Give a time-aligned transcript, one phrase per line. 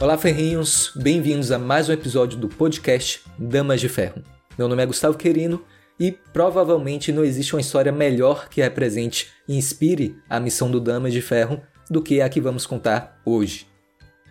[0.00, 0.92] Olá, ferrinhos!
[0.96, 4.22] Bem-vindos a mais um episódio do podcast Damas de Ferro.
[4.56, 5.62] Meu nome é Gustavo Querino
[5.98, 11.12] e provavelmente não existe uma história melhor que represente e inspire a missão do Damas
[11.12, 13.66] de Ferro do que a que vamos contar hoje.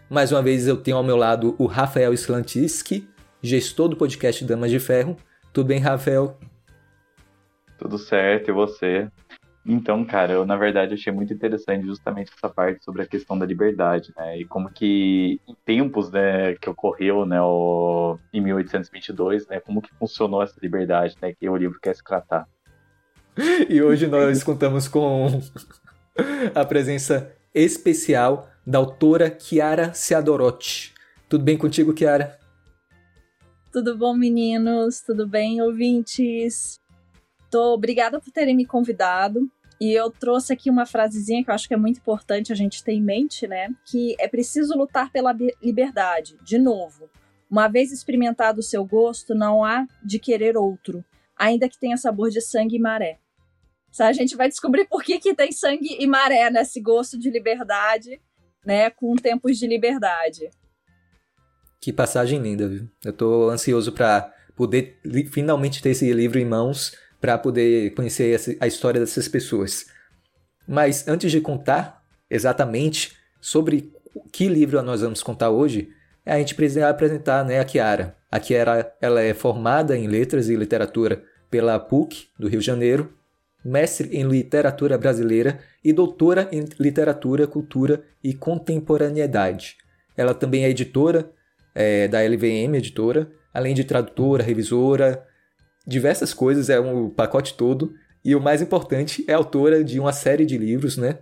[0.09, 3.07] Mais uma vez eu tenho ao meu lado o Rafael Slantiski,
[3.39, 5.17] gestor do podcast Damas de Ferro.
[5.53, 6.35] Tudo bem, Rafael?
[7.77, 9.07] Tudo certo, e você?
[9.65, 13.45] Então, cara, eu na verdade achei muito interessante justamente essa parte sobre a questão da
[13.45, 14.39] liberdade, né?
[14.39, 19.93] E como que em tempos, né, que ocorreu, né, o, em 1822, né, como que
[19.95, 22.47] funcionou essa liberdade, né, que o livro quer se tratar.
[23.69, 25.27] E hoje nós contamos com
[26.53, 30.93] a presença especial da autora Chiara Seadorotti.
[31.27, 32.37] Tudo bem contigo, Chiara?
[33.71, 35.01] Tudo bom, meninos?
[35.01, 36.79] Tudo bem, ouvintes?
[37.49, 39.49] Tô obrigada por terem me convidado.
[39.81, 42.83] E eu trouxe aqui uma frasezinha que eu acho que é muito importante a gente
[42.83, 43.69] ter em mente, né?
[43.85, 46.37] Que é preciso lutar pela liberdade.
[46.43, 47.09] De novo,
[47.49, 51.03] uma vez experimentado o seu gosto, não há de querer outro,
[51.35, 53.19] ainda que tenha sabor de sangue e maré.
[53.99, 58.21] A gente vai descobrir por que, que tem sangue e maré nesse gosto de liberdade,
[58.65, 58.89] né?
[58.89, 60.49] Com tempos de liberdade.
[61.81, 62.89] Que passagem linda, viu?
[63.03, 64.99] Eu tô ansioso para poder
[65.31, 69.87] finalmente ter esse livro em mãos para poder conhecer a história dessas pessoas.
[70.67, 73.91] Mas antes de contar exatamente sobre
[74.31, 75.89] que livro nós vamos contar hoje,
[76.25, 78.15] a gente precisa apresentar né, a Kiara.
[78.31, 83.11] A Kiara ela é formada em Letras e Literatura pela PUC do Rio de Janeiro,
[83.65, 89.77] mestre em Literatura Brasileira e doutora em Literatura, Cultura e Contemporaneidade.
[90.15, 91.31] Ela também é editora
[91.73, 95.25] é, da LVM Editora, além de tradutora, revisora,
[95.85, 97.93] diversas coisas, é um pacote todo.
[98.23, 101.19] E o mais importante, é autora de uma série de livros, né?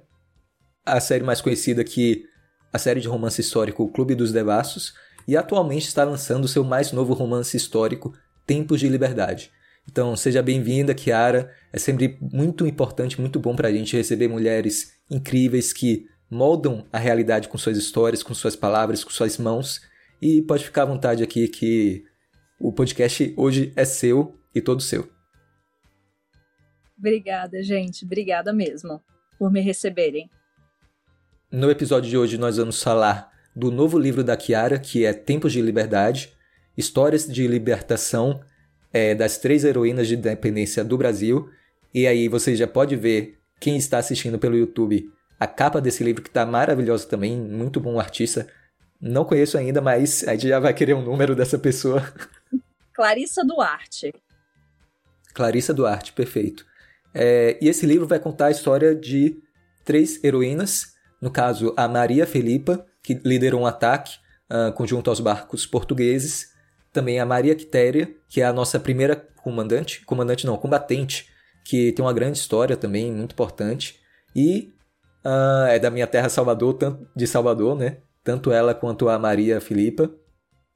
[0.86, 2.26] A série mais conhecida que
[2.72, 4.94] a série de romance histórico O Clube dos Devassos,
[5.28, 8.14] e atualmente está lançando seu mais novo romance histórico,
[8.46, 9.52] Tempos de Liberdade.
[9.90, 11.52] Então, seja bem-vinda, Kiara.
[11.72, 16.98] É sempre muito importante, muito bom para a gente receber mulheres incríveis que moldam a
[16.98, 19.82] realidade com suas histórias, com suas palavras, com suas mãos.
[20.22, 22.04] E pode ficar à vontade aqui que
[22.60, 25.10] o podcast hoje é seu e todo seu.
[26.98, 28.04] Obrigada, gente.
[28.04, 29.02] Obrigada mesmo
[29.38, 30.30] por me receberem.
[31.52, 35.54] No episódio de hoje nós vamos falar do novo livro da Kiara, que é Tempos
[35.54, 36.34] de Liberdade,
[36.76, 38.42] Histórias de Libertação
[38.92, 41.50] é, das Três Heroínas de Independência do Brasil.
[41.94, 46.22] E aí você já pode ver, quem está assistindo pelo YouTube, a capa desse livro
[46.22, 48.48] que está maravilhosa também, muito bom artista.
[49.00, 52.04] Não conheço ainda, mas a gente já vai querer um número dessa pessoa.
[52.94, 54.12] Clarissa Duarte.
[55.38, 56.66] Clarissa Duarte, perfeito.
[57.14, 59.38] É, e esse livro vai contar a história de
[59.86, 64.18] três heroínas, no caso a Maria Felipa, que liderou um ataque
[64.52, 66.48] uh, conjunto aos barcos portugueses,
[66.92, 71.30] também a Maria Quitéria, que é a nossa primeira comandante, comandante não, combatente,
[71.64, 74.00] que tem uma grande história também, muito importante,
[74.36, 74.74] e
[75.24, 76.78] uh, é da minha terra Salvador,
[77.16, 77.98] de Salvador, né?
[78.24, 80.12] Tanto ela quanto a Maria Filipa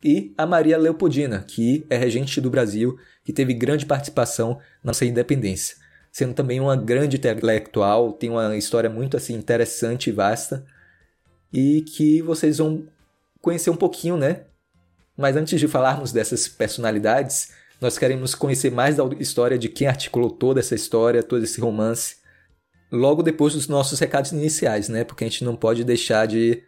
[0.03, 5.06] e a Maria Leopoldina, que é regente do Brasil, que teve grande participação na nossa
[5.06, 5.78] independência,
[6.12, 10.66] sendo também uma grande intelectual, tem uma história muito assim interessante e vasta,
[11.53, 12.88] e que vocês vão
[13.41, 14.41] conhecer um pouquinho, né?
[15.16, 20.29] Mas antes de falarmos dessas personalidades, nós queremos conhecer mais da história de quem articulou
[20.29, 22.17] toda essa história, todo esse romance,
[22.91, 25.03] logo depois dos nossos recados iniciais, né?
[25.03, 26.63] Porque a gente não pode deixar de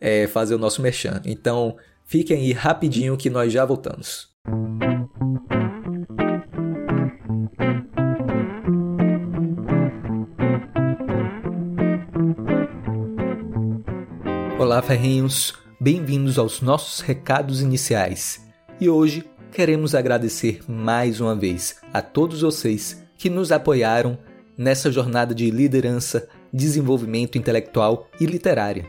[0.00, 1.20] é, fazer o nosso merchan.
[1.24, 1.76] Então,
[2.10, 4.28] Fiquem aí rapidinho que nós já voltamos.
[14.58, 15.52] Olá, ferrinhos!
[15.78, 18.40] Bem-vindos aos nossos recados iniciais.
[18.80, 24.18] E hoje queremos agradecer mais uma vez a todos vocês que nos apoiaram
[24.56, 28.86] nessa jornada de liderança, desenvolvimento intelectual e literária.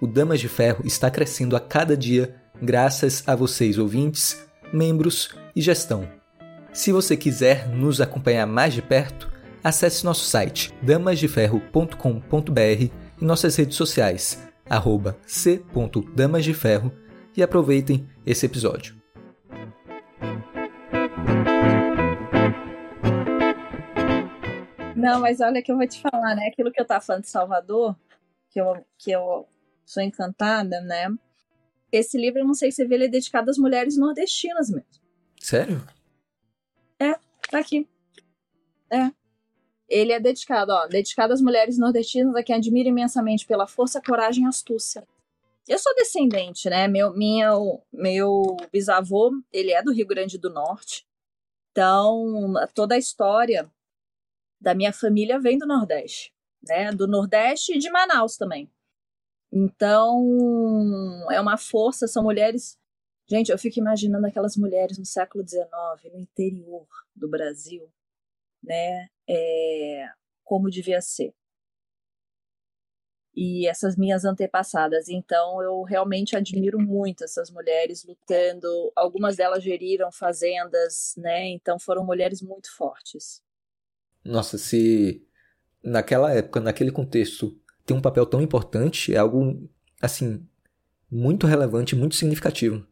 [0.00, 5.60] O Damas de Ferro está crescendo a cada dia graças a vocês, ouvintes, membros e
[5.60, 6.08] gestão.
[6.72, 9.30] Se você quiser nos acompanhar mais de perto,
[9.62, 12.90] acesse nosso site damasdeferro.com.br
[13.20, 16.92] e nossas redes sociais, arroba c.damasdeferro
[17.36, 19.00] e aproveitem esse episódio.
[24.94, 26.46] Não, mas olha que eu vou te falar, né?
[26.46, 27.96] Aquilo que eu tava falando de Salvador,
[28.50, 29.48] que eu, que eu
[29.84, 31.08] sou encantada, né?
[31.92, 34.86] Esse livro, eu não sei se você vê, ele é dedicado às mulheres nordestinas mesmo.
[35.40, 35.84] Sério?
[36.98, 37.14] É,
[37.50, 37.88] tá aqui.
[38.90, 39.10] É.
[39.88, 44.44] Ele é dedicado, ó, dedicado às mulheres nordestinas a quem admira imensamente pela força, coragem
[44.44, 45.06] e astúcia.
[45.66, 46.86] eu sou descendente, né?
[46.86, 47.50] Meu, minha,
[47.92, 51.06] meu bisavô, ele é do Rio Grande do Norte.
[51.72, 53.70] Então, toda a história
[54.60, 56.32] da minha família vem do Nordeste,
[56.68, 56.92] né?
[56.92, 58.70] Do Nordeste e de Manaus também.
[59.52, 62.78] Então, é uma força, são mulheres.
[63.28, 65.68] Gente, eu fico imaginando aquelas mulheres no século XIX,
[66.12, 67.88] no interior do Brasil,
[68.62, 69.08] né?
[69.28, 70.08] É,
[70.44, 71.34] como devia ser.
[73.34, 75.08] E essas minhas antepassadas.
[75.08, 78.92] Então, eu realmente admiro muito essas mulheres lutando.
[78.96, 81.48] Algumas delas geriram fazendas, né?
[81.48, 83.42] Então, foram mulheres muito fortes.
[84.24, 85.26] Nossa, se
[85.82, 89.68] naquela época, naquele contexto, tem um papel tão importante, é algo,
[90.00, 90.46] assim,
[91.10, 92.86] muito relevante, muito significativo.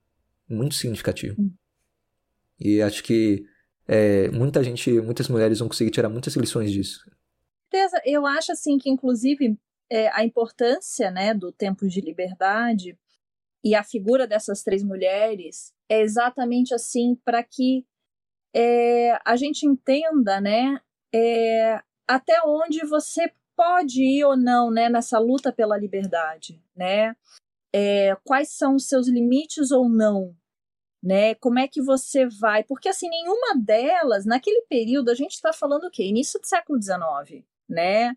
[0.48, 1.40] Muito significativo.
[1.40, 1.52] Hum.
[2.58, 3.44] E acho que
[3.86, 7.00] é, muita gente, muitas mulheres vão conseguir tirar muitas lições disso.
[8.04, 9.58] Eu acho, assim, que inclusive
[9.90, 12.98] é, a importância, né, do tempo de liberdade
[13.64, 17.86] e a figura dessas três mulheres é exatamente assim para que
[18.54, 20.80] é, a gente entenda, né,
[21.14, 27.16] é, até onde você pode ir ou não, né, nessa luta pela liberdade, né?
[27.74, 30.32] É, quais são os seus limites ou não,
[31.02, 31.34] né?
[31.34, 32.62] Como é que você vai?
[32.62, 36.04] Porque assim, nenhuma delas, naquele período, a gente está falando o quê?
[36.04, 38.16] Início do século XIX, né?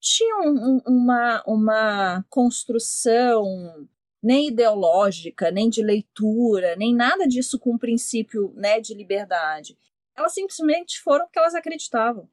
[0.00, 3.88] Tinha um, uma, uma construção
[4.20, 9.78] nem ideológica, nem de leitura, nem nada disso com o princípio né, de liberdade.
[10.16, 12.28] Elas simplesmente foram porque elas acreditavam.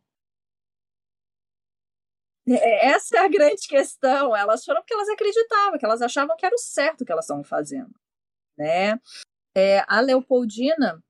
[2.56, 4.36] É, essa é a grande questão.
[4.36, 7.44] Elas foram porque elas acreditavam, que elas achavam que era o certo que elas estavam
[7.44, 7.94] fazendo.
[8.57, 9.00] Né?
[9.56, 11.03] É, a Leopoldina,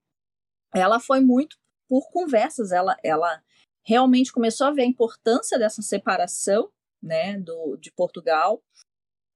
[0.74, 1.56] ela foi muito
[1.88, 2.72] por conversas.
[2.72, 3.42] Ela, ela
[3.84, 6.70] realmente começou a ver a importância dessa separação
[7.02, 8.62] né, do, de Portugal.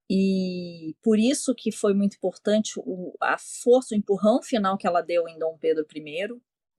[0.09, 5.01] E por isso que foi muito importante o, a força, o empurrão final que ela
[5.01, 6.27] deu em Dom Pedro I,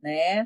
[0.03, 0.45] né?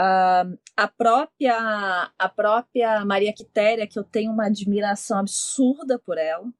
[0.00, 6.50] Uh, a própria a própria Maria Quitéria, que eu tenho uma admiração absurda por ela,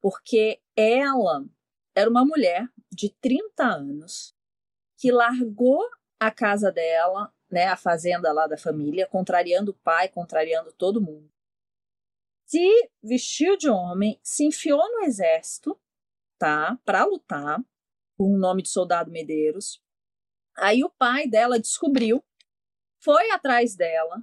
[0.00, 1.44] porque ela
[1.94, 4.34] era uma mulher de 30 anos
[4.96, 5.82] que largou
[6.18, 11.30] a casa dela, né, a fazenda lá da família, contrariando o pai, contrariando todo mundo.
[12.46, 15.78] Se vestiu de homem, se enfiou no exército,
[16.38, 17.60] tá, para lutar,
[18.16, 19.82] com o nome de soldado Medeiros,
[20.58, 22.24] Aí o pai dela descobriu,
[23.06, 24.20] foi atrás dela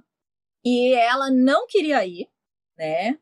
[0.62, 2.30] e ela não queria ir,
[2.76, 3.18] né?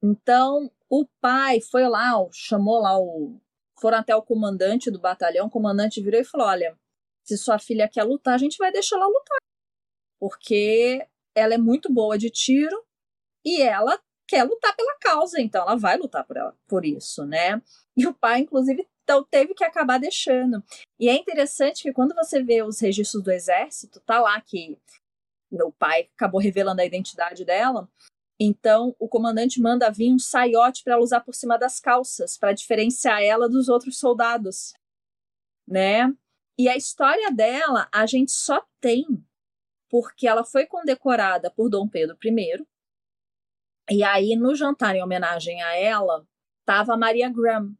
[0.00, 3.40] Então o pai foi lá, chamou lá o.
[3.80, 6.78] Foram até o comandante do batalhão, o comandante virou e falou: Olha,
[7.24, 9.38] se sua filha quer lutar, a gente vai deixar ela lutar.
[10.20, 11.04] Porque
[11.34, 12.84] ela é muito boa de tiro
[13.44, 13.98] e ela
[14.28, 17.60] quer lutar pela causa, então ela vai lutar por, ela, por isso, né?
[17.96, 20.62] E o pai, inclusive, então teve que acabar deixando.
[21.00, 24.78] E é interessante que quando você vê os registros do exército, tá lá que
[25.50, 27.88] meu pai acabou revelando a identidade dela.
[28.38, 32.52] Então o comandante manda vir um saiote para ela usar por cima das calças, para
[32.52, 34.72] diferenciar ela dos outros soldados,
[35.68, 36.12] né?
[36.58, 39.06] E a história dela a gente só tem
[39.90, 42.64] porque ela foi condecorada por Dom Pedro I.
[43.90, 46.26] E aí no jantar em homenagem a ela
[46.60, 47.76] estava Maria Graham,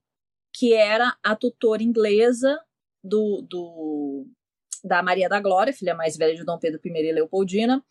[0.52, 2.61] que era a tutora inglesa
[3.02, 4.26] do, do,
[4.84, 7.84] da Maria da Glória, filha mais velha de Dom Pedro I e Leopoldina.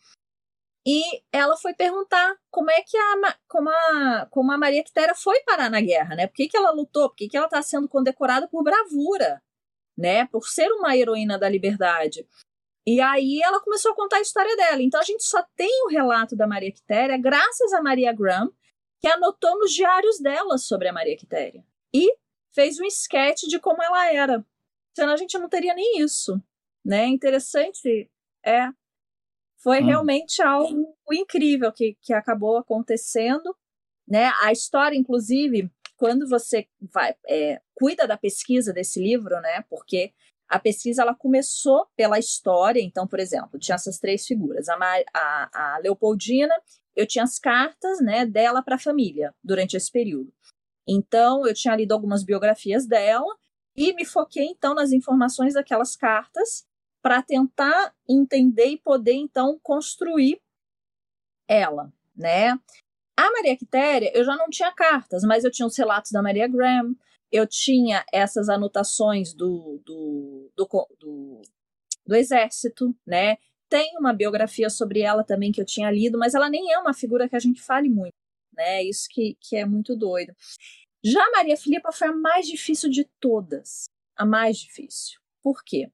[0.86, 5.40] E ela foi perguntar como é que a, como a, como a Maria Quitéria foi
[5.42, 6.26] parar na guerra, né?
[6.26, 7.08] Por que, que ela lutou?
[7.10, 9.42] Por que, que ela está sendo condecorada por bravura,
[9.96, 10.26] né?
[10.28, 12.26] Por ser uma heroína da liberdade.
[12.86, 14.82] E aí ela começou a contar a história dela.
[14.82, 18.50] Então a gente só tem o relato da Maria Quitéria graças a Maria Graham,
[19.00, 21.62] que anotou nos diários dela sobre a Maria Quitéria.
[21.94, 22.10] E
[22.54, 24.44] fez um esquete de como ela era.
[24.94, 26.42] Senão a gente não teria nem isso,
[26.84, 27.06] né?
[27.06, 28.10] Interessante,
[28.44, 28.68] é.
[29.62, 29.86] Foi hum.
[29.86, 33.54] realmente algo incrível que, que acabou acontecendo,
[34.08, 34.32] né?
[34.42, 39.62] A história, inclusive, quando você vai é, cuida da pesquisa desse livro, né?
[39.68, 40.12] Porque
[40.48, 42.80] a pesquisa ela começou pela história.
[42.80, 44.76] Então, por exemplo, tinha essas três figuras: a,
[45.14, 46.54] a, a Leopoldina,
[46.96, 50.32] eu tinha as cartas, né, dela para a família durante esse período.
[50.88, 53.36] Então, eu tinha lido algumas biografias dela
[53.76, 56.66] e me foquei então nas informações daquelas cartas
[57.02, 60.40] para tentar entender e poder então construir
[61.48, 62.58] ela, né?
[63.16, 66.48] A Maria Quitéria, eu já não tinha cartas, mas eu tinha os relatos da Maria
[66.48, 66.94] Graham,
[67.30, 70.66] eu tinha essas anotações do, do, do,
[70.98, 71.42] do,
[72.06, 73.36] do exército, né?
[73.68, 76.94] Tem uma biografia sobre ela também que eu tinha lido, mas ela nem é uma
[76.94, 78.14] figura que a gente fale muito,
[78.52, 78.82] né?
[78.82, 80.34] Isso que, que é muito doido.
[81.02, 83.84] Já Maria Filipa foi a mais difícil de todas.
[84.16, 85.20] A mais difícil.
[85.42, 85.90] Por quê?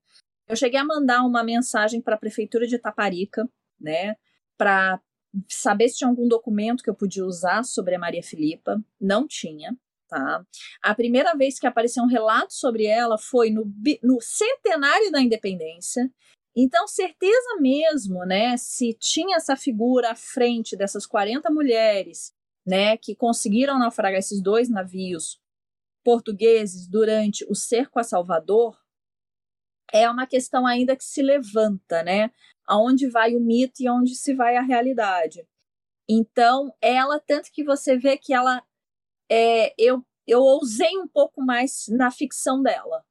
[0.49, 3.49] Eu cheguei a mandar uma mensagem para a prefeitura de Taparica,
[3.81, 4.17] né,
[4.57, 5.01] para
[5.49, 8.81] saber se tinha algum documento que eu podia usar sobre a Maria Filipa.
[9.01, 9.77] Não tinha,
[10.09, 10.45] tá?
[10.83, 13.71] A primeira vez que apareceu um relato sobre ela foi no,
[14.03, 16.11] no centenário da independência.
[16.55, 22.33] Então, certeza mesmo, né, se tinha essa figura à frente dessas 40 mulheres,
[22.65, 25.39] né, que conseguiram naufragar esses dois navios
[26.03, 28.79] portugueses durante o cerco a Salvador,
[29.93, 32.31] é uma questão ainda que se levanta, né?
[32.67, 35.47] Aonde vai o mito e aonde se vai a realidade.
[36.09, 38.63] Então, ela, tanto que você vê que ela.
[39.31, 43.05] É, eu, eu ousei um pouco mais na ficção dela,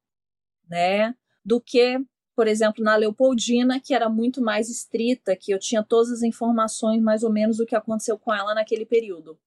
[0.70, 1.14] né?
[1.44, 2.00] Do que,
[2.36, 7.02] por exemplo, na Leopoldina, que era muito mais estrita, que eu tinha todas as informações
[7.02, 9.38] mais ou menos do que aconteceu com ela naquele período.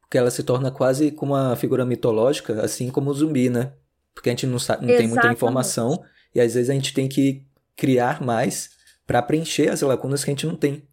[0.00, 3.72] Porque ela se torna quase como uma figura mitológica, assim como o zumbi, né?
[4.14, 7.08] Porque a gente não, sabe, não tem muita informação e às vezes a gente tem
[7.08, 7.44] que
[7.76, 8.70] criar mais
[9.06, 10.86] para preencher as lacunas que a gente não tem.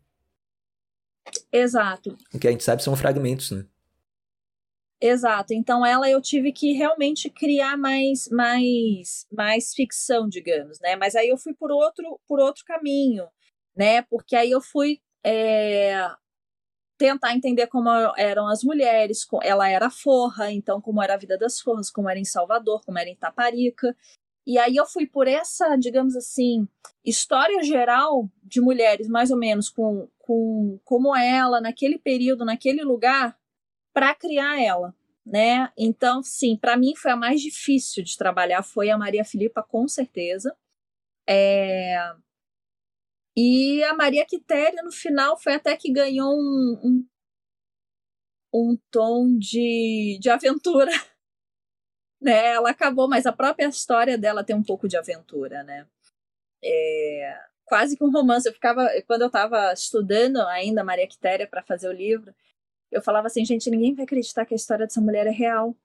[1.52, 2.18] Exato.
[2.34, 3.66] O que a gente sabe são fragmentos, né?
[5.02, 5.54] Exato.
[5.54, 10.96] Então ela eu tive que realmente criar mais mais mais ficção, digamos, né?
[10.98, 13.26] Mas aí eu fui por outro por outro caminho,
[13.76, 14.02] né?
[14.02, 16.06] Porque aí eu fui é,
[16.98, 21.62] tentar entender como eram as mulheres, ela era forra, então como era a vida das
[21.62, 23.96] forras, como era em Salvador, como era em Taparica.
[24.50, 26.68] E aí eu fui por essa, digamos assim,
[27.06, 33.40] história geral de mulheres, mais ou menos, com, com como ela, naquele período, naquele lugar,
[33.94, 34.96] para criar ela.
[35.24, 35.72] Né?
[35.78, 39.88] Então, sim, para mim foi a mais difícil de trabalhar, foi a Maria Filipa, com
[39.88, 40.58] certeza.
[41.30, 42.12] É...
[43.38, 47.08] E a Maria Quitéria, no final, foi até que ganhou um, um,
[48.52, 50.92] um tom de, de aventura
[52.22, 52.54] né?
[52.54, 55.86] Ela acabou, mas a própria história dela tem um pouco de aventura, né?
[56.64, 58.48] É, quase que um romance.
[58.48, 62.34] Eu ficava, quando eu estava estudando ainda Maria Quitéria para fazer o livro,
[62.92, 65.76] eu falava assim, gente, ninguém vai acreditar que a história dessa mulher é real,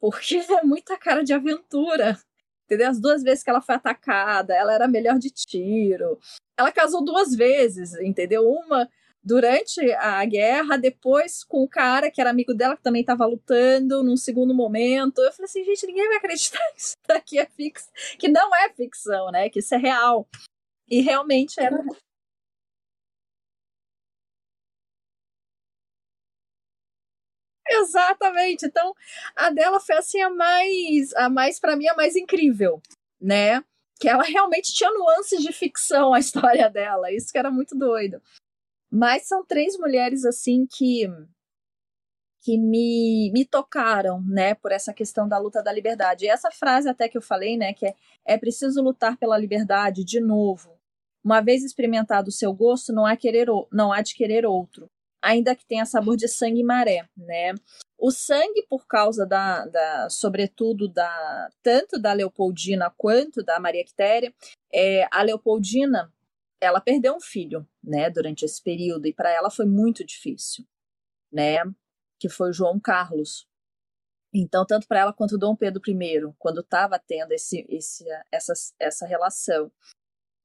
[0.00, 2.18] porque é muita cara de aventura.
[2.66, 2.88] Entendeu?
[2.88, 6.18] As duas vezes que ela foi atacada, ela era melhor de tiro.
[6.56, 8.48] Ela casou duas vezes, entendeu?
[8.48, 8.88] Uma
[9.22, 14.02] durante a guerra, depois com o cara que era amigo dela, que também estava lutando
[14.02, 15.20] num segundo momento.
[15.20, 17.90] Eu falei assim, gente, ninguém vai acreditar que isso daqui é fix...
[18.18, 19.48] que não é ficção, né?
[19.48, 20.28] Que isso é real.
[20.88, 21.78] E realmente era.
[27.68, 28.66] Exatamente.
[28.66, 28.92] Então,
[29.36, 32.82] a dela foi assim a mais, a mais para mim a mais incrível,
[33.20, 33.62] né?
[34.00, 37.12] Que ela realmente tinha nuances de ficção a história dela.
[37.12, 38.20] Isso que era muito doido.
[38.92, 41.08] Mas são três mulheres assim que
[42.44, 46.24] que me, me tocaram, né, por essa questão da luta da liberdade.
[46.24, 47.94] E essa frase até que eu falei, né, que é,
[48.26, 50.76] é preciso lutar pela liberdade de novo.
[51.24, 54.90] Uma vez experimentado o seu gosto, não há, querer, não há de querer outro,
[55.22, 57.54] ainda que tenha sabor de sangue e maré, né.
[57.96, 64.34] O sangue, por causa da, da sobretudo, da tanto da Leopoldina quanto da Maria Quitéria,
[64.74, 66.12] é, a Leopoldina,
[66.62, 70.64] ela perdeu um filho, né, durante esse período e para ela foi muito difícil,
[71.30, 71.58] né,
[72.20, 73.48] que foi o João Carlos.
[74.32, 79.06] Então, tanto para ela quanto Dom Pedro I, quando estava tendo esse, esse, essa, essa
[79.06, 79.70] relação.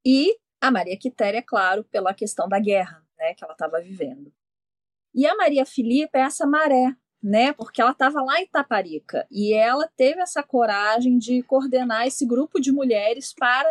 [0.04, 4.34] E a Maria Quitéria, claro, pela questão da guerra, né, que ela estava vivendo.
[5.14, 9.54] E a Maria Filipa é essa maré, né, porque ela estava lá em Taparica e
[9.54, 13.70] ela teve essa coragem de coordenar esse grupo de mulheres para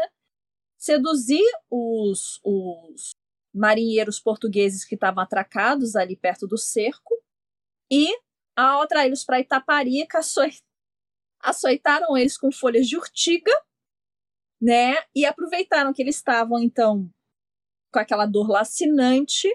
[0.86, 3.10] seduzir os, os
[3.52, 7.12] marinheiros portugueses que estavam atracados ali perto do cerco
[7.90, 8.08] e,
[8.54, 10.20] ao atraí-los para Itaparica,
[11.40, 13.50] açoitaram eles com folhas de urtiga,
[14.62, 14.94] né?
[15.14, 17.10] E aproveitaram que eles estavam, então,
[17.92, 19.48] com aquela dor lacinante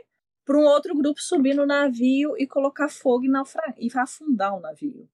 [0.45, 3.29] para um outro grupo subir no navio e colocar fogo e,
[3.77, 5.09] e afundar o navio,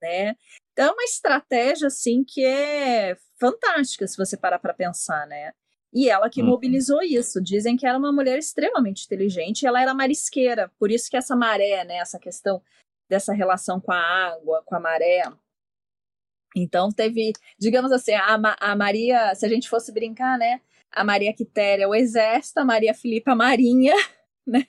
[0.00, 0.34] né?
[0.78, 5.52] Então é uma estratégia assim que é fantástica se você parar para pensar, né?
[5.92, 6.46] E ela que uhum.
[6.46, 7.42] mobilizou isso.
[7.42, 11.82] Dizem que era uma mulher extremamente inteligente, ela era marisqueira, por isso que essa maré,
[11.84, 12.62] né, essa questão
[13.10, 15.24] dessa relação com a água, com a maré.
[16.54, 20.60] Então teve, digamos assim, a, a Maria, se a gente fosse brincar, né,
[20.92, 23.94] a Maria Quitéria, o exército, a Maria Filipa, a marinha,
[24.46, 24.64] né?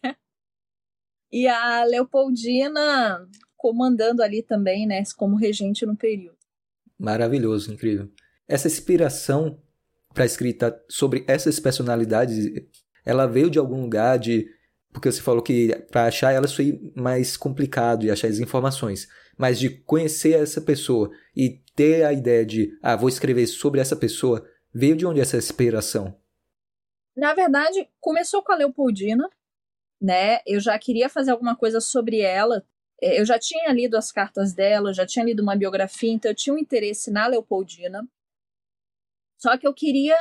[1.31, 6.37] E a Leopoldina comandando ali também, né, como regente no período.
[6.97, 8.09] Maravilhoso, incrível.
[8.47, 9.61] Essa inspiração
[10.13, 12.49] para escrita sobre essas personalidades,
[13.05, 14.47] ela veio de algum lugar de
[14.91, 19.07] porque você falou que para achar elas foi mais complicado de achar as informações.
[19.39, 23.95] mas de conhecer essa pessoa e ter a ideia de, ah, vou escrever sobre essa
[23.95, 26.13] pessoa, veio de onde essa inspiração?
[27.15, 29.29] Na verdade, começou com a Leopoldina,
[30.01, 30.39] né?
[30.45, 32.65] Eu já queria fazer alguma coisa sobre ela.
[33.01, 36.35] É, eu já tinha lido as cartas dela, já tinha lido uma biografia, então eu
[36.35, 38.07] tinha um interesse na Leopoldina.
[39.37, 40.17] Só que eu queria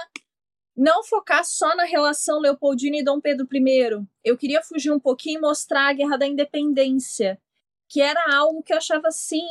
[0.77, 4.07] não focar só na relação Leopoldina e Dom Pedro I.
[4.25, 7.41] Eu queria fugir um pouquinho e mostrar a Guerra da Independência,
[7.89, 9.45] que era algo que eu achava assim,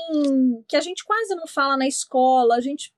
[0.67, 2.93] que a gente quase não fala na escola, a gente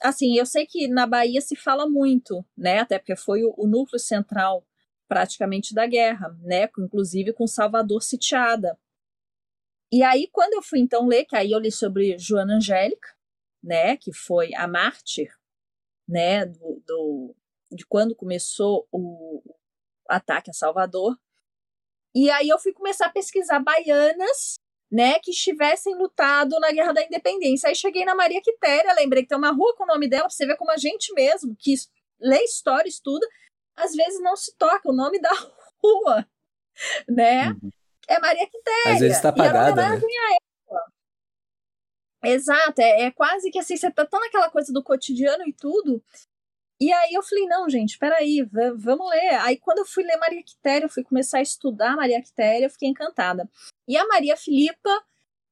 [0.00, 2.78] assim, eu sei que na Bahia se fala muito, né?
[2.78, 4.64] Até porque foi o, o núcleo central
[5.08, 6.68] praticamente da guerra, né?
[6.78, 8.78] Inclusive com Salvador sitiada.
[9.90, 13.08] E aí, quando eu fui então ler, que aí eu li sobre Joana Angélica,
[13.62, 13.96] né?
[13.96, 15.32] Que foi a mártir,
[16.06, 16.44] né?
[16.46, 17.36] Do, do,
[17.72, 19.42] de quando começou o
[20.08, 21.18] ataque a Salvador.
[22.14, 24.58] E aí eu fui começar a pesquisar baianas
[24.90, 27.68] né, que estivessem lutado na Guerra da Independência.
[27.68, 30.30] Aí cheguei na Maria Quitéria, lembrei que tem uma rua com o nome dela, pra
[30.30, 31.74] você ver como a gente mesmo, que
[32.18, 33.26] lê história, estuda,
[33.76, 35.30] às vezes não se toca o nome da
[35.82, 36.26] rua,
[37.08, 37.50] né?
[37.50, 37.70] Uhum.
[38.08, 38.92] É Maria Quitéria.
[38.94, 40.00] Às vezes está apagada, né?
[42.24, 46.02] Exato, é, é, quase que assim, você tá tão naquela coisa do cotidiano e tudo.
[46.80, 49.34] E aí eu falei, não, gente, peraí, vamos ler.
[49.40, 52.70] Aí quando eu fui ler Maria Quitéria, eu fui começar a estudar Maria Quitéria, eu
[52.70, 53.48] fiquei encantada.
[53.86, 54.90] E a Maria Filipa,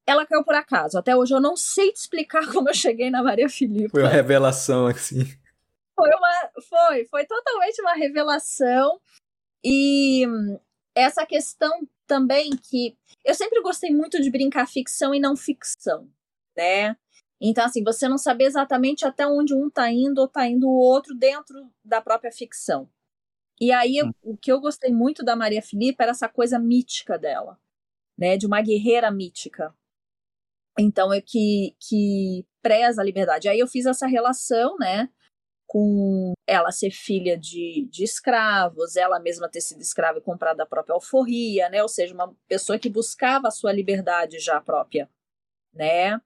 [0.06, 0.98] ela caiu por acaso.
[0.98, 3.90] Até hoje eu não sei te explicar como eu cheguei na Maria Filipa.
[3.90, 5.24] Foi uma revelação, assim.
[5.94, 6.50] Foi uma.
[6.68, 9.00] Foi, foi totalmente uma revelação.
[9.64, 10.26] E
[10.96, 11.70] essa questão
[12.06, 12.96] também que.
[13.24, 16.08] Eu sempre gostei muito de brincar ficção e não ficção,
[16.56, 16.96] né?
[17.40, 20.78] Então, assim, você não saber exatamente até onde um tá indo ou tá indo o
[20.78, 22.88] outro dentro da própria ficção.
[23.60, 24.12] E aí, hum.
[24.22, 27.58] o que eu gostei muito da Maria Filipa era essa coisa mítica dela
[28.16, 29.74] né, de uma guerreira mítica.
[30.78, 33.48] Então é que que preza a liberdade.
[33.48, 35.08] Aí eu fiz essa relação, né,
[35.66, 40.66] com ela ser filha de, de escravos, ela mesma ter sido escrava e comprada a
[40.66, 45.10] própria alforria, né, ou seja, uma pessoa que buscava a sua liberdade já própria,
[45.74, 46.20] né?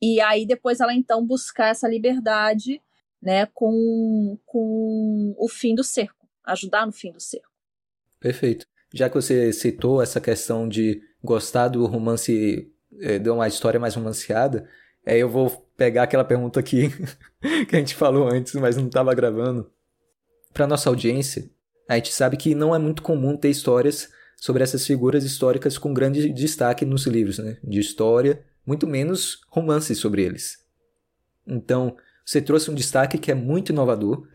[0.00, 2.82] E aí depois ela então buscar essa liberdade,
[3.22, 7.48] né, com, com o fim do cerco, ajudar no fim do cerco.
[8.18, 8.66] Perfeito.
[8.92, 13.94] Já que você citou essa questão de gostar do romance, é, de uma história mais
[13.94, 14.68] romanceada,
[15.06, 15.48] aí eu vou
[15.82, 16.90] pegar aquela pergunta aqui
[17.68, 19.68] que a gente falou antes, mas não estava gravando.
[20.54, 21.50] Para nossa audiência,
[21.88, 25.92] a gente sabe que não é muito comum ter histórias sobre essas figuras históricas com
[25.92, 30.58] grande destaque nos livros né, de história, muito menos romances sobre eles.
[31.44, 34.28] Então, você trouxe um destaque que é muito inovador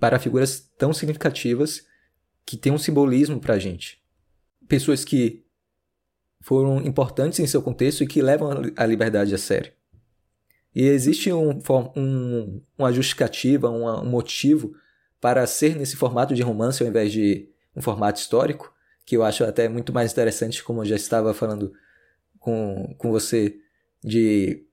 [0.00, 1.82] para figuras tão significativas
[2.46, 4.02] que tem um simbolismo para a gente.
[4.66, 5.44] Pessoas que
[6.40, 9.70] foram importantes em seu contexto e que levam a liberdade a sério.
[10.74, 11.60] E existe um,
[11.96, 14.74] um, uma justificativa, um, um motivo
[15.20, 18.74] para ser nesse formato de romance ao invés de um formato histórico,
[19.06, 21.72] que eu acho até muito mais interessante, como eu já estava falando
[22.38, 23.56] com, com você,
[24.02, 24.64] de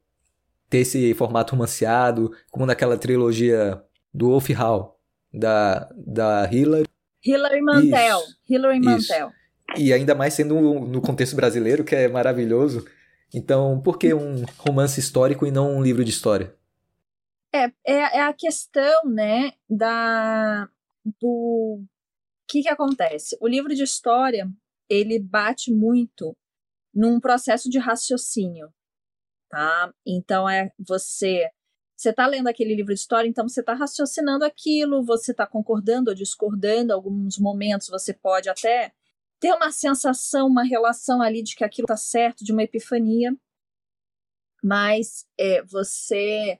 [0.69, 3.81] ter esse formato romanceado, como naquela trilogia
[4.13, 4.99] do Wolf Hall,
[5.33, 6.87] da, da Hillary.
[7.23, 8.19] Hillary Mantel.
[8.19, 9.27] Isso, Hillary Mantel.
[9.27, 9.81] Isso.
[9.81, 12.85] E ainda mais sendo no contexto brasileiro, que é maravilhoso.
[13.33, 16.55] Então, por que um romance histórico e não um livro de história?
[17.53, 20.69] É, é, é a questão, né, da
[21.19, 21.83] do
[22.47, 23.37] que que acontece.
[23.41, 24.49] O livro de história,
[24.89, 26.35] ele bate muito
[26.93, 28.71] num processo de raciocínio,
[29.49, 29.93] tá?
[30.05, 31.49] Então é você
[31.95, 36.09] você está lendo aquele livro de história, então você está raciocinando aquilo, você está concordando
[36.09, 36.91] ou discordando.
[36.91, 38.91] Alguns momentos você pode até
[39.41, 43.35] ter uma sensação, uma relação ali de que aquilo está certo, de uma epifania,
[44.63, 46.59] mas é, você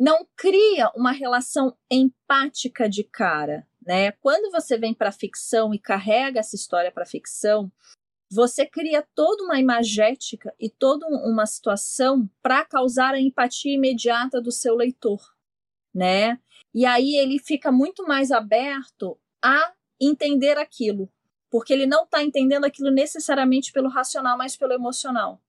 [0.00, 4.12] não cria uma relação empática de cara, né?
[4.12, 7.70] Quando você vem para ficção e carrega essa história para ficção,
[8.30, 14.50] você cria toda uma imagética e toda uma situação para causar a empatia imediata do
[14.50, 15.20] seu leitor,
[15.94, 16.40] né?
[16.74, 21.10] E aí ele fica muito mais aberto a entender aquilo,
[21.50, 25.40] porque ele não está entendendo aquilo necessariamente pelo racional, mas pelo emocional.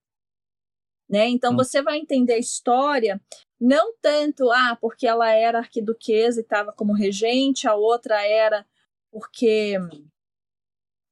[1.09, 1.27] Né?
[1.27, 1.57] Então hum.
[1.57, 3.19] você vai entender a história
[3.59, 8.65] não tanto ah porque ela era arquiduquesa e estava como regente, a outra era
[9.11, 9.75] porque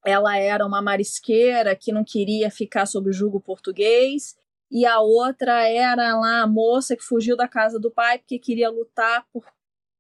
[0.06, 4.38] ela era uma marisqueira que não queria ficar sob o jugo português
[4.70, 8.70] e a outra era lá a moça que fugiu da casa do pai porque queria
[8.70, 9.46] lutar por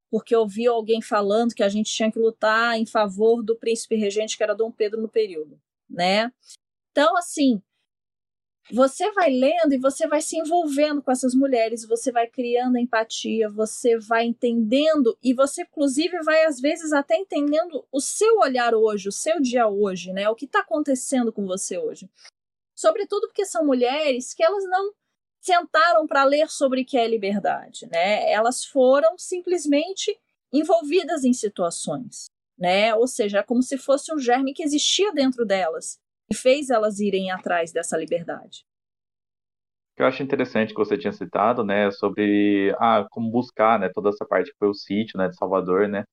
[0.09, 4.37] porque ouviu alguém falando que a gente tinha que lutar em favor do príncipe regente
[4.37, 6.31] que era Dom Pedro no período, né?
[6.91, 7.61] Então, assim,
[8.71, 13.49] você vai lendo e você vai se envolvendo com essas mulheres, você vai criando empatia,
[13.49, 19.07] você vai entendendo e você inclusive vai às vezes até entendendo o seu olhar hoje,
[19.07, 20.29] o seu dia hoje, né?
[20.29, 22.09] O que está acontecendo com você hoje.
[22.75, 24.93] Sobretudo porque são mulheres que elas não
[25.47, 28.29] sentaram para ler sobre o que é liberdade, né?
[28.29, 30.13] Elas foram simplesmente
[30.51, 32.25] envolvidas em situações,
[32.57, 32.93] né?
[32.93, 35.97] Ou seja, é como se fosse um germe que existia dentro delas
[36.29, 38.65] e fez elas irem atrás dessa liberdade.
[39.95, 44.25] Eu acho interessante que você tinha citado, né, sobre ah, como buscar, né, toda essa
[44.25, 46.03] parte que foi o sítio, né, de Salvador, né.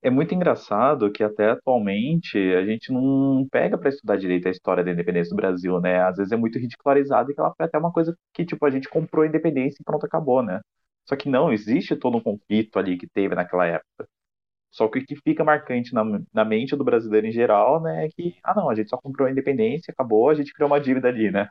[0.00, 4.84] É muito engraçado que até atualmente a gente não pega para estudar direito a história
[4.84, 6.02] da independência do Brasil, né?
[6.02, 8.70] Às vezes é muito ridicularizado e que ela foi até uma coisa que tipo a
[8.70, 10.60] gente comprou a independência e pronto acabou, né?
[11.04, 14.08] Só que não, existe todo um conflito ali que teve naquela época.
[14.70, 18.08] Só que o que fica marcante na, na mente do brasileiro em geral, né, é
[18.10, 21.08] que, ah, não, a gente só comprou a independência, acabou, a gente criou uma dívida
[21.08, 21.48] ali, né?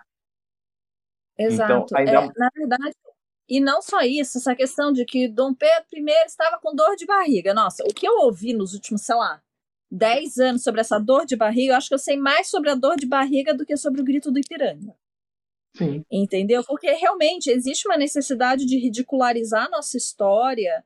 [1.37, 1.85] Exato.
[1.89, 2.11] Então, ainda...
[2.11, 2.95] é, na verdade,
[3.47, 7.05] e não só isso, essa questão de que Dom Pedro I estava com dor de
[7.05, 7.53] barriga.
[7.53, 9.41] Nossa, o que eu ouvi nos últimos, sei lá,
[9.91, 12.75] 10 anos sobre essa dor de barriga, eu acho que eu sei mais sobre a
[12.75, 14.93] dor de barriga do que sobre o grito do Ipiranga.
[15.75, 16.03] Sim.
[16.11, 16.63] Entendeu?
[16.63, 20.83] Porque realmente existe uma necessidade de ridicularizar a nossa história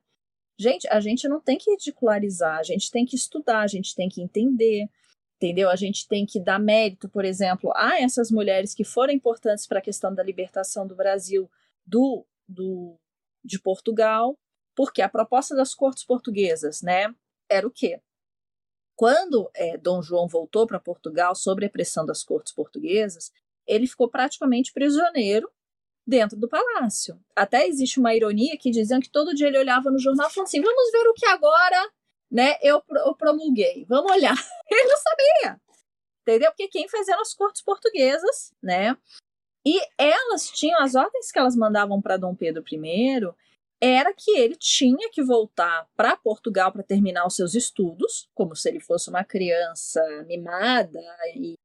[0.62, 4.08] Gente, a gente não tem que ridicularizar, a gente tem que estudar, a gente tem
[4.08, 4.88] que entender,
[5.38, 5.72] entendeu?
[5.72, 9.80] A gente tem que dar mérito, por exemplo, a essas mulheres que foram importantes para
[9.80, 11.50] a questão da libertação do Brasil
[11.84, 12.98] do, do
[13.44, 14.38] de Portugal,
[14.76, 17.14] porque a proposta das cortes portuguesas, né,
[17.50, 18.00] era o quê?
[18.96, 23.32] Quando é, Dom João voltou para Portugal sob a pressão das cortes portuguesas,
[23.66, 25.52] ele ficou praticamente prisioneiro
[26.06, 27.20] dentro do palácio.
[27.36, 30.48] Até existe uma ironia que diziam que todo dia ele olhava no jornal e falava
[30.48, 31.92] assim: vamos ver o que agora
[32.32, 33.86] né, eu, eu promulguei.
[33.90, 34.36] Vamos olhar.
[34.72, 35.62] Ele não sabia.
[36.22, 36.52] Entendeu?
[36.52, 38.96] Porque quem fazia as cortes portuguesas, né?
[39.66, 43.34] E elas tinham as ordens que elas mandavam para Dom Pedro I
[43.80, 48.70] era que ele tinha que voltar para Portugal para terminar os seus estudos, como se
[48.70, 51.02] ele fosse uma criança mimada
[51.36, 51.56] e,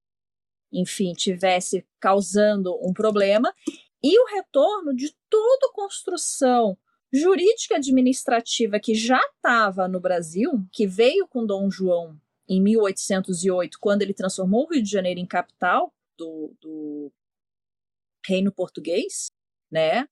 [0.72, 3.54] enfim, tivesse causando um problema,
[4.02, 6.76] e o retorno de toda construção
[7.12, 14.02] jurídica administrativa que já estava no Brasil, que veio com Dom João em 1808, quando
[14.02, 17.12] ele transformou o Rio de Janeiro em capital do, do
[18.26, 19.26] Reino Português,
[19.70, 20.06] né?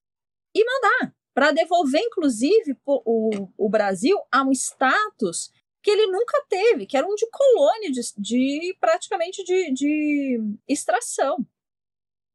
[0.54, 5.50] E mandar para devolver, inclusive, o, o Brasil a um status
[5.82, 11.44] que ele nunca teve, que era um de colônia de, de praticamente de, de extração,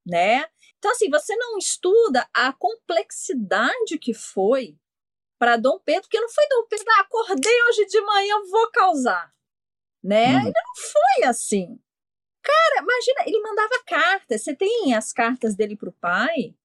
[0.05, 0.45] né?
[0.77, 4.77] Então, assim, você não estuda a complexidade que foi
[5.39, 9.33] para Dom Pedro, porque não foi Dom Pedro, ah, acordei hoje de manhã, vou causar.
[10.03, 10.27] Né?
[10.27, 10.41] Uhum.
[10.41, 11.79] Ele não foi assim.
[12.49, 14.43] Cara, imagina, ele mandava cartas.
[14.43, 16.55] Você tem as cartas dele para o pai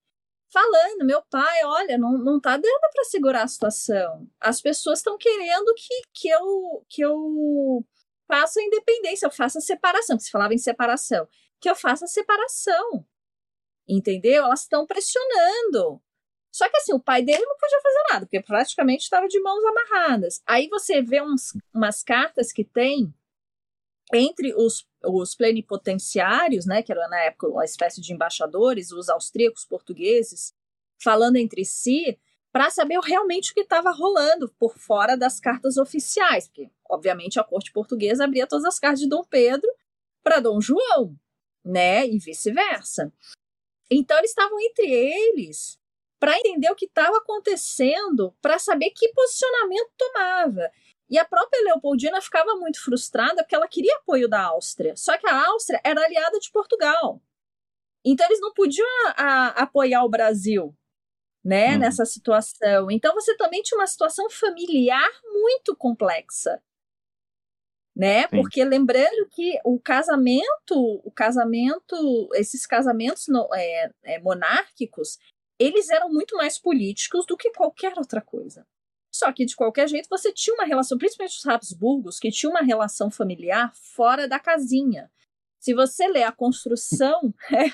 [0.53, 4.29] falando: meu pai, olha, não, não tá dando para segurar a situação.
[4.41, 7.85] As pessoas estão querendo que, que, eu, que eu
[8.27, 10.17] faça a independência, eu faça a separação.
[10.17, 11.29] Que se falava em separação,
[11.61, 13.07] que eu faça a separação
[13.89, 14.45] entendeu?
[14.45, 16.01] Elas estão pressionando.
[16.51, 19.65] Só que assim, o pai dele não podia fazer nada, porque praticamente estava de mãos
[19.65, 20.43] amarradas.
[20.47, 23.13] Aí você vê uns, umas cartas que tem
[24.13, 29.65] entre os, os plenipotenciários, né, que era na época uma espécie de embaixadores, os austríacos
[29.65, 30.55] portugueses,
[31.03, 32.19] falando entre si
[32.53, 37.45] para saber realmente o que estava rolando por fora das cartas oficiais, porque obviamente a
[37.45, 39.69] corte portuguesa abria todas as cartas de Dom Pedro
[40.23, 41.19] para Dom João,
[41.65, 43.13] né, e vice-versa.
[43.91, 45.79] Então eles estavam entre eles
[46.21, 50.71] para entender o que estava acontecendo, para saber que posicionamento tomava.
[51.09, 54.97] E a própria Leopoldina ficava muito frustrada porque ela queria apoio da Áustria.
[54.97, 57.21] Só que a Áustria era aliada de Portugal.
[58.05, 60.75] Então eles não podiam a, a, apoiar o Brasil,
[61.45, 61.79] né, uhum.
[61.79, 62.91] nessa situação.
[62.91, 66.63] Então você também tinha uma situação familiar muito complexa
[67.95, 68.23] né?
[68.23, 68.29] Sim.
[68.41, 75.19] Porque lembrando que o casamento, o casamento, esses casamentos no, é, é, monárquicos,
[75.59, 78.67] eles eram muito mais políticos do que qualquer outra coisa.
[79.15, 82.63] Só que de qualquer jeito você tinha uma relação, principalmente os Habsburgos, que tinha uma
[82.63, 85.09] relação familiar fora da casinha.
[85.61, 87.71] Se você ler a construção, é,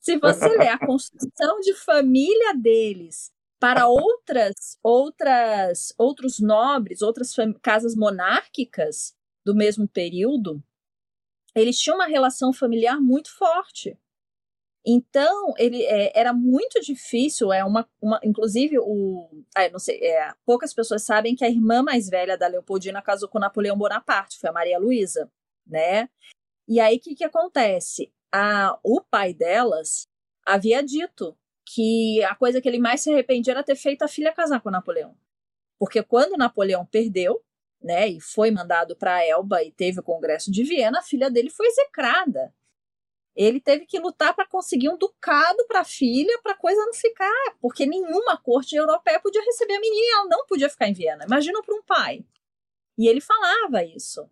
[0.00, 7.94] se você ler a construção de família deles para outras outras outros nobres, outras casas
[7.94, 10.64] monárquicas, do mesmo período,
[11.54, 13.98] eles tinham uma relação familiar muito forte.
[14.86, 20.30] Então, ele é, era muito difícil, é uma, uma inclusive o, ah, não sei, é,
[20.44, 24.50] poucas pessoas sabem que a irmã mais velha da Leopoldina casou com Napoleão Bonaparte, foi
[24.50, 25.30] a Maria Luísa,
[25.66, 26.08] né?
[26.68, 28.12] E aí o que que acontece?
[28.30, 30.06] A, o pai delas
[30.44, 34.34] havia dito que a coisa que ele mais se arrependia era ter feito a filha
[34.34, 35.16] casar com Napoleão.
[35.78, 37.42] Porque quando Napoleão perdeu,
[37.82, 41.50] né, e foi mandado para Elba e teve o Congresso de Viena, a filha dele
[41.50, 42.52] foi execrada.
[43.36, 46.94] Ele teve que lutar para conseguir um ducado para a filha, para a coisa não
[46.94, 51.24] ficar, porque nenhuma corte europeia podia receber a menina, ela não podia ficar em Viena.
[51.24, 52.24] Imagina para um pai.
[52.96, 54.30] E ele falava isso,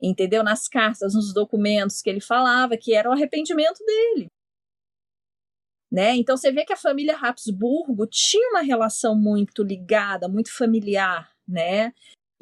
[0.00, 0.42] entendeu?
[0.42, 4.26] Nas cartas, nos documentos que ele falava que era o arrependimento dele.
[5.90, 6.16] Né?
[6.16, 11.92] Então você vê que a família Habsburgo tinha uma relação muito ligada, muito familiar, né?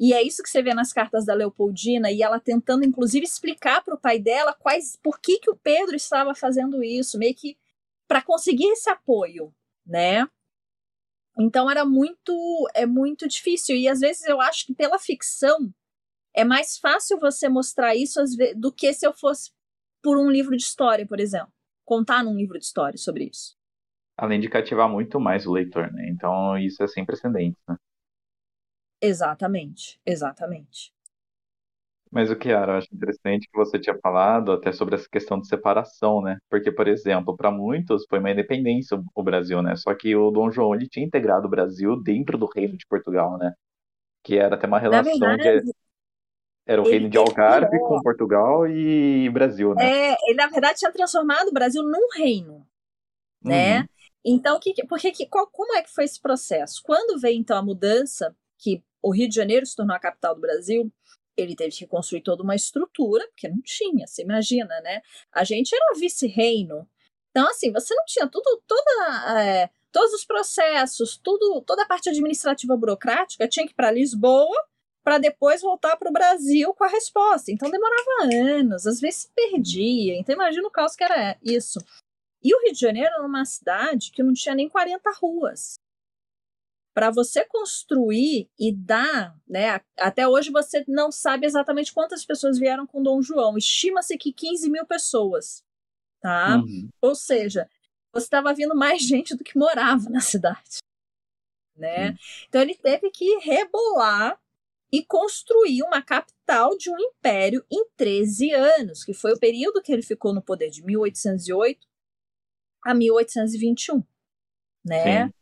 [0.01, 3.83] E é isso que você vê nas cartas da Leopoldina e ela tentando inclusive explicar
[3.83, 7.55] para o pai dela quais por que que o Pedro estava fazendo isso, meio que
[8.07, 9.53] para conseguir esse apoio,
[9.85, 10.27] né?
[11.37, 15.71] Então era muito é muito difícil e às vezes eu acho que pela ficção
[16.33, 18.19] é mais fácil você mostrar isso
[18.55, 19.51] do que se eu fosse
[20.01, 21.53] por um livro de história, por exemplo
[21.91, 23.57] contar num livro de história sobre isso.
[24.17, 26.07] Além de cativar muito mais o leitor, né?
[26.09, 27.75] Então isso é sem precedentes, né?
[29.01, 30.93] Exatamente, exatamente.
[32.11, 35.39] Mas o que era, eu acho interessante que você tinha falado até sobre essa questão
[35.39, 36.37] de separação, né?
[36.49, 39.77] Porque, por exemplo, para muitos foi uma independência o Brasil, né?
[39.77, 43.37] Só que o Dom João ele tinha integrado o Brasil dentro do reino de Portugal,
[43.37, 43.53] né?
[44.23, 45.71] Que era até uma relação verdade, de
[46.65, 50.11] era o reino de Algarve com Portugal e Brasil, né?
[50.11, 52.67] É, ele na verdade tinha transformado o Brasil num reino,
[53.41, 53.79] né?
[53.79, 53.85] Uhum.
[54.23, 56.81] Então, que, porque, que, qual, como é que foi esse processo?
[56.83, 60.41] Quando veio então a mudança, que o Rio de Janeiro se tornou a capital do
[60.41, 60.91] Brasil,
[61.35, 65.01] ele teve que construir toda uma estrutura, porque não tinha, você imagina, né?
[65.31, 66.87] A gente era vice-reino.
[67.31, 72.09] Então, assim, você não tinha tudo, toda, é, todos os processos, tudo, toda a parte
[72.09, 74.55] administrativa burocrática tinha que ir para Lisboa
[75.03, 77.51] para depois voltar para o Brasil com a resposta.
[77.51, 80.15] Então demorava anos, às vezes se perdia.
[80.15, 81.79] Então imagina o caos que era isso.
[82.43, 85.75] E o Rio de Janeiro era uma cidade que não tinha nem 40 ruas.
[86.93, 89.79] Para você construir e dar, né?
[89.97, 93.57] Até hoje você não sabe exatamente quantas pessoas vieram com Dom João.
[93.57, 95.63] Estima-se que 15 mil pessoas,
[96.19, 96.57] tá?
[96.57, 96.89] Uhum.
[97.01, 97.69] Ou seja,
[98.13, 100.79] você estava vindo mais gente do que morava na cidade,
[101.75, 102.09] né?
[102.09, 102.15] Uhum.
[102.49, 104.37] Então ele teve que rebolar
[104.91, 109.93] e construiu uma capital de um império em 13 anos, que foi o período que
[109.93, 111.87] ele ficou no poder de 1808
[112.83, 114.03] a 1821,
[114.83, 115.27] né?
[115.27, 115.33] Sim.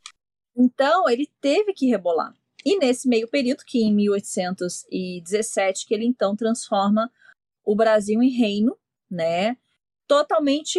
[0.60, 2.34] Então, ele teve que rebolar.
[2.64, 7.10] E nesse meio período, que em 1817, que ele então transforma
[7.64, 8.76] o Brasil em reino,
[9.10, 9.56] né?
[10.06, 10.78] Totalmente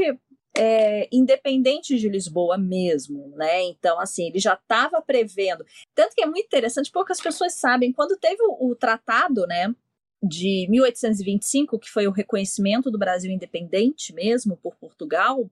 [0.55, 3.63] é, independente de Lisboa mesmo, né?
[3.63, 5.65] Então, assim, ele já estava prevendo.
[5.95, 9.73] Tanto que é muito interessante, poucas pessoas sabem, quando teve o, o tratado, né?
[10.21, 15.49] De 1825, que foi o reconhecimento do Brasil independente mesmo por Portugal,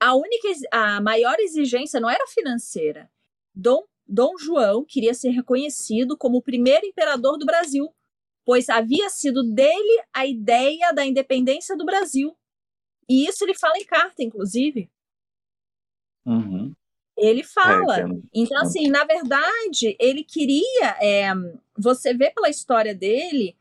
[0.00, 3.08] a única, a maior exigência não era financeira.
[3.56, 7.90] Dom, Dom João queria ser reconhecido como o primeiro imperador do Brasil,
[8.44, 12.36] pois havia sido dele a ideia da independência do Brasil.
[13.08, 14.90] E isso ele fala em carta, inclusive.
[16.26, 16.74] Uhum.
[17.16, 18.00] Ele fala.
[18.00, 20.96] É, então, assim, na verdade, ele queria.
[21.00, 21.28] É,
[21.76, 23.56] você vê pela história dele,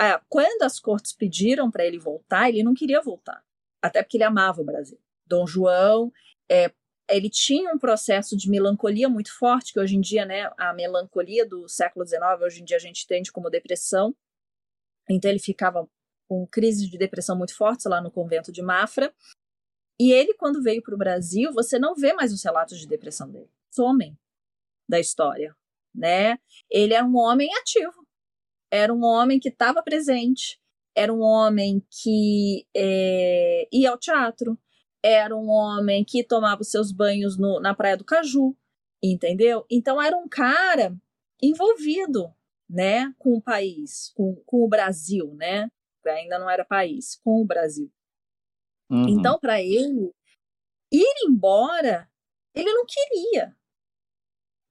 [0.00, 3.44] é, quando as cortes pediram para ele voltar, ele não queria voltar.
[3.82, 4.98] Até porque ele amava o Brasil.
[5.26, 6.12] Dom João,
[6.48, 6.72] é,
[7.08, 11.46] ele tinha um processo de melancolia muito forte, que hoje em dia, né, a melancolia
[11.46, 14.14] do século XIX, hoje em dia a gente entende como depressão.
[15.08, 15.88] Então ele ficava
[16.28, 19.14] com crises de depressão muito fortes lá no convento de Mafra.
[19.98, 23.30] E ele, quando veio para o Brasil, você não vê mais os relatos de depressão
[23.30, 23.50] dele.
[23.70, 24.18] Somem
[24.88, 25.54] da história,
[25.94, 26.38] né?
[26.70, 28.06] Ele era um homem ativo.
[28.70, 30.60] Era um homem que estava presente.
[30.94, 34.58] Era um homem que é, ia ao teatro.
[35.02, 38.56] Era um homem que tomava os seus banhos no, na Praia do Caju.
[39.02, 39.64] Entendeu?
[39.70, 40.96] Então era um cara
[41.40, 42.32] envolvido,
[42.68, 45.70] né, com o país, com, com o Brasil, né?
[46.08, 47.90] ainda não era país, com o Brasil.
[48.90, 49.08] Uhum.
[49.08, 50.12] Então, para ele,
[50.92, 52.08] ir embora,
[52.54, 53.56] ele não queria.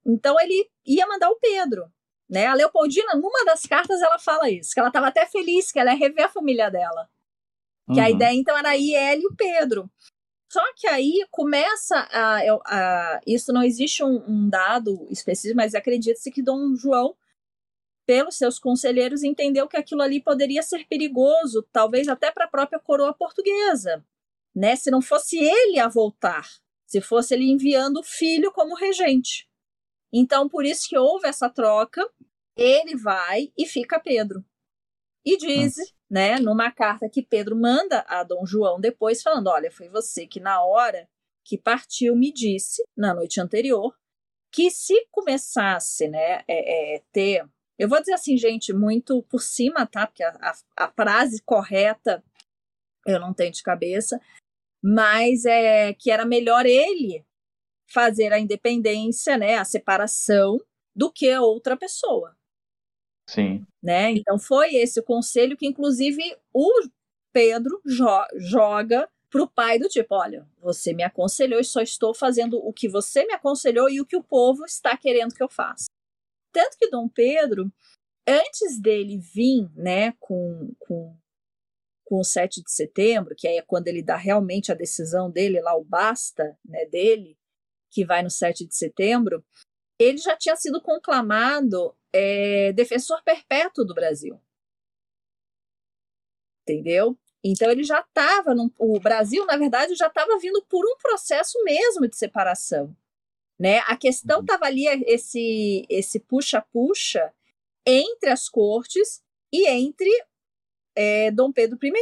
[0.04, 1.92] Então, ele ia mandar o Pedro.
[2.28, 2.46] Né?
[2.46, 5.92] A Leopoldina, numa das cartas, ela fala isso, que ela estava até feliz, que ela
[5.92, 7.08] ia rever a família dela.
[7.88, 7.94] Uhum.
[7.94, 8.10] Que a uhum.
[8.10, 9.90] ideia, então, era ir ela e o Pedro.
[10.56, 12.38] Só que aí começa a.
[12.64, 17.14] a isso não existe um, um dado específico, mas acredita-se que Dom João
[18.06, 22.78] pelos seus conselheiros, entendeu que aquilo ali poderia ser perigoso, talvez até para a própria
[22.78, 24.02] coroa portuguesa,
[24.54, 24.76] né?
[24.76, 26.48] Se não fosse ele a voltar,
[26.86, 29.46] se fosse ele enviando o filho como regente.
[30.10, 32.08] Então, por isso que houve essa troca,
[32.56, 34.42] ele vai e fica Pedro.
[35.26, 35.92] E diz, Nossa.
[36.08, 40.38] né, numa carta que Pedro manda a Dom João depois, falando: olha, foi você que
[40.38, 41.08] na hora
[41.44, 43.92] que partiu me disse na noite anterior
[44.52, 47.44] que se começasse, né, é, é, ter,
[47.78, 50.06] eu vou dizer assim, gente, muito por cima, tá?
[50.06, 52.24] Porque a, a, a frase correta
[53.06, 54.20] eu não tenho de cabeça,
[54.82, 57.24] mas é que era melhor ele
[57.92, 60.58] fazer a independência, né, a separação,
[60.94, 62.36] do que outra pessoa.
[63.28, 63.66] Sim.
[63.82, 64.12] Né?
[64.12, 66.70] Então foi esse o conselho que, inclusive, o
[67.32, 72.14] Pedro jo joga para o pai do tipo: olha, você me aconselhou e só estou
[72.14, 75.48] fazendo o que você me aconselhou e o que o povo está querendo que eu
[75.48, 75.86] faça.
[76.52, 77.70] Tanto que Dom Pedro,
[78.26, 81.14] antes dele vir né, com, com,
[82.04, 85.76] com o 7 de setembro, que é quando ele dá realmente a decisão dele, lá
[85.76, 87.36] o basta né, dele,
[87.90, 89.44] que vai no 7 de setembro,
[89.98, 94.40] ele já tinha sido conclamado é, defensor perpétuo do Brasil.
[96.62, 97.16] Entendeu?
[97.44, 102.08] Então ele já estava, o Brasil, na verdade, já estava vindo por um processo mesmo
[102.08, 102.96] de separação.
[103.58, 103.78] Né?
[103.80, 104.68] A questão estava uhum.
[104.68, 107.32] ali, esse esse puxa-puxa
[107.86, 110.10] entre as cortes e entre
[110.94, 111.92] é, Dom Pedro I,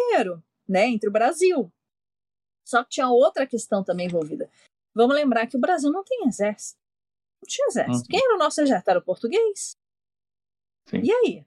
[0.69, 0.87] né?
[0.87, 1.71] entre o Brasil.
[2.65, 4.51] Só que tinha outra questão também envolvida.
[4.95, 6.81] Vamos lembrar que o Brasil não tem exército.
[7.43, 8.07] Não tinha exército.
[8.07, 8.09] Uhum.
[8.09, 8.91] Quem era o nosso exército?
[8.91, 9.77] Era o português.
[10.87, 11.01] Sim.
[11.03, 11.47] E aí?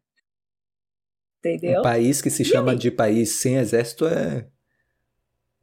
[1.39, 1.79] Entendeu?
[1.79, 4.47] Um país que se chama de país sem exército é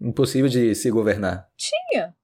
[0.00, 1.50] impossível de se governar.
[1.56, 2.16] Tinha.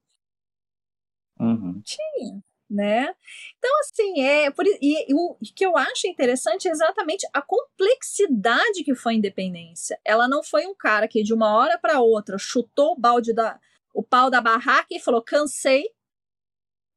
[1.39, 1.81] Uhum.
[1.83, 2.43] Tinha.
[2.69, 3.13] Né?
[3.57, 4.49] Então, assim, é.
[4.49, 9.15] Por, e, e, o que eu acho interessante é exatamente a complexidade que foi a
[9.17, 9.99] independência.
[10.05, 13.59] Ela não foi um cara que de uma hora para outra chutou o balde da,
[13.93, 15.83] o pau da barraca e falou: cansei,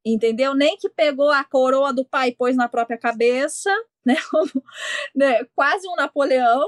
[0.05, 0.53] entendeu?
[0.53, 3.71] Nem que pegou a coroa do pai e pôs na própria cabeça,
[4.05, 4.15] né?
[5.15, 5.43] né?
[5.55, 6.67] Quase um Napoleão,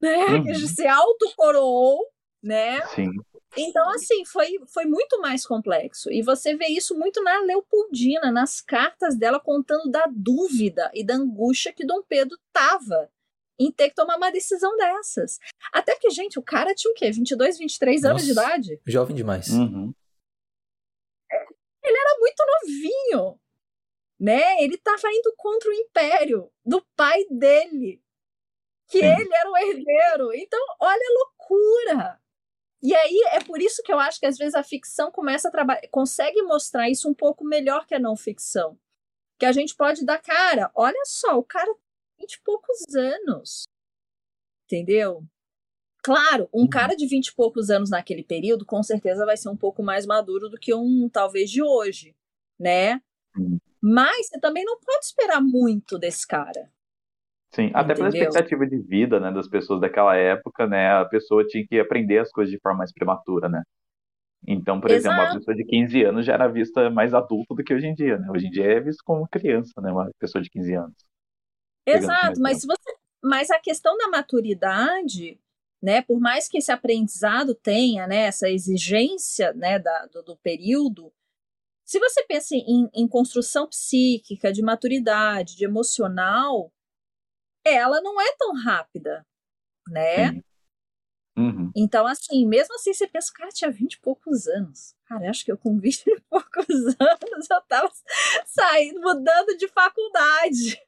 [0.00, 0.26] né?
[0.26, 0.44] Uhum.
[0.44, 2.00] Que se autocoroou,
[2.42, 2.84] né?
[2.88, 3.10] Sim.
[3.56, 6.10] Então, assim, foi, foi muito mais complexo.
[6.10, 11.14] E você vê isso muito na Leopoldina, nas cartas dela contando da dúvida e da
[11.14, 13.08] angústia que Dom Pedro tava
[13.58, 15.38] em ter que tomar uma decisão dessas.
[15.72, 17.12] Até porque, gente, o cara tinha o quê?
[17.12, 18.80] 22, 23 Nossa, anos de idade?
[18.84, 19.48] Jovem demais.
[19.48, 19.94] Uhum.
[21.84, 23.40] Ele era muito novinho,
[24.18, 24.62] né?
[24.62, 28.02] Ele estava indo contra o império do pai dele,
[28.88, 29.06] que Sim.
[29.06, 30.34] ele era o herdeiro.
[30.34, 32.20] Então, olha a loucura.
[32.82, 35.50] E aí é por isso que eu acho que às vezes a ficção começa a
[35.50, 38.78] trabalhar, consegue mostrar isso um pouco melhor que a não ficção.
[39.38, 41.72] Que a gente pode dar cara, olha só, o cara
[42.16, 43.64] tem 20 e poucos anos.
[44.66, 45.22] Entendeu?
[46.04, 46.68] Claro, um uhum.
[46.68, 50.04] cara de 20 e poucos anos naquele período, com certeza vai ser um pouco mais
[50.04, 52.14] maduro do que um talvez de hoje,
[52.60, 53.00] né?
[53.34, 53.58] Uhum.
[53.82, 56.70] Mas você também não pode esperar muito desse cara.
[57.54, 61.64] Sim, até pela expectativa de vida, né, das pessoas daquela época, né, a pessoa tinha
[61.66, 63.62] que aprender as coisas de forma mais prematura, né?
[64.46, 65.14] Então, por Exato.
[65.14, 67.94] exemplo, uma pessoa de 15 anos já era vista mais adulta do que hoje em
[67.94, 68.28] dia, né?
[68.30, 70.96] Hoje em dia é visto como criança, né, uma pessoa de 15 anos.
[71.86, 75.40] Exato, mas se você mas a questão da maturidade
[75.84, 76.00] né?
[76.00, 81.12] Por mais que esse aprendizado tenha, né, essa exigência, né, da, do, do período,
[81.84, 86.72] se você pensa em, em, construção psíquica, de maturidade, de emocional,
[87.62, 89.26] ela não é tão rápida,
[89.86, 90.42] né?
[91.36, 91.70] Uhum.
[91.76, 94.94] Então, assim, mesmo assim, você pensa, cara, tinha 20 e poucos anos.
[95.04, 96.66] Cara, acho que eu com 20 e poucos
[96.98, 97.92] anos eu tava
[98.46, 100.80] saindo, mudando de faculdade,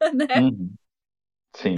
[0.12, 0.40] né?
[0.40, 0.74] Uhum.
[1.54, 1.76] Sim.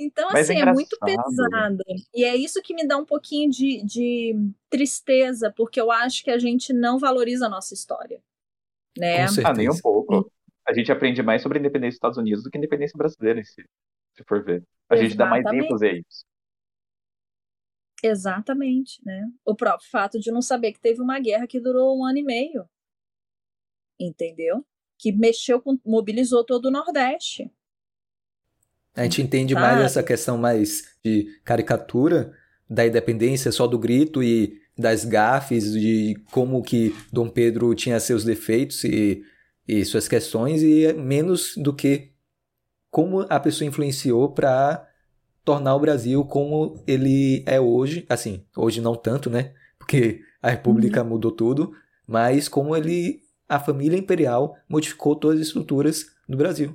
[0.00, 1.84] Então, Mas é assim, é, é, muito pesado.
[2.14, 4.34] E é isso que me dá um pouquinho de, de
[4.70, 8.22] tristeza, porque eu acho que a gente não valoriza a nossa história.
[8.96, 9.26] Né?
[9.44, 10.32] Ah, nem um pouco.
[10.66, 13.40] A gente aprende mais sobre a independência dos Estados Unidos do que a independência brasileira
[13.40, 13.62] em si,
[14.16, 14.64] se for ver.
[14.88, 15.02] A Exatamente.
[15.02, 16.24] gente dá mais ênfase a isso.
[18.02, 19.28] Exatamente, né?
[19.44, 22.22] O próprio fato de não saber que teve uma guerra que durou um ano e
[22.22, 22.64] meio.
[23.98, 24.64] Entendeu?
[24.98, 27.52] Que mexeu com, mobilizou todo o Nordeste.
[28.94, 32.32] A gente entende mais essa questão mais de caricatura
[32.68, 38.24] da independência só do grito e das gafes, de como que Dom Pedro tinha seus
[38.24, 39.22] defeitos e,
[39.66, 42.12] e suas questões, e menos do que
[42.90, 44.86] como a pessoa influenciou para
[45.44, 48.04] tornar o Brasil como ele é hoje.
[48.08, 49.52] Assim, hoje não tanto, né?
[49.78, 51.10] Porque a República uhum.
[51.10, 51.72] mudou tudo,
[52.06, 56.74] mas como ele, a família imperial, modificou todas as estruturas do Brasil.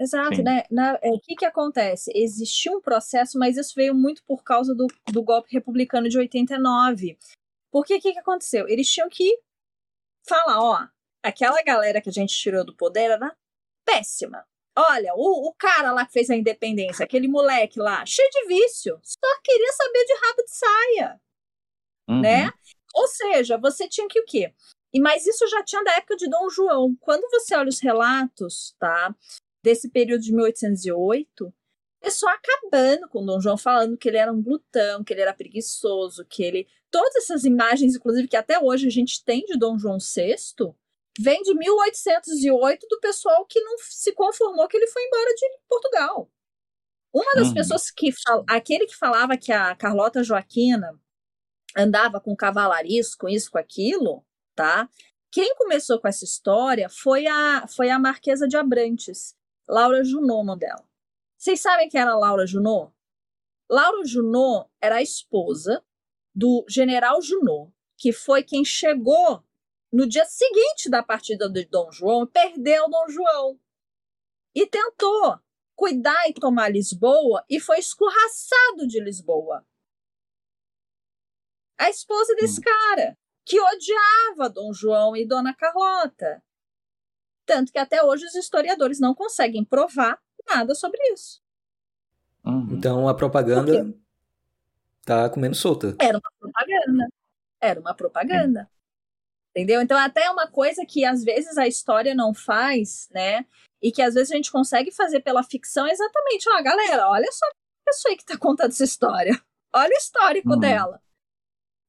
[0.00, 0.42] Exato, Sim.
[0.42, 0.64] né?
[1.02, 2.10] É, o que, que acontece?
[2.14, 7.18] Existiu um processo, mas isso veio muito por causa do, do golpe republicano de 89.
[7.70, 8.66] Porque o que, que aconteceu?
[8.66, 9.38] Eles tinham que
[10.26, 10.88] falar, ó,
[11.22, 13.36] aquela galera que a gente tirou do poder era
[13.84, 14.42] péssima.
[14.74, 18.98] Olha, o, o cara lá que fez a independência, aquele moleque lá, cheio de vício,
[19.02, 21.20] só queria saber de rabo de saia.
[22.08, 22.20] Uhum.
[22.22, 22.50] Né?
[22.94, 24.54] Ou seja, você tinha que o quê?
[24.94, 26.96] E mas isso já tinha da época de Dom João.
[27.00, 29.14] Quando você olha os relatos, tá,
[29.62, 31.52] desse período de 1808,
[32.02, 35.34] é só acabando com Dom João, falando que ele era um glutão, que ele era
[35.34, 36.66] preguiçoso, que ele.
[36.90, 40.34] Todas essas imagens, inclusive, que até hoje a gente tem de Dom João VI,
[41.18, 46.30] vem de 1808 do pessoal que não se conformou que ele foi embora de Portugal.
[47.12, 47.54] Uma das uhum.
[47.54, 48.10] pessoas que.
[48.48, 50.98] Aquele que falava que a Carlota Joaquina
[51.76, 54.88] andava com cavalariço, com isso, com aquilo, tá?
[55.30, 59.36] Quem começou com essa história foi a, foi a Marquesa de Abrantes,
[59.70, 60.84] Laura Junot, nome dela.
[61.38, 62.92] Vocês sabem quem era Laura Junot?
[63.70, 65.84] Laura Junot era a esposa
[66.34, 69.44] do general Junot, que foi quem chegou
[69.92, 73.60] no dia seguinte da partida de Dom João e perdeu Dom João.
[74.52, 75.38] E tentou
[75.76, 79.64] cuidar e tomar Lisboa e foi escorraçado de Lisboa.
[81.78, 82.64] A esposa desse hum.
[82.64, 83.16] cara,
[83.46, 86.42] que odiava Dom João e Dona Carlota.
[87.50, 91.42] Tanto que até hoje os historiadores não conseguem provar nada sobre isso.
[92.44, 92.68] Uhum.
[92.70, 93.92] Então a propaganda
[95.04, 95.96] tá comendo solta.
[95.98, 97.08] Era uma propaganda.
[97.60, 98.60] Era uma propaganda.
[98.60, 98.66] Uhum.
[99.50, 99.82] Entendeu?
[99.82, 103.44] Então, até é uma coisa que às vezes a história não faz, né?
[103.82, 107.46] E que às vezes a gente consegue fazer pela ficção exatamente, ó, galera, olha só
[107.46, 109.36] a pessoa aí que tá contando essa história.
[109.74, 110.60] Olha o histórico uhum.
[110.60, 111.02] dela.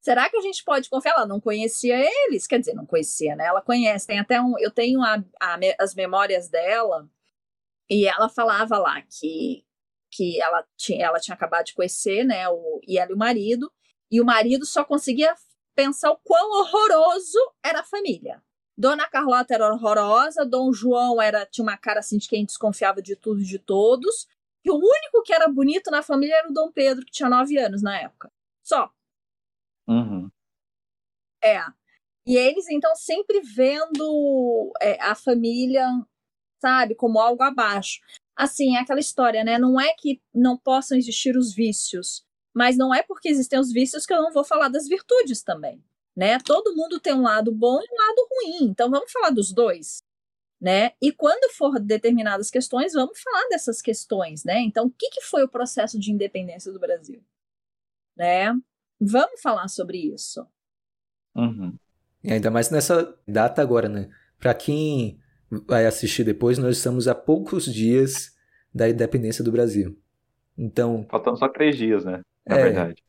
[0.02, 1.14] Será que a gente pode confiar?
[1.14, 3.46] Ela não conhecia eles, quer dizer, não conhecia, né?
[3.46, 4.08] Ela conhece.
[4.08, 4.58] Tem até um.
[4.58, 7.08] Eu tenho a, a, as memórias dela
[7.90, 9.64] e ela falava lá que,
[10.10, 12.50] que ela, tinha, ela tinha acabado de conhecer, né?
[12.50, 13.72] O, e ela e o marido.
[14.10, 15.36] E o marido só conseguia
[15.76, 18.42] pensar o quão horroroso era a família.
[18.76, 23.16] Dona Carlota era horrorosa, Dom João era tinha uma cara assim de quem desconfiava de
[23.16, 24.28] tudo e de todos.
[24.66, 27.58] E o único que era bonito na família era o Dom Pedro, que tinha nove
[27.60, 28.32] anos na época.
[28.64, 28.92] Só.
[29.88, 30.30] Uhum.
[31.44, 31.60] É.
[32.26, 35.88] E eles, então, sempre vendo é, a família,
[36.62, 38.00] sabe, como algo abaixo.
[38.36, 39.58] Assim, é aquela história, né?
[39.58, 42.24] Não é que não possam existir os vícios,
[42.54, 45.84] mas não é porque existem os vícios que eu não vou falar das virtudes também,
[46.16, 46.40] né?
[46.40, 50.04] Todo mundo tem um lado bom e um lado ruim, então vamos falar dos dois,
[50.60, 50.92] né?
[51.02, 54.60] E quando for determinadas questões, vamos falar dessas questões, né?
[54.62, 57.24] Então, o que, que foi o processo de independência do Brasil,
[58.16, 58.54] né?
[59.02, 60.46] Vamos falar sobre isso.
[61.36, 61.76] Uhum.
[62.24, 64.10] E ainda mais nessa data agora, né?
[64.40, 65.20] Para quem
[65.68, 68.38] vai assistir depois, nós estamos a poucos dias
[68.72, 70.00] da independência do Brasil.
[70.56, 71.08] Então.
[71.10, 72.22] Faltam só três dias, né?
[72.48, 73.04] Na é, verdade.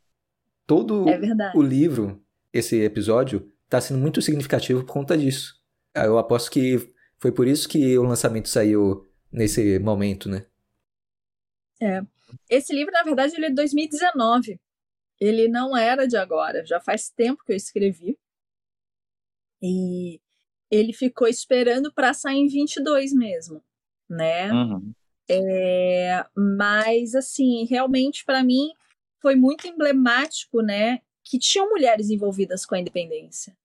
[0.67, 1.59] Todo é verdade.
[1.59, 5.61] o livro, esse episódio, está sendo muito significativo por conta disso.
[5.95, 10.47] Eu aposto que foi por isso que o lançamento saiu nesse momento, né?
[11.81, 12.01] É.
[12.49, 14.59] Esse livro, na verdade, ele é de 2019.
[15.23, 18.19] Ele não era de agora, já faz tempo que eu escrevi.
[19.63, 20.21] E
[20.69, 23.63] ele ficou esperando para sair em 22 mesmo,
[24.11, 24.53] né?
[24.53, 24.93] Uhum.
[25.31, 28.73] É, mas, assim, realmente para mim
[29.21, 31.01] foi muito emblemático, né?
[31.23, 33.57] Que tinham mulheres envolvidas com a independência.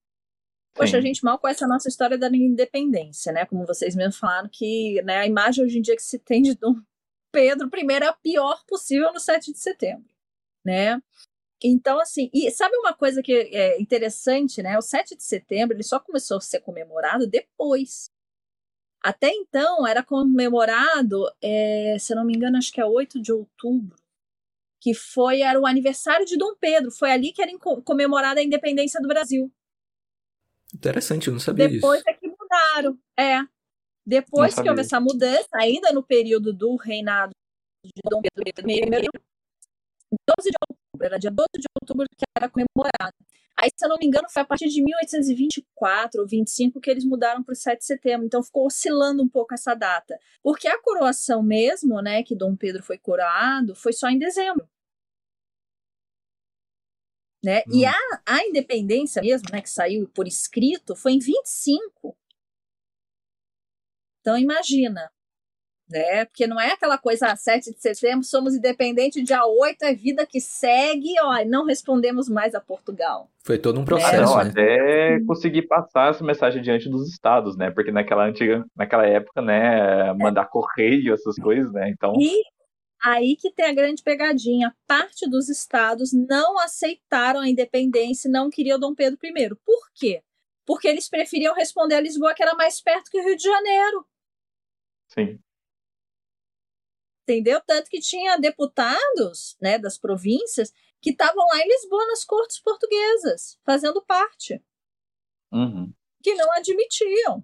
[0.75, 0.97] Poxa, Sim.
[0.97, 3.47] a gente mal conhece a nossa história da independência, né?
[3.47, 6.53] Como vocês mesmos falaram, que né, a imagem hoje em dia que se tem de
[6.53, 6.75] Dom
[7.31, 10.13] Pedro I é a pior possível no 7 de setembro,
[10.63, 11.01] né?
[11.63, 14.77] Então, assim, e sabe uma coisa que é interessante, né?
[14.77, 18.11] O 7 de setembro ele só começou a ser comemorado depois.
[19.01, 23.31] Até então era comemorado, é, se eu não me engano, acho que é 8 de
[23.31, 23.95] outubro,
[24.79, 26.91] que foi era o aniversário de Dom Pedro.
[26.91, 27.51] Foi ali que era
[27.83, 29.51] comemorada a independência do Brasil.
[30.73, 32.09] Interessante, eu não sabia Depois disso.
[32.09, 32.99] é que mudaram.
[33.17, 33.39] É.
[34.05, 37.31] Depois que houve essa mudança, ainda no período do reinado
[37.83, 38.81] de Dom Pedro I,
[40.25, 43.15] 12 de outubro, era dia 12 de outubro que era comemorado.
[43.59, 47.03] Aí, se eu não me engano, foi a partir de 1824 ou 25 que eles
[47.03, 48.25] mudaram para o 7 de setembro.
[48.25, 50.19] Então ficou oscilando um pouco essa data.
[50.43, 54.69] Porque a coroação mesmo, né, que Dom Pedro foi coroado, foi só em dezembro.
[57.43, 57.63] Né?
[57.67, 57.77] Hum.
[57.77, 57.95] E a,
[58.27, 62.15] a independência mesmo, né, que saiu por escrito, foi em 25.
[64.21, 65.11] Então imagina,
[65.89, 66.25] né?
[66.25, 70.25] Porque não é aquela coisa, ah, 7 de setembro, somos independentes, dia 8 é vida
[70.25, 73.29] que segue, ó, não respondemos mais a Portugal.
[73.43, 74.49] Foi todo um processo, é, não, né?
[74.49, 77.71] Até conseguir passar essa mensagem diante dos estados, né?
[77.71, 80.49] Porque naquela antiga, naquela época, né, mandar é.
[80.49, 81.89] correio, essas coisas, né?
[81.89, 82.13] Então...
[82.19, 82.41] E
[83.01, 84.75] aí que tem a grande pegadinha.
[84.85, 89.49] Parte dos estados não aceitaram a independência e não queriam Dom Pedro I.
[89.65, 90.21] Por quê?
[90.65, 94.05] Porque eles preferiam responder a Lisboa, que era mais perto que o Rio de Janeiro.
[95.07, 95.39] Sim
[97.27, 97.61] entendeu?
[97.65, 100.71] Tanto que tinha deputados né, das províncias
[101.01, 104.61] que estavam lá em Lisboa nas cortes portuguesas, fazendo parte,
[105.51, 105.93] Uhum.
[106.23, 107.43] que não admitiam,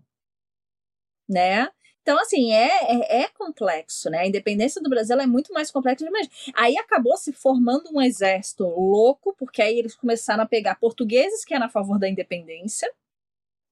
[1.29, 1.69] né?
[2.01, 4.19] Então, assim, é, é, é complexo, né?
[4.19, 6.05] A independência do Brasil é muito mais complexa
[6.53, 11.53] Aí acabou se formando um exército louco, porque aí eles começaram a pegar portugueses que
[11.53, 12.91] eram a favor da independência,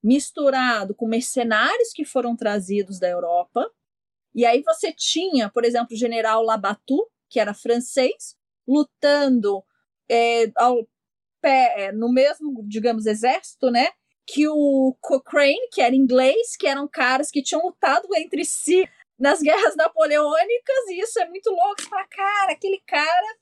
[0.01, 3.69] misturado com mercenários que foram trazidos da Europa.
[4.33, 8.35] E aí você tinha, por exemplo, o general Labatut, que era francês,
[8.67, 9.63] lutando
[10.09, 10.87] é, ao
[11.41, 13.89] pé, é, no mesmo, digamos, exército, né?
[14.25, 18.87] Que o Cochrane, que era inglês, que eram caras que tinham lutado entre si
[19.19, 21.81] nas guerras napoleônicas, e isso é muito louco.
[21.81, 23.37] Você fala, cara, aquele cara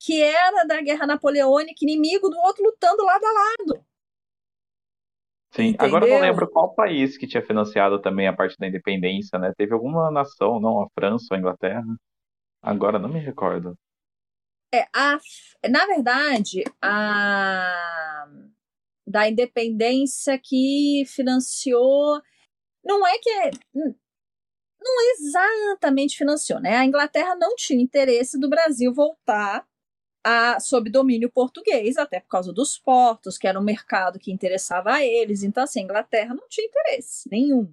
[0.00, 3.87] que era da guerra napoleônica, inimigo do outro, lutando lado a lado.
[5.58, 5.86] Sim, Entendeu?
[5.86, 9.52] agora eu não lembro qual país que tinha financiado também a parte da independência, né?
[9.56, 11.84] Teve alguma nação, não, a França ou a Inglaterra?
[12.62, 13.76] Agora não me recordo.
[14.72, 15.18] É, a,
[15.68, 18.26] na verdade, a
[19.04, 22.20] da independência que financiou.
[22.84, 23.30] Não é que.
[23.30, 23.50] É,
[24.80, 26.76] não exatamente financiou, né?
[26.76, 29.66] A Inglaterra não tinha interesse do Brasil voltar
[30.30, 34.92] a, sob domínio português, até por causa dos portos, que era um mercado que interessava
[34.92, 35.42] a eles.
[35.42, 37.72] Então, assim, a Inglaterra não tinha interesse nenhum.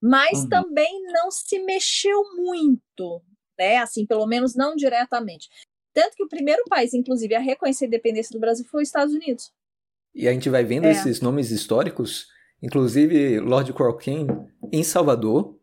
[0.00, 0.48] Mas Uhum.
[0.48, 3.22] também não se mexeu muito,
[3.58, 3.76] né?
[3.78, 5.48] Assim, pelo menos não diretamente.
[5.94, 9.14] Tanto que o primeiro país, inclusive, a reconhecer a independência do Brasil foi os Estados
[9.14, 9.52] Unidos.
[10.14, 10.90] E a gente vai vendo É.
[10.90, 12.26] esses nomes históricos,
[12.62, 14.26] inclusive Lord Croquet,
[14.72, 15.58] em Salvador,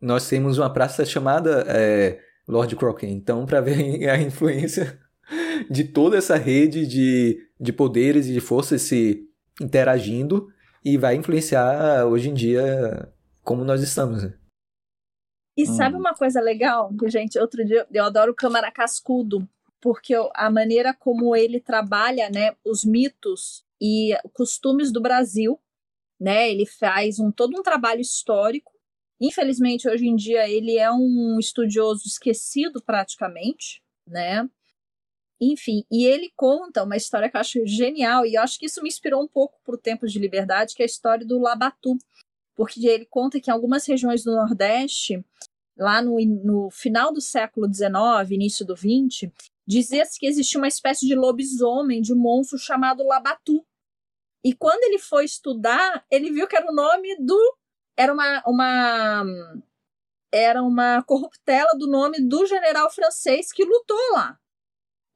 [0.00, 3.08] nós temos uma praça chamada é, Lord Croquet.
[3.10, 3.72] Então, para ver
[4.10, 4.98] a influência
[5.70, 9.28] de toda essa rede de, de poderes e de forças se
[9.60, 10.48] interagindo
[10.84, 14.22] e vai influenciar hoje em dia como nós estamos.
[14.22, 14.34] né?
[15.56, 15.74] E Hum.
[15.76, 16.92] sabe uma coisa legal?
[16.98, 19.46] Que, gente, outro dia eu adoro o Câmara Cascudo,
[19.80, 25.58] porque a maneira como ele trabalha, né, os mitos e costumes do Brasil,
[26.20, 26.50] né?
[26.50, 28.72] Ele faz um todo um trabalho histórico.
[29.20, 34.48] Infelizmente, hoje em dia ele é um estudioso esquecido praticamente, né?
[35.44, 38.80] Enfim, e ele conta uma história que eu acho genial, e eu acho que isso
[38.80, 41.98] me inspirou um pouco para o Tempos de Liberdade, que é a história do Labatu.
[42.54, 45.24] Porque ele conta que em algumas regiões do Nordeste,
[45.76, 49.32] lá no, no final do século XIX, início do XX,
[49.66, 53.66] dizia-se que existia uma espécie de lobisomem, de monstro chamado Labatu.
[54.44, 57.56] E quando ele foi estudar, ele viu que era o nome do.
[57.96, 58.42] Era uma.
[58.46, 59.24] uma
[60.34, 64.38] era uma corruptela do nome do general francês que lutou lá.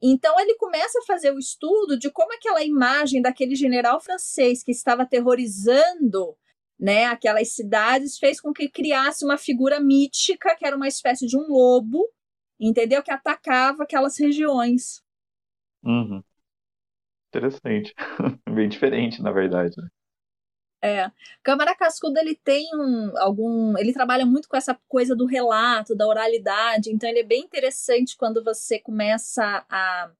[0.01, 4.71] Então ele começa a fazer o estudo de como aquela imagem daquele general francês que
[4.71, 6.37] estava aterrorizando
[6.79, 11.35] né, aquelas cidades fez com que criasse uma figura mítica que era uma espécie de
[11.35, 12.07] um lobo,
[12.59, 13.01] entendeu?
[13.01, 15.01] Que atacava aquelas regiões.
[15.83, 16.23] Uhum.
[17.29, 17.93] Interessante.
[18.49, 19.75] Bem diferente, na verdade.
[19.77, 19.87] né?
[20.87, 21.11] É,
[21.43, 26.07] Câmara Cascudo ele tem um, algum, ele trabalha muito com essa coisa do relato, da
[26.07, 30.11] oralidade, então ele é bem interessante quando você começa a,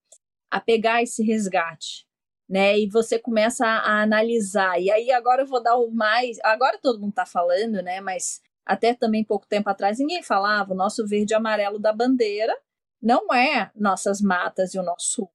[0.51, 2.05] a pegar esse resgate,
[2.49, 2.77] né?
[2.77, 4.79] E você começa a, a analisar.
[4.79, 8.01] E aí agora eu vou dar o mais, agora todo mundo tá falando, né?
[8.01, 12.55] Mas até também pouco tempo atrás ninguém falava, o nosso verde e amarelo da bandeira
[13.01, 15.29] não é nossas matas e o nosso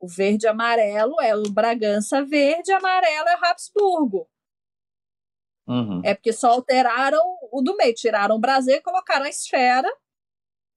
[0.00, 4.28] o verde e amarelo é o Bragança verde, amarelo é o Habsburgo.
[5.68, 6.00] Uhum.
[6.02, 7.20] É porque só alteraram
[7.52, 9.88] o do meio, tiraram o Brasil e colocaram a esfera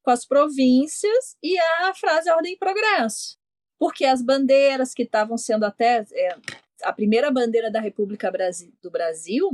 [0.04, 3.38] com as províncias e a frase ordem e progresso.
[3.80, 6.06] Porque as bandeiras que estavam sendo até.
[6.14, 6.36] é,
[6.84, 9.50] a primeira bandeira da República Brasi- do Brasil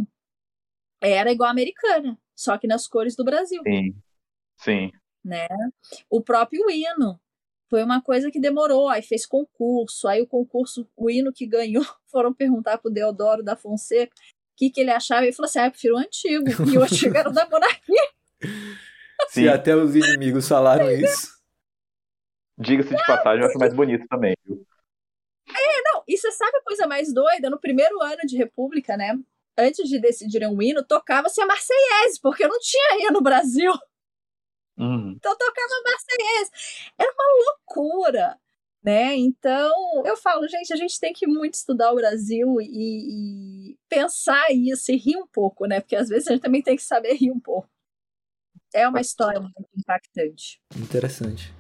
[1.02, 3.96] era igual à americana, só que nas cores do Brasil Sim.
[4.58, 4.92] Sim.
[5.24, 5.48] né?
[6.10, 7.20] O próprio hino
[7.70, 11.84] foi uma coisa que demorou, aí fez concurso, aí o concurso, o hino que ganhou,
[12.10, 14.16] foram perguntar pro Deodoro da Fonseca
[14.58, 16.84] que, que ele achava, e ele falou assim, ah, eu prefiro o antigo, e o
[16.84, 18.10] antigo era o da monarquia.
[19.30, 19.48] Se Sim.
[19.48, 21.38] até os inimigos falaram isso.
[22.58, 24.66] Diga-se de passagem, eu acho mais bonito também, viu?
[25.94, 27.50] Não, e você sabe a coisa mais doida?
[27.50, 29.18] No primeiro ano de república, né,
[29.58, 33.72] antes de decidirem o hino, tocava-se a Marseillaise, porque não tinha hino no Brasil.
[34.78, 35.14] Uhum.
[35.16, 36.52] Então tocava Marseillaise.
[36.98, 38.40] Era uma loucura,
[38.88, 39.18] né?
[39.18, 39.70] Então
[40.06, 44.94] eu falo, gente, a gente tem que muito estudar o Brasil e, e pensar isso
[44.94, 45.82] e rir um pouco, né?
[45.82, 47.68] Porque às vezes a gente também tem que saber rir um pouco.
[48.74, 50.62] É uma história muito impactante.
[50.78, 51.54] Interessante.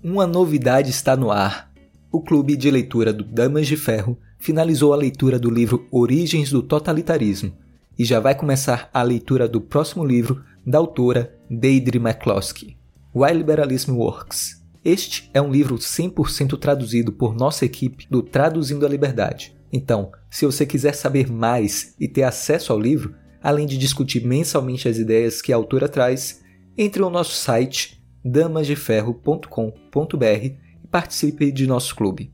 [0.00, 1.72] Uma novidade está no ar.
[2.12, 6.62] O clube de leitura do Damas de Ferro finalizou a leitura do livro Origens do
[6.62, 7.52] Totalitarismo
[7.98, 12.76] e já vai começar a leitura do próximo livro da autora Deidre McCloskey.
[13.12, 14.62] Why Liberalism Works.
[14.84, 19.52] Este é um livro 100% traduzido por nossa equipe do Traduzindo a Liberdade.
[19.72, 24.88] Então, se você quiser saber mais e ter acesso ao livro, além de discutir mensalmente
[24.88, 26.40] as ideias que a autora traz,
[26.78, 30.56] entre no nosso site damasdeferro.com.br e
[30.88, 32.32] participe de nosso clube.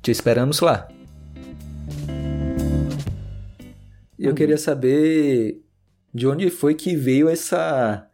[0.00, 0.88] Te esperamos lá!
[4.18, 5.60] Eu queria saber
[6.14, 8.08] de onde foi que veio essa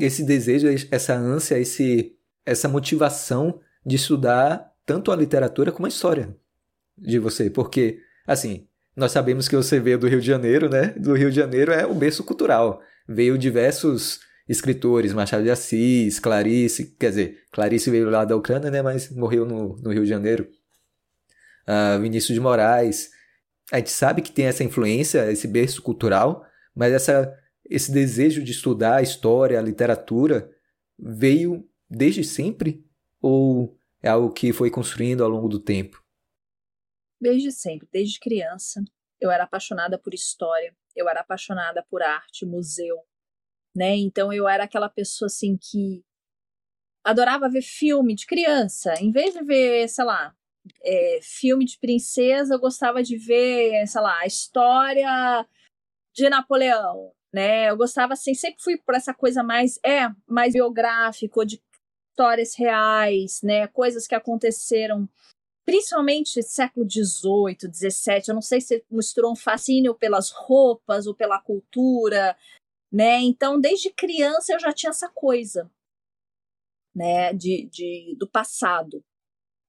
[0.00, 6.36] esse desejo, essa ânsia, esse, essa motivação de estudar tanto a literatura como a história
[6.96, 10.88] de você, porque assim, nós sabemos que você veio do Rio de Janeiro, né?
[10.96, 12.82] Do Rio de Janeiro é o berço cultural.
[13.08, 18.82] Veio diversos escritores, Machado de Assis, Clarice, quer dizer, Clarice veio lá da Ucrânia, né?
[18.82, 20.48] Mas morreu no, no Rio de Janeiro.
[21.68, 23.10] Uh, Vinícius de Moraes.
[23.70, 26.44] A gente sabe que tem essa influência, esse berço cultural,
[26.74, 27.32] mas essa,
[27.70, 30.50] esse desejo de estudar a história, a literatura,
[30.98, 32.84] veio desde sempre?
[33.22, 36.04] Ou é algo que foi construindo ao longo do tempo?
[37.20, 38.82] Desde sempre, desde criança.
[39.20, 42.96] Eu era apaixonada por história, eu era apaixonada por arte, museu,
[43.76, 43.94] né?
[43.96, 46.02] Então eu era aquela pessoa assim que
[47.04, 48.94] adorava ver filme de criança.
[48.98, 50.34] Em vez de ver, sei lá,
[50.82, 55.46] é, filme de princesa, eu gostava de ver, sei lá, a história
[56.14, 57.70] de Napoleão, né?
[57.70, 61.62] Eu gostava assim, sempre fui por essa coisa mais é, mais biográfico, de
[62.12, 63.66] histórias reais, né?
[63.68, 65.08] Coisas que aconteceram
[65.64, 68.22] principalmente século XVIII, XVII.
[68.28, 72.36] Eu não sei se misturou um fascínio pelas roupas ou pela cultura,
[72.92, 73.20] né?
[73.20, 75.70] Então, desde criança eu já tinha essa coisa,
[76.94, 77.32] né?
[77.32, 78.98] De, de do passado.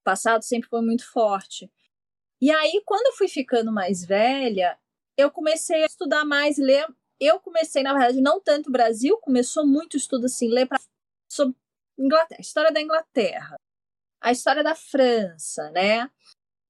[0.01, 1.71] O passado sempre foi muito forte.
[2.41, 4.77] E aí, quando eu fui ficando mais velha,
[5.15, 6.87] eu comecei a estudar mais, ler.
[7.21, 10.79] Eu comecei, na verdade, não tanto o Brasil, começou muito estudo assim, ler pra,
[11.31, 11.55] sobre
[11.95, 13.59] Inglaterra, história da Inglaterra,
[14.19, 16.09] a história da França, né?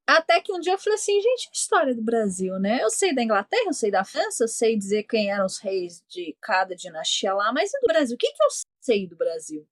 [0.06, 2.84] Até que um dia eu falei assim, gente, história do Brasil, né?
[2.84, 6.04] Eu sei da Inglaterra, eu sei da França, eu sei dizer quem eram os reis
[6.10, 8.16] de cada dinastia lá, mas e do Brasil?
[8.16, 8.50] O que, que eu
[8.82, 9.66] sei do Brasil?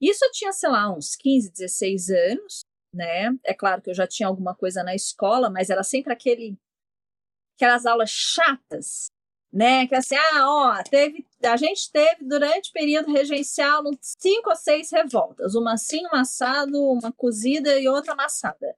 [0.00, 2.60] Isso eu tinha, sei lá, uns 15, 16 anos,
[2.94, 3.36] né?
[3.44, 6.56] É claro que eu já tinha alguma coisa na escola, mas era sempre aquele
[7.56, 9.10] aquelas aulas chatas,
[9.52, 9.86] né?
[9.86, 14.90] Que assim, ah, ó, teve, a gente teve durante o período regencial cinco ou seis
[14.92, 18.76] revoltas, uma assim, uma assado, uma cozida e outra amassada.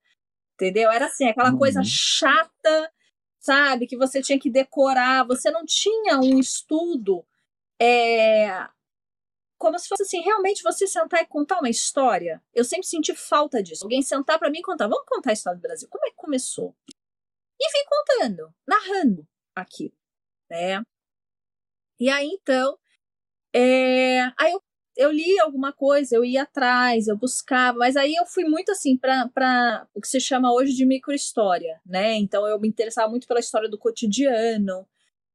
[0.55, 0.91] Entendeu?
[0.91, 1.59] Era assim, aquela uhum.
[1.59, 2.93] coisa chata,
[3.41, 3.87] sabe?
[3.87, 7.25] Que você tinha que decorar, você não tinha um estudo
[7.81, 8.69] é,
[9.59, 12.43] como se fosse assim, realmente você sentar e contar uma história.
[12.55, 13.85] Eu sempre senti falta disso.
[13.85, 15.89] Alguém sentar para mim e contar, vamos contar a história do Brasil.
[15.91, 16.75] Como é que começou?
[17.59, 19.93] E vim contando, narrando aqui
[20.51, 20.83] né?
[21.99, 22.79] E aí, então,
[23.55, 24.23] é...
[24.39, 24.63] aí eu,
[24.97, 28.97] eu li alguma coisa, eu ia atrás, eu buscava, mas aí eu fui muito assim
[28.97, 32.15] para o que se chama hoje de microhistória, né?
[32.17, 34.87] Então eu me interessava muito pela história do cotidiano,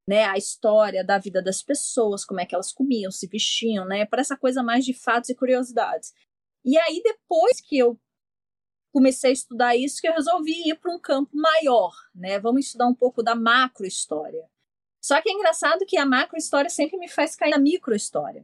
[0.07, 0.25] né?
[0.25, 4.05] A história da vida das pessoas, como é que elas comiam, se vestiam, né?
[4.05, 6.13] Para essa coisa mais de fatos e curiosidades.
[6.63, 7.99] E aí, depois que eu
[8.93, 12.39] comecei a estudar isso, que eu resolvi ir para um campo maior, né?
[12.39, 14.49] Vamos estudar um pouco da macrohistória.
[15.05, 18.43] Só que é engraçado que a macro-história sempre me faz cair na micro-história.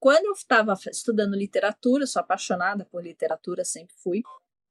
[0.00, 4.22] Quando eu estava estudando literatura, sou apaixonada por literatura, sempre fui,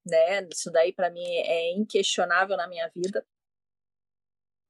[0.03, 0.47] né?
[0.51, 3.23] Isso daí para mim é inquestionável na minha vida.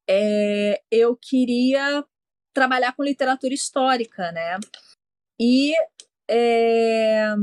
[0.10, 2.06] É, eu queria
[2.54, 4.60] trabalhar com literatura histórica, né?
[5.40, 5.74] E,
[6.30, 7.34] é,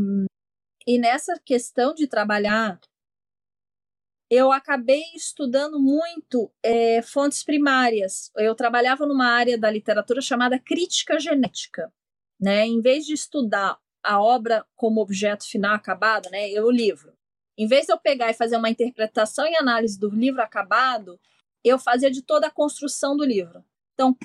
[0.86, 2.78] e nessa questão de trabalhar
[4.30, 8.30] eu acabei estudando muito é, fontes primárias.
[8.36, 11.92] Eu trabalhava numa área da literatura chamada crítica genética.
[12.40, 12.66] Né?
[12.66, 17.14] Em vez de estudar a obra como objeto final acabado, né, eu o livro.
[17.56, 21.18] Em vez de eu pegar e fazer uma interpretação e análise do livro acabado,
[21.62, 23.64] eu fazia de toda a construção do livro.
[23.94, 24.16] Então,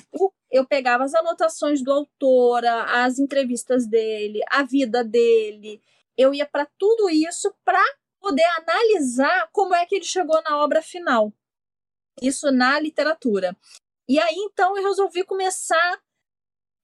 [0.51, 5.81] eu pegava as anotações do autor, as entrevistas dele, a vida dele,
[6.19, 7.81] eu ia para tudo isso para
[8.19, 11.33] poder analisar como é que ele chegou na obra final.
[12.21, 13.55] Isso na literatura.
[14.07, 16.01] E aí, então, eu resolvi começar.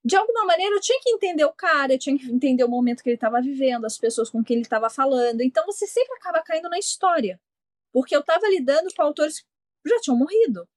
[0.04, 3.02] De alguma maneira, eu tinha que entender o cara, eu tinha que entender o momento
[3.02, 5.42] que ele estava vivendo, as pessoas com quem ele estava falando.
[5.42, 7.42] Então, você sempre acaba caindo na história.
[7.92, 10.68] Porque eu estava lidando com autores que já tinham morrido.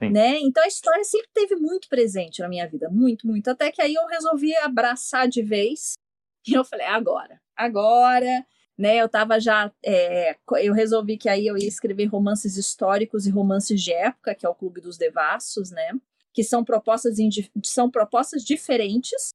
[0.00, 0.38] Né?
[0.40, 2.88] Então, a história sempre teve muito presente na minha vida.
[2.88, 3.48] Muito, muito.
[3.48, 5.94] Até que aí eu resolvi abraçar de vez.
[6.46, 7.40] E eu falei, agora.
[7.56, 8.46] Agora
[8.78, 8.96] né?
[8.96, 13.82] Eu tava já, é, eu resolvi que aí eu ia escrever romances históricos e romances
[13.82, 15.90] de época, que é o Clube dos Devassos, né?
[16.32, 17.16] Que são propostas,
[17.64, 19.30] são propostas diferentes,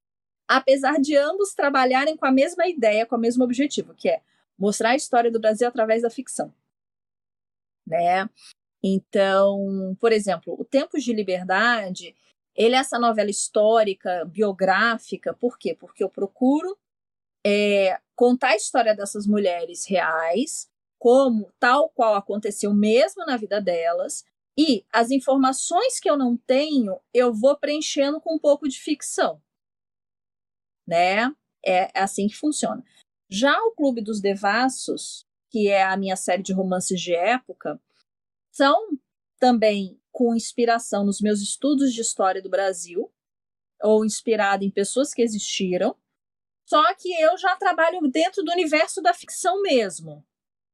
[0.48, 4.22] apesar de ambos trabalharem com a mesma ideia, com o mesmo objetivo, que é
[4.58, 6.54] mostrar a história do Brasil através da ficção.
[7.86, 8.30] Né?
[8.82, 12.16] Então, por exemplo, O Tempos de Liberdade,
[12.56, 15.76] ele é essa novela histórica, biográfica, por quê?
[15.78, 16.78] Porque eu procuro
[17.46, 20.70] é, contar a história dessas mulheres reais,
[21.00, 24.24] como tal qual aconteceu mesmo na vida delas,
[24.58, 29.42] e as informações que eu não tenho, eu vou preenchendo com um pouco de ficção.
[30.88, 31.34] Né?
[31.66, 32.84] É assim que funciona.
[33.30, 37.82] Já o Clube dos Devassos, que é a minha série de romances de época,
[38.52, 38.76] são
[39.40, 43.12] também com inspiração nos meus estudos de história do Brasil,
[43.82, 45.98] ou inspirado em pessoas que existiram,
[46.74, 50.26] só que eu já trabalho dentro do universo da ficção mesmo,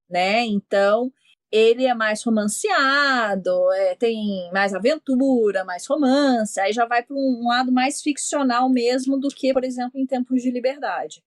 [0.09, 0.45] né?
[0.45, 1.11] Então,
[1.51, 7.45] ele é mais romanceado, é, tem mais aventura, mais romance, aí já vai para um
[7.45, 11.21] lado mais ficcional mesmo do que, por exemplo, em Tempos de Liberdade.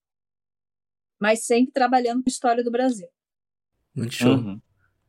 [1.20, 3.08] Mas sempre trabalhando com a história do Brasil.
[3.94, 4.36] Muito show.
[4.36, 4.58] Uhum.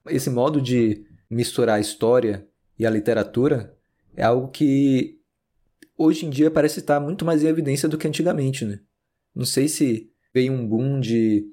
[0.08, 2.46] Esse modo de misturar a história
[2.78, 3.78] e a literatura
[4.14, 5.22] é algo que
[5.98, 8.82] hoje em dia parece estar muito mais em evidência do que antigamente, né?
[9.36, 11.46] Não sei se veio um boom de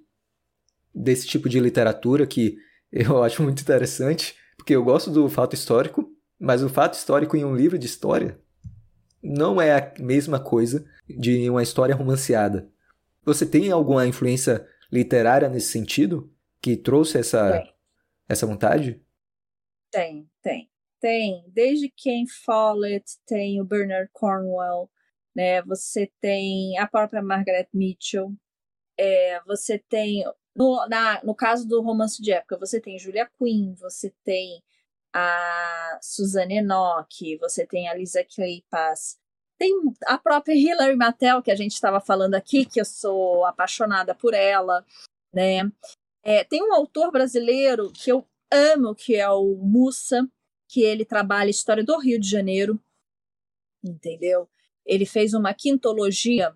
[0.94, 2.58] desse tipo de literatura que
[2.90, 7.44] eu acho muito interessante, porque eu gosto do fato histórico, mas o fato histórico em
[7.44, 8.40] um livro de história
[9.22, 12.70] não é a mesma coisa de uma história romanceada.
[13.24, 17.62] Você tem alguma influência literária nesse sentido que trouxe essa,
[18.28, 19.02] essa vontade?
[19.90, 20.70] Tem, tem.
[21.00, 21.44] Tem.
[21.48, 24.90] Desde Ken Follett, tem o Bernard Cornwell,
[25.34, 25.62] né?
[25.62, 28.32] Você tem a própria Margaret Mitchell,
[28.98, 30.24] é, você tem
[30.54, 34.62] no, na, no caso do romance de época, você tem Julia Quinn, você tem
[35.12, 39.18] a Suzanne Enoch, você tem a Lisa Kleypas,
[39.58, 39.74] tem
[40.06, 44.34] a própria Hilary Mattel, que a gente estava falando aqui, que eu sou apaixonada por
[44.34, 44.84] ela,
[45.32, 45.70] né?
[46.22, 50.28] É, tem um autor brasileiro que eu amo, que é o Mussa,
[50.68, 52.80] que ele trabalha história do Rio de Janeiro,
[53.82, 54.48] entendeu?
[54.90, 56.52] Ele fez uma quintologia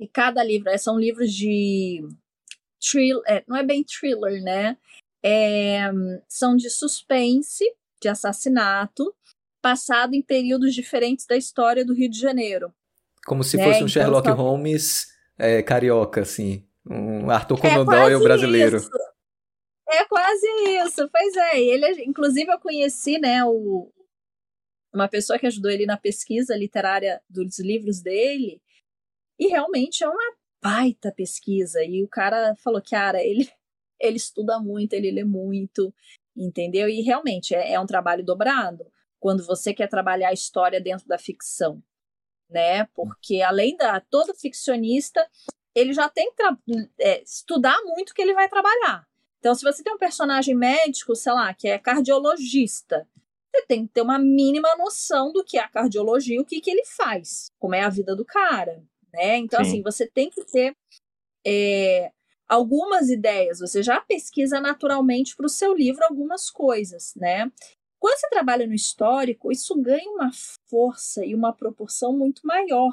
[0.00, 2.02] e cada livro, são livros de
[2.80, 4.76] thriller, é, não é bem thriller, né?
[5.24, 5.88] É,
[6.28, 7.64] são de suspense,
[8.00, 9.14] de assassinato,
[9.62, 12.74] passado em períodos diferentes da história do Rio de Janeiro.
[13.24, 13.62] Como se né?
[13.62, 15.06] fosse um então, Sherlock Holmes
[15.38, 16.64] é, carioca, assim.
[16.84, 18.78] Um Arthur Conan Doyle brasileiro.
[18.78, 18.90] Isso.
[19.88, 20.46] É quase
[20.82, 21.60] isso, pois é.
[21.60, 23.90] Ele, inclusive, eu conheci, né, o,
[24.92, 28.60] uma pessoa que ajudou ele na pesquisa literária dos livros dele,
[29.38, 31.84] e realmente é uma baita pesquisa.
[31.84, 33.48] E o cara falou, cara, ele,
[34.00, 35.94] ele estuda muito, ele lê muito,
[36.36, 36.88] entendeu?
[36.88, 41.18] E realmente é, é um trabalho dobrado quando você quer trabalhar a história dentro da
[41.18, 41.82] ficção,
[42.48, 42.84] né?
[42.94, 45.28] Porque além da todo ficcionista,
[45.74, 46.42] ele já tem que
[47.00, 49.06] é, estudar muito que ele vai trabalhar.
[49.38, 53.08] Então, se você tem um personagem médico, sei lá, que é cardiologista,
[53.58, 56.60] você tem que ter uma mínima noção do que é a cardiologia e o que,
[56.60, 58.82] que ele faz, como é a vida do cara,
[59.12, 59.36] né?
[59.38, 59.70] Então, Sim.
[59.70, 60.76] assim, você tem que ter
[61.46, 62.12] é,
[62.48, 67.50] algumas ideias, você já pesquisa naturalmente para o seu livro algumas coisas, né?
[67.98, 70.30] Quando você trabalha no histórico, isso ganha uma
[70.68, 72.92] força e uma proporção muito maior.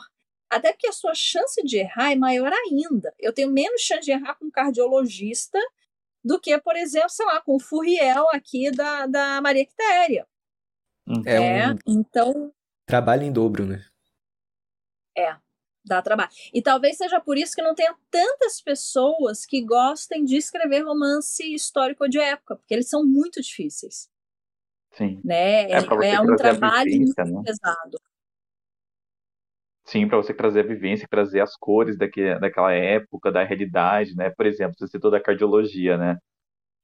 [0.50, 3.14] Até porque a sua chance de errar é maior ainda.
[3.20, 5.60] Eu tenho menos chance de errar com um cardiologista
[6.24, 10.28] do que, por exemplo, sei lá, com o Furriel aqui da, da Maria Quitéria.
[11.26, 12.54] É, é um então.
[12.86, 13.86] Trabalho em dobro, né?
[15.18, 15.36] É
[15.86, 16.30] dá trabalho.
[16.54, 21.44] E talvez seja por isso que não tenha tantas pessoas que gostem de escrever romance
[21.54, 24.10] histórico de época, porque eles são muito difíceis.
[24.92, 25.22] Sim.
[25.24, 25.72] Né?
[25.72, 27.44] É, é, é um trabalho vivência, muito né?
[27.46, 28.00] pesado.
[29.86, 34.32] Sim, para você trazer a vivência, trazer as cores daquele, daquela época, da realidade, né?
[34.32, 36.18] Por exemplo, você citou da cardiologia, né?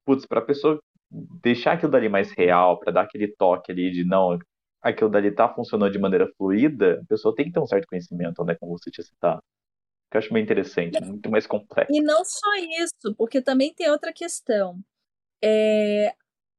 [0.06, 0.80] Putz, para a pessoa
[1.12, 4.40] deixar aquilo dali mais real, para dar aquele toque ali de não,
[4.82, 8.44] aquilo dali tá funcionando de maneira fluida, a pessoa tem que ter um certo conhecimento,
[8.44, 9.42] né, como você tinha citado.
[10.10, 11.94] Que eu acho bem interessante, muito mais complexo.
[11.94, 14.80] E não só isso, porque também tem outra questão.
[15.44, 16.14] É,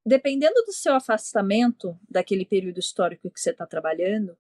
[0.05, 4.37] dependendo do seu afastamento daquele período histórico que você está trabalhando,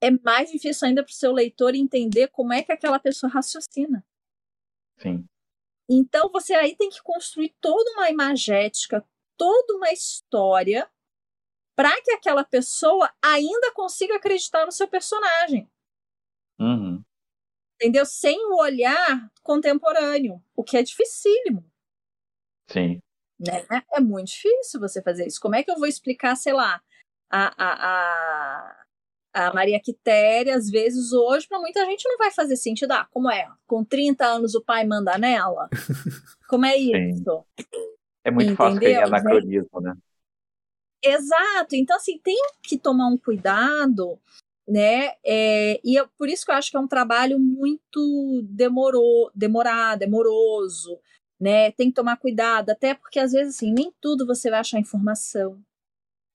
[0.00, 4.04] é mais difícil ainda para o seu leitor entender como é que aquela pessoa raciocina.
[4.98, 5.24] Sim.
[5.88, 9.04] Então você aí tem que construir toda uma imagética,
[9.36, 10.88] toda uma história
[11.76, 15.70] para que aquela pessoa ainda consiga acreditar no seu personagem.
[16.58, 17.04] Uhum.
[17.74, 18.06] Entendeu?
[18.06, 21.64] Sem o olhar contemporâneo, o que é dificílimo.
[22.68, 23.00] Sim.
[23.38, 23.66] Né?
[23.92, 25.40] É muito difícil você fazer isso.
[25.40, 26.82] Como é que eu vou explicar, sei lá,
[27.30, 28.76] a, a,
[29.34, 32.92] a, A Maria Quitéria, às vezes, hoje, para muita gente não vai fazer sentido.
[32.92, 33.46] Ah, como é?
[33.66, 35.68] Com 30 anos o pai manda nela?
[36.48, 37.44] Como é isso?
[38.26, 38.56] É muito Entendeu?
[38.56, 39.96] fácil cair anacronismo, né?
[41.00, 41.76] Exato.
[41.76, 44.18] Então, assim, tem que tomar um cuidado,
[44.66, 45.12] né?
[45.24, 50.00] É, e eu, por isso que eu acho que é um trabalho muito demorou, demorado,
[50.00, 50.98] demoroso,
[51.38, 51.70] né?
[51.70, 55.62] Tem que tomar cuidado, até porque às vezes, assim, nem tudo você vai achar informação.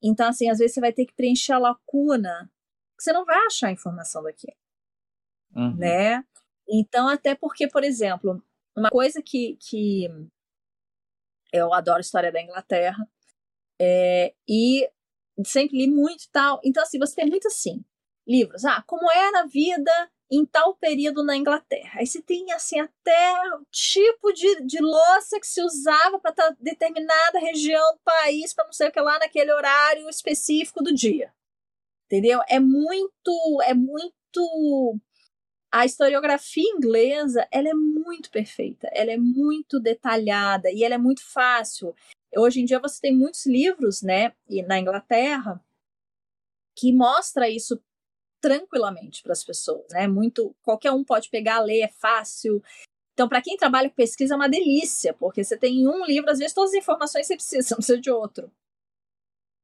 [0.02, 2.50] Então, assim, às vezes você vai ter que preencher a lacuna,
[2.98, 4.48] você não vai achar informação daqui,
[5.54, 5.76] uhum.
[5.76, 6.24] né?
[6.70, 8.42] Então, até porque, por exemplo,
[8.78, 10.08] uma coisa que, que
[11.52, 13.08] eu adoro história da Inglaterra,
[13.80, 14.90] é, e
[15.46, 16.60] sempre li muito e tal.
[16.64, 17.84] Então, assim, você tem muito assim,
[18.28, 18.66] livros.
[18.66, 19.92] Ah, como era a vida
[20.32, 22.00] em tal período na Inglaterra.
[22.00, 27.38] Aí você tem, assim, até o tipo de, de louça que se usava para determinada
[27.40, 31.34] região do país, para não sei o que lá, naquele horário específico do dia.
[32.06, 32.40] Entendeu?
[32.48, 35.00] É muito, é muito
[35.72, 41.24] a historiografia inglesa ela é muito perfeita, ela é muito detalhada e ela é muito
[41.24, 41.96] fácil.
[42.36, 44.34] Hoje em dia você tem muitos livros, né,
[44.68, 45.64] na Inglaterra,
[46.76, 47.82] que mostra isso
[48.42, 50.08] tranquilamente para as pessoas, né?
[50.08, 52.62] Muito, qualquer um pode pegar, ler, é fácil.
[53.14, 56.40] Então, para quem trabalha com pesquisa é uma delícia, porque você tem um livro, às
[56.40, 58.52] vezes todas as informações você precisa, você não precisa de outro.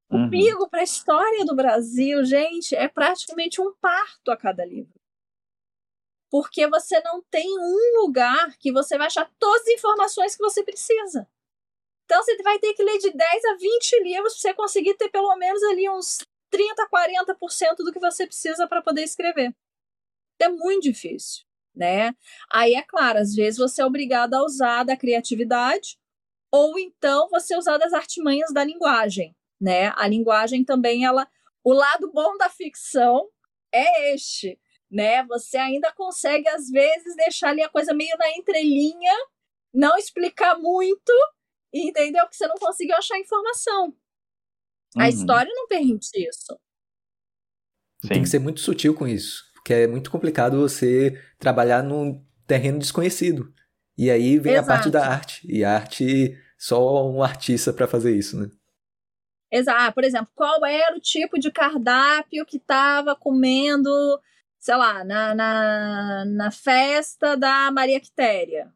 [0.09, 0.69] O uhum.
[0.69, 4.96] para a história do Brasil, gente, é praticamente um parto a cada livro.
[6.29, 10.63] Porque você não tem um lugar que você vai achar todas as informações que você
[10.63, 11.27] precisa.
[12.05, 15.09] Então você vai ter que ler de 10 a 20 livros para você conseguir ter
[15.09, 16.19] pelo menos ali uns
[16.49, 19.53] 30, 40% do que você precisa para poder escrever.
[20.39, 21.43] É muito difícil,
[21.75, 22.15] né?
[22.51, 25.97] Aí é claro, às vezes você é obrigado a usar da criatividade
[26.51, 29.91] ou então você usar das artimanhas da linguagem, né?
[29.95, 31.27] A linguagem também ela,
[31.63, 33.29] o lado bom da ficção
[33.73, 34.57] é este,
[34.89, 35.23] né?
[35.25, 39.13] Você ainda consegue às vezes deixar ali a coisa meio na entrelinha,
[39.73, 41.13] não explicar muito
[41.73, 42.27] entendeu?
[42.27, 43.87] Que você não conseguiu achar informação.
[44.95, 45.01] Uhum.
[45.01, 46.59] A história não permite isso.
[48.01, 48.07] Sim.
[48.09, 52.79] Tem que ser muito sutil com isso, porque é muito complicado você trabalhar num terreno
[52.79, 53.53] desconhecido.
[53.97, 54.69] E aí vem Exato.
[54.69, 55.41] a parte da arte.
[55.51, 58.49] E a arte, só um artista para fazer isso, né?
[59.51, 59.79] Exato.
[59.81, 63.89] Ah, por exemplo, qual era o tipo de cardápio que estava comendo,
[64.67, 68.69] sei lá, na, na, na festa da Maria Quitéria?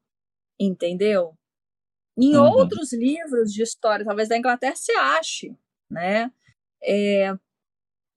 [0.57, 1.37] Entendeu?
[2.17, 2.45] Em uhum.
[2.45, 5.53] outros livros de história, talvez da Inglaterra, se ache,
[5.89, 6.31] né?
[6.81, 7.33] É,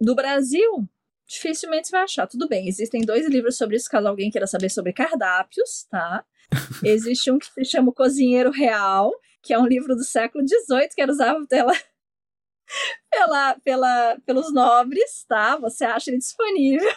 [0.00, 0.88] do Brasil,
[1.26, 2.28] dificilmente você vai achar.
[2.28, 6.24] Tudo bem, existem dois livros sobre isso, caso alguém queira saber sobre cardápios, tá?
[6.84, 9.10] Existe um que se chama O Cozinheiro Real,
[9.42, 11.72] que é um livro do século XVIII, que era usado pela,
[13.10, 15.56] pela, pela, pelos nobres, tá?
[15.56, 16.88] Você acha ele disponível.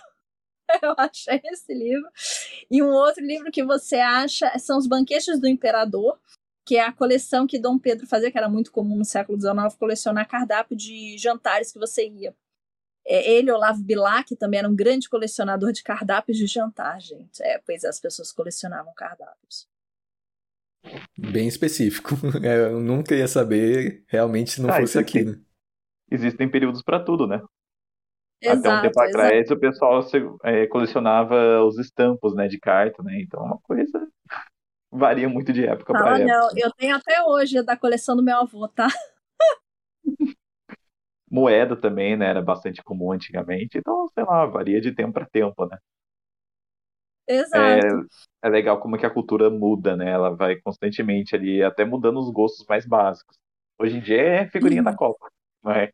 [0.81, 2.07] Eu achei esse livro.
[2.69, 6.19] E um outro livro que você acha são Os Banquetes do Imperador,
[6.65, 9.75] que é a coleção que Dom Pedro fazia, que era muito comum no século XIX,
[9.79, 12.35] colecionar cardápio de jantares que você ia.
[13.05, 17.41] É, ele, Olavo Bilac, também era um grande colecionador de cardápios de jantar, gente.
[17.41, 19.65] É, pois é, as pessoas colecionavam cardápios.
[21.17, 22.15] Bem específico.
[22.43, 25.39] É, eu nunca ia saber realmente se não ah, fosse aqui, né?
[26.11, 27.41] Existem períodos para tudo, né?
[28.41, 30.05] Exato, Até um tempo atrás o pessoal
[30.43, 33.19] é, colecionava os estampos né, de carta, né?
[33.19, 34.07] Então uma coisa
[34.91, 36.25] varia muito de época para época.
[36.25, 38.87] Não, eu tenho até hoje da coleção do meu avô, tá?
[41.29, 42.27] Moeda também, né?
[42.27, 43.77] Era bastante comum antigamente.
[43.77, 45.77] Então, sei lá, varia de tempo para tempo, né?
[47.27, 47.57] Exato.
[48.41, 50.09] É, é legal como que a cultura muda, né?
[50.09, 53.35] Ela vai constantemente ali, até mudando os gostos mais básicos.
[53.77, 55.27] Hoje em dia é figurinha da Copa,
[55.61, 55.91] não é?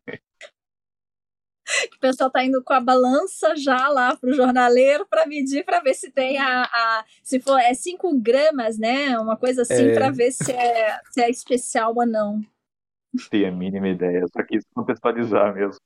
[1.88, 5.79] Que o pessoal tá indo com a balança já lá pro jornaleiro para medir para
[5.79, 9.17] ver se tem a, a, se for é 5 gramas, né?
[9.19, 9.93] Uma coisa assim é...
[9.93, 12.41] para ver se é, se é especial ou não.
[13.29, 15.77] Tem a mínima ideia, só quis contextualizar mesmo.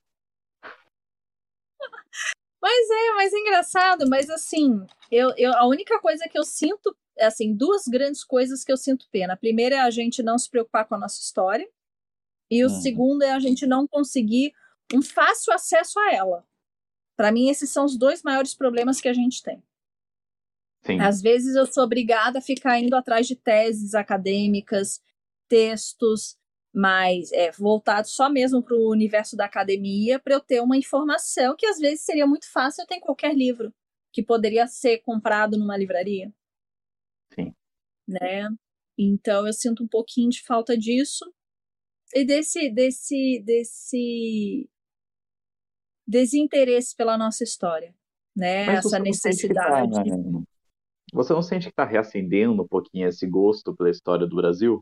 [2.62, 6.96] Mas é, mas é engraçado, mas assim, eu, eu, a única coisa que eu sinto,
[7.20, 9.34] assim, duas grandes coisas que eu sinto pena.
[9.34, 11.68] A primeira é a gente não se preocupar com a nossa história,
[12.50, 12.82] e o hum.
[12.82, 14.54] segundo é a gente não conseguir
[14.94, 16.48] um fácil acesso a ela.
[17.16, 19.64] Para mim, esses são os dois maiores problemas que a gente tem.
[20.86, 21.00] Sim.
[21.02, 25.02] Às vezes eu sou obrigada a ficar indo atrás de teses acadêmicas,
[25.50, 26.38] textos
[26.74, 31.56] mais é, voltados só mesmo para o universo da academia, para eu ter uma informação
[31.58, 33.74] que às vezes seria muito fácil eu ter em qualquer livro,
[34.14, 36.32] que poderia ser comprado numa livraria.
[37.34, 37.54] Sim.
[38.08, 38.48] Né?
[38.98, 41.26] Então eu sinto um pouquinho de falta disso.
[42.14, 44.70] E desse, desse, desse
[46.08, 47.94] desinteresse pela nossa história,
[48.36, 48.66] né?
[48.66, 49.92] Mas Essa que necessidade.
[49.92, 50.06] tá,
[51.14, 54.82] você não sente que está reacendendo um pouquinho esse gosto pela história do Brasil?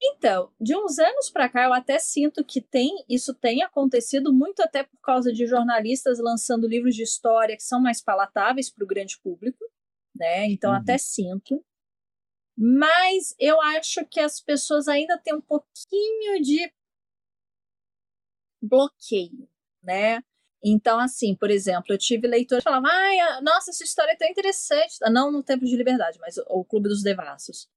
[0.00, 4.60] Então, de uns anos para cá, eu até sinto que tem isso tem acontecido muito
[4.62, 8.86] até por causa de jornalistas lançando livros de história que são mais palatáveis para o
[8.86, 9.58] grande público,
[10.14, 10.46] né?
[10.46, 10.78] Então, Uhum.
[10.78, 11.64] até sinto.
[12.56, 16.72] Mas eu acho que as pessoas ainda têm um pouquinho de
[18.62, 19.48] bloqueio,
[19.88, 20.22] né?
[20.62, 24.28] Então, assim, por exemplo, eu tive leitores que falavam, ai, nossa, essa história é tão
[24.28, 24.96] interessante.
[25.10, 27.68] Não no Tempo de Liberdade, mas o, Clube dos Devassos.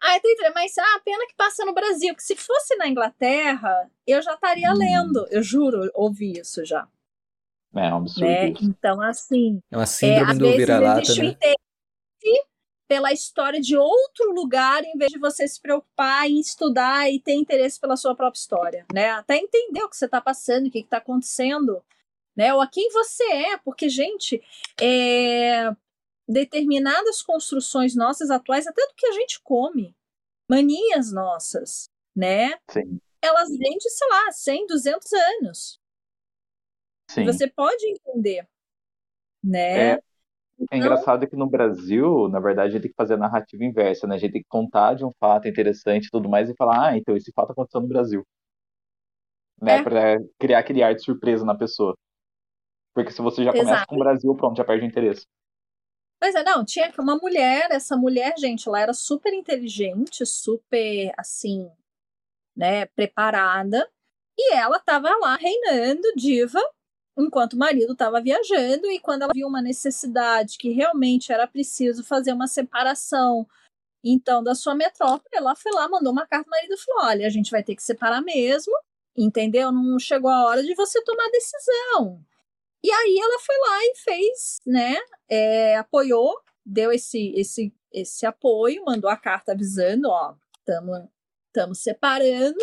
[0.00, 2.86] Ah, é tão interessante, mas ah, pena que passa no Brasil, que se fosse na
[2.86, 4.78] Inglaterra, eu já estaria Hum.
[4.78, 5.26] lendo.
[5.30, 6.86] Eu juro, ouvi isso já.
[7.74, 8.54] É um absurdo Né?
[8.62, 11.24] Então, assim, É uma é, síndrome às do vira-lata, né?
[11.30, 12.47] interesse
[12.88, 17.34] pela história de outro lugar, em vez de você se preocupar em estudar e ter
[17.34, 19.10] interesse pela sua própria história, né?
[19.10, 21.84] Até entender o que você está passando, o que está acontecendo,
[22.34, 22.52] né?
[22.54, 24.42] Ou a quem você é, porque, gente,
[24.80, 25.70] é,
[26.26, 29.94] determinadas construções nossas atuais, até do que a gente come,
[30.50, 32.58] manias nossas, né?
[32.70, 35.80] Sim, Elas vêm de, sei lá, 100, 200 anos.
[37.10, 37.24] sim.
[37.26, 38.48] Você pode entender,
[39.44, 39.90] né?
[39.90, 40.02] É,
[40.70, 44.06] É engraçado que no Brasil, na verdade, a gente tem que fazer a narrativa inversa,
[44.06, 44.16] né?
[44.16, 46.96] A gente tem que contar de um fato interessante e tudo mais e falar, ah,
[46.96, 48.26] então esse fato aconteceu no Brasil.
[49.60, 49.78] Né?
[49.78, 49.82] É.
[49.82, 51.96] Pra criar aquele ar de surpresa na pessoa.
[52.92, 53.86] Porque se você já começa Exato.
[53.86, 55.24] com o Brasil, pronto, já perde o interesse.
[56.20, 61.70] Pois é, não, tinha uma mulher, essa mulher, gente, ela era super inteligente, super, assim,
[62.56, 63.88] né, preparada,
[64.36, 66.60] e ela tava lá reinando, diva,
[67.18, 72.04] enquanto o marido estava viajando, e quando ela viu uma necessidade que realmente era preciso
[72.04, 73.46] fazer uma separação,
[74.04, 77.30] então, da sua metrópole, ela foi lá, mandou uma carta, o marido falou, olha, a
[77.30, 78.72] gente vai ter que separar mesmo,
[79.16, 79.72] entendeu?
[79.72, 82.24] Não chegou a hora de você tomar decisão.
[82.82, 84.96] E aí ela foi lá e fez, né,
[85.28, 90.36] é, apoiou, deu esse, esse, esse apoio, mandou a carta avisando, ó,
[91.48, 92.58] estamos separando.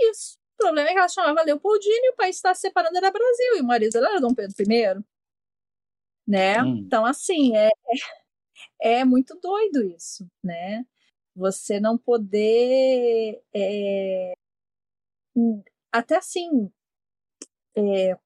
[0.00, 0.41] Isso.
[0.62, 3.60] O problema é que ela chamava Leopoldina e o país está separando era Brasil, e
[3.60, 5.04] o marido dela era Dom Pedro I.
[6.26, 6.62] Né?
[6.62, 6.76] Hum.
[6.86, 7.68] Então, assim, é,
[8.80, 10.86] é, é muito doido isso, né?
[11.34, 13.42] Você não poder.
[13.54, 14.34] é,
[15.92, 16.70] até assim.
[17.76, 18.16] é,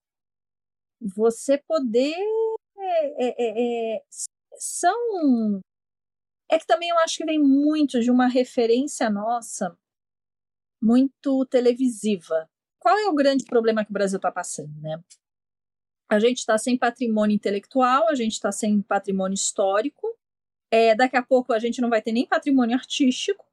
[1.01, 2.15] você poder.
[2.79, 4.03] é, é, é,
[4.59, 5.61] são.
[6.51, 9.77] É que também eu acho que vem muito de uma referência nossa
[10.87, 12.49] muito televisiva.
[12.79, 15.03] Qual é o grande problema que o Brasil está passando, né?
[16.09, 20.07] A gente está sem patrimônio intelectual, a gente está sem patrimônio histórico.
[20.71, 23.45] É, daqui a pouco a gente não vai ter nem patrimônio artístico.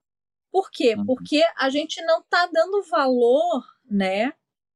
[0.52, 0.94] Por quê?
[0.96, 1.06] Uhum.
[1.06, 4.34] Porque a gente não está dando valor, né?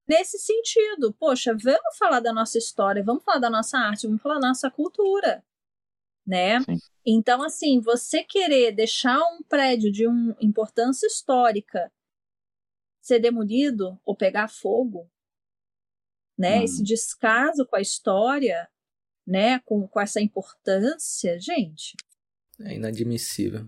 [0.08, 4.40] Nesse sentido, poxa, vamos falar da nossa história, vamos falar da nossa arte, vamos falar
[4.40, 5.44] da nossa cultura,
[6.26, 6.60] né?
[6.62, 6.78] Sim.
[7.06, 11.92] Então, assim, você querer deixar um prédio de uma importância histórica
[13.08, 15.10] ser demolido ou pegar fogo,
[16.38, 16.60] né?
[16.60, 16.64] Hum.
[16.64, 18.70] Esse descaso com a história,
[19.26, 19.60] né?
[19.60, 21.96] Com, com essa importância, gente.
[22.60, 23.68] É inadmissível.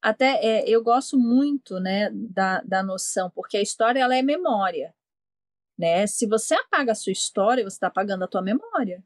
[0.00, 4.94] Até é, eu gosto muito, né, da, da noção, porque a história ela é memória,
[5.76, 6.06] né?
[6.06, 9.02] Se você apaga a sua história, você está apagando a tua memória.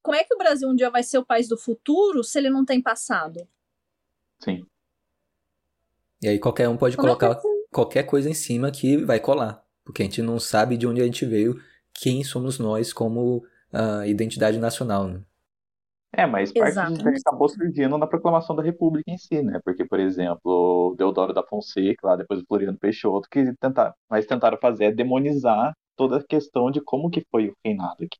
[0.00, 2.48] Como é que o Brasil um dia vai ser o país do futuro se ele
[2.48, 3.48] não tem passado?
[4.38, 4.64] Sim.
[6.22, 7.59] E aí qualquer um pode Como é que colocar ser?
[7.70, 9.64] Qualquer coisa em cima que vai colar.
[9.84, 11.60] Porque a gente não sabe de onde a gente veio,
[11.94, 15.08] quem somos nós como ah, identidade nacional.
[15.08, 15.20] Né?
[16.12, 19.60] É, mas parte disso acabou surgindo na proclamação da República em si, né?
[19.64, 24.26] Porque, por exemplo, o Deodoro da Fonseca, lá depois o Floriano Peixoto, que tentar, mas
[24.26, 28.18] tentaram fazer é demonizar toda a questão de como que foi o reinado aqui.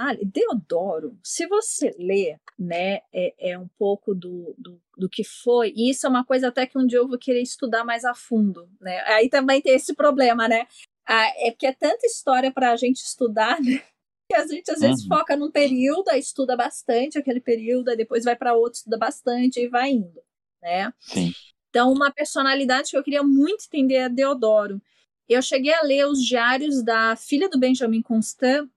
[0.00, 5.72] Ah, Deodoro, se você lê, né, é, é um pouco do, do, do que foi,
[5.74, 8.14] e isso é uma coisa até que um dia eu vou querer estudar mais a
[8.14, 9.00] fundo, né?
[9.06, 10.68] Aí também tem esse problema, né?
[11.04, 13.82] Ah, é porque é tanta história para a gente estudar, né?
[14.30, 15.08] Que a gente às vezes Uhum.
[15.08, 19.58] foca num período, aí estuda bastante aquele período, aí depois vai para outro, estuda bastante
[19.60, 20.22] e vai indo,
[20.62, 20.92] né?
[21.00, 21.32] Sim.
[21.70, 24.80] Então, uma personalidade que eu queria muito entender é Deodoro.
[25.28, 28.68] Eu cheguei a ler os diários da filha do Benjamin Constant,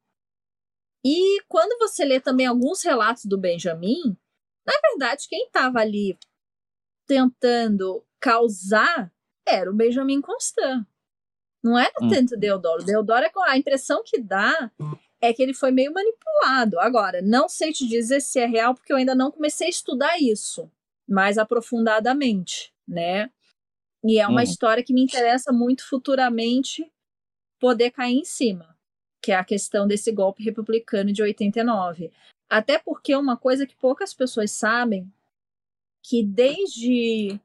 [1.03, 4.15] e quando você lê também alguns relatos do Benjamin,
[4.65, 6.17] na verdade, quem estava ali
[7.07, 9.11] tentando causar
[9.45, 10.85] era o Benjamin Constant.
[11.63, 12.07] Não era Hum.
[12.09, 12.83] tanto Deodoro.
[12.83, 14.71] Deodoro, é com- a impressão que dá
[15.19, 16.79] é que ele foi meio manipulado.
[16.79, 20.19] Agora, não sei te dizer se é real, porque eu ainda não comecei a estudar
[20.19, 20.71] isso
[21.07, 23.29] mais aprofundadamente, né?
[24.03, 24.43] E é uma Uhum.
[24.43, 26.91] história que me interessa muito futuramente
[27.59, 28.70] poder cair em cima,
[29.21, 32.11] que é a questão desse golpe republicano de 89.
[32.49, 35.11] Até porque uma coisa que poucas pessoas sabem,
[36.03, 37.39] que desde,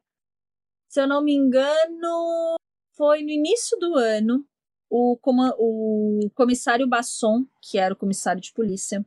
[0.89, 2.57] se eu não me engano,
[2.97, 4.45] foi no início do ano,
[4.89, 5.19] o,
[5.59, 9.05] o comissário Basson, que era o comissário de polícia,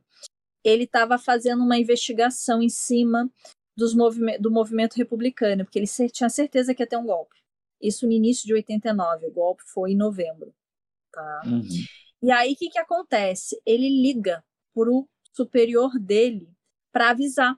[0.62, 3.30] ele estava fazendo uma investigação em cima
[3.76, 7.36] dos movime do movimento republicano, porque ele tinha certeza que ia ter um golpe.
[7.80, 10.54] Isso no início de 89, o golpe foi em novembro.
[11.10, 11.42] Tá?
[11.46, 11.62] Uhum.
[12.22, 13.60] E aí, o que, que acontece?
[13.64, 14.44] Ele liga
[14.74, 16.48] pro superior dele
[16.92, 17.56] para avisar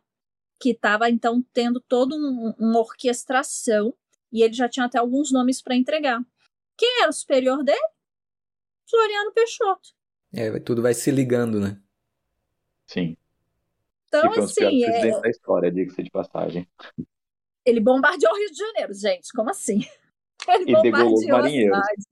[0.61, 3.93] que estava, então, tendo toda um, uma orquestração
[4.33, 6.25] e ele já tinha até alguns nomes para entregar.
[6.77, 7.79] Quem era o superior dele?
[8.89, 9.91] Floriano Peixoto.
[10.33, 11.81] É, tudo vai se ligando, né?
[12.87, 13.17] Sim.
[14.07, 14.85] Então, e foi assim.
[14.85, 15.21] É...
[15.21, 16.69] da história, diga-se de passagem.
[17.65, 19.33] Ele bombardeou o Rio de Janeiro, gente.
[19.35, 19.81] Como assim?
[20.49, 22.07] Ele e bombardeou a cidade.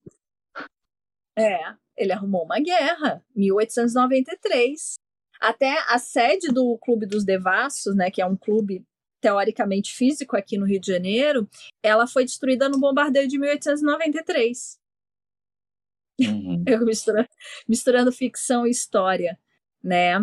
[1.37, 4.95] É, ele arrumou uma guerra, 1893.
[5.39, 8.85] Até a sede do Clube dos Devassos, né, que é um clube
[9.21, 11.47] teoricamente físico aqui no Rio de Janeiro,
[11.83, 14.79] ela foi destruída no bombardeio de 1893.
[16.21, 16.65] Uhum.
[16.67, 17.29] Eu misturando,
[17.69, 19.39] misturando ficção e história,
[19.83, 20.19] né?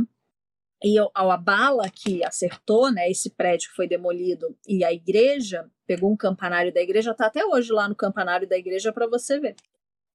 [0.83, 6.11] E a bala que acertou, né, esse prédio que foi demolido e a igreja, pegou
[6.11, 9.55] um campanário da igreja, tá até hoje lá no campanário da igreja para você ver,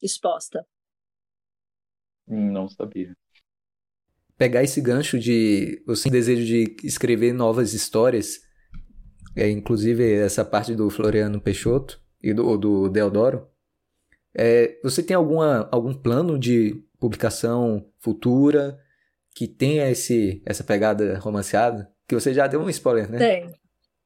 [0.01, 0.67] exposta.
[2.27, 3.17] Não sabia.
[4.37, 8.41] Pegar esse gancho de você desejo de escrever novas histórias,
[9.37, 13.49] é inclusive essa parte do Floriano Peixoto e do, do Deodoro,
[14.35, 18.79] é, você tem alguma, algum plano de publicação futura
[19.35, 21.93] que tenha esse, essa pegada romanceada?
[22.09, 23.19] Que você já deu um spoiler, né?
[23.19, 23.55] Tem.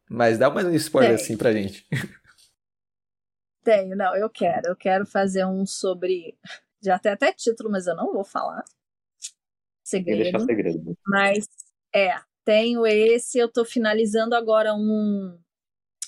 [0.09, 1.25] Mas dá mais um spoiler Tem.
[1.25, 1.87] assim pra gente.
[3.65, 4.69] Tenho, não, eu quero.
[4.69, 6.39] Eu quero fazer um sobre.
[6.87, 8.65] Já tem até título, mas eu não vou falar.
[9.85, 10.41] Segredo.
[10.41, 10.99] segredo.
[11.07, 11.47] Mas,
[11.95, 12.15] é,
[12.45, 13.39] tenho esse.
[13.39, 15.39] Eu tô finalizando agora um,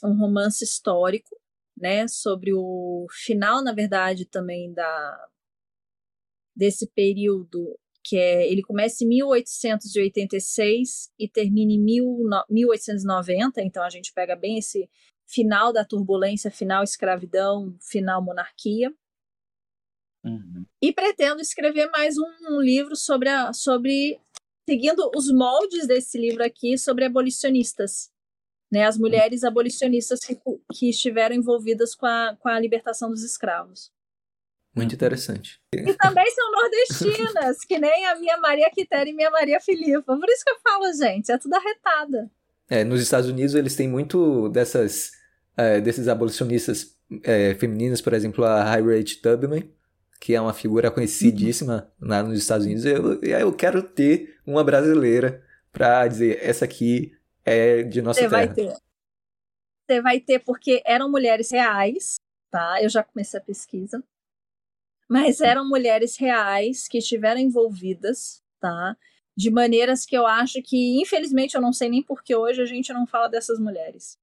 [0.05, 1.37] um romance histórico,
[1.76, 2.09] né?
[2.09, 5.29] Sobre o final, na verdade, também da
[6.57, 12.18] desse período que é, ele começa em 1886 e termina em mil,
[12.49, 14.89] 1890, então a gente pega bem esse
[15.26, 18.91] final da turbulência, final escravidão, final monarquia.
[20.29, 20.64] Uhum.
[20.83, 24.20] E pretendo escrever mais um, um livro sobre, a, sobre
[24.68, 28.11] seguindo os moldes desse livro aqui sobre abolicionistas,
[28.70, 30.39] né, as mulheres abolicionistas que,
[30.72, 33.91] que estiveram envolvidas com a, com a libertação dos escravos.
[34.76, 35.61] Muito interessante.
[35.74, 40.16] E também são nordestinas, que nem a minha Maria Quitéria e minha Maria Filipa.
[40.16, 42.31] Por isso que eu falo, gente, é tudo arretada.
[42.70, 45.11] É, nos Estados Unidos eles têm muito dessas
[45.59, 49.68] é, desses abolicionistas é, femininas, por exemplo, a Harriet Tubman,
[50.21, 52.85] que é uma figura conhecidíssima lá nos Estados Unidos.
[52.85, 58.47] Eu, eu quero ter uma brasileira para dizer essa aqui é de nossa Você terra.
[58.47, 58.77] Vai ter.
[59.87, 62.16] Você vai ter porque eram mulheres reais,
[62.51, 62.83] tá?
[62.83, 64.03] Eu já comecei a pesquisa
[65.09, 68.95] mas eram mulheres reais que estiveram envolvidas, tá?
[69.35, 72.93] De maneiras que eu acho que, infelizmente, eu não sei nem porque hoje a gente
[72.93, 74.19] não fala dessas mulheres.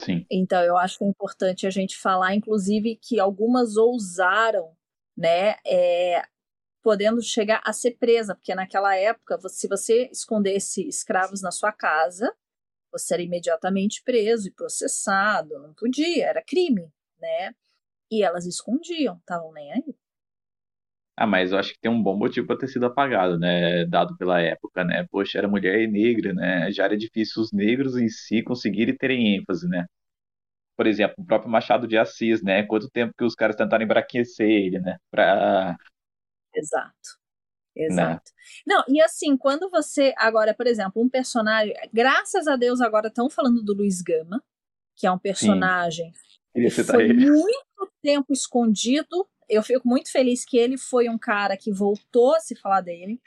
[0.00, 0.26] Sim.
[0.30, 4.76] Então, eu acho que é importante a gente falar, inclusive, que algumas ousaram,
[5.16, 6.22] né, é,
[6.82, 12.32] podendo chegar a ser presa, porque naquela época, se você escondesse escravos na sua casa,
[12.92, 17.54] você era imediatamente preso e processado, não podia, era crime, né?
[18.10, 19.96] E elas escondiam, estavam nem aí.
[21.20, 23.84] Ah, mas eu acho que tem um bom motivo para ter sido apagado, né?
[23.86, 25.04] Dado pela época, né?
[25.10, 26.70] Poxa, era mulher e negra, né?
[26.70, 29.84] Já era difícil os negros em si conseguirem terem ênfase, né?
[30.76, 32.62] Por exemplo, o próprio Machado de Assis, né?
[32.62, 34.96] Quanto tempo que os caras tentaram embraquecer ele, né?
[35.10, 35.76] Pra...
[36.54, 37.18] Exato.
[37.74, 38.30] Exato.
[38.66, 38.76] Né?
[38.76, 40.14] Não, e assim, quando você.
[40.16, 41.74] Agora, por exemplo, um personagem.
[41.92, 44.40] Graças a Deus, agora estão falando do Luiz Gama,
[44.96, 46.62] que é um personagem Sim.
[46.62, 47.28] que foi ele.
[47.28, 49.28] muito tempo escondido.
[49.48, 53.20] Eu fico muito feliz que ele foi um cara que voltou a se falar dele.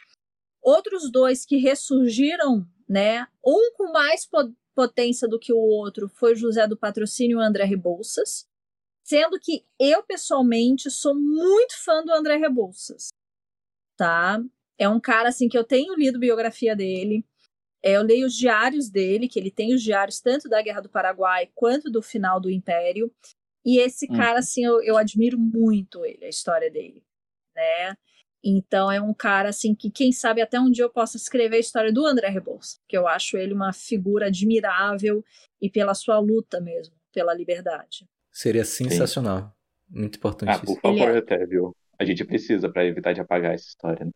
[0.62, 3.28] Outros dois que ressurgiram, né?
[3.44, 4.28] Um com mais
[4.76, 8.46] potência do que o outro foi José do Patrocínio e André Rebouças.
[9.04, 13.10] Sendo que eu, pessoalmente, sou muito fã do André Rebouças.
[13.98, 14.40] Tá?
[14.78, 17.26] É um cara, assim, que eu tenho lido biografia dele.
[17.84, 20.90] É, eu leio os diários dele, que ele tem os diários tanto da Guerra do
[20.90, 23.12] Paraguai quanto do final do Império.
[23.66, 24.16] E esse hum.
[24.16, 27.04] cara, assim, eu, eu admiro muito ele, a história dele,
[27.56, 27.96] né?
[28.44, 31.60] Então é um cara assim que quem sabe até um dia eu possa escrever a
[31.60, 35.24] história do André Rebouça, que eu acho ele uma figura admirável
[35.62, 38.08] e pela sua luta mesmo, pela liberdade.
[38.32, 39.42] Seria sensacional.
[39.42, 40.00] Sim.
[40.00, 40.50] Muito importante.
[40.50, 41.18] Ah, por favor, é.
[41.18, 41.76] até, viu?
[42.02, 44.06] a gente precisa para evitar de apagar essa história.
[44.06, 44.12] Né?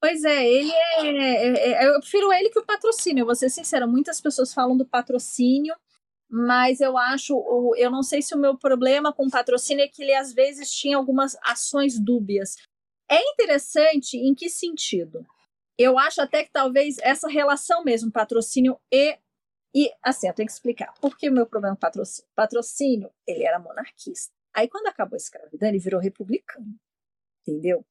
[0.00, 3.86] Pois é, ele é, é, é, Eu prefiro ele que o patrocínio, vou ser sincera.
[3.86, 5.74] Muitas pessoas falam do patrocínio,
[6.36, 7.32] mas eu acho.
[7.76, 10.68] Eu não sei se o meu problema com o patrocínio é que ele às vezes
[10.72, 12.56] tinha algumas ações dúbias.
[13.08, 15.24] É interessante em que sentido?
[15.78, 19.16] Eu acho até que talvez essa relação mesmo, patrocínio e.
[19.76, 20.92] E assim, eu tenho que explicar.
[21.00, 22.28] Por que o meu problema com patrocínio?
[22.34, 24.32] Patrocínio, ele era monarquista.
[24.54, 26.74] Aí, quando acabou a escravidão, ele virou republicano.
[27.42, 27.84] Entendeu?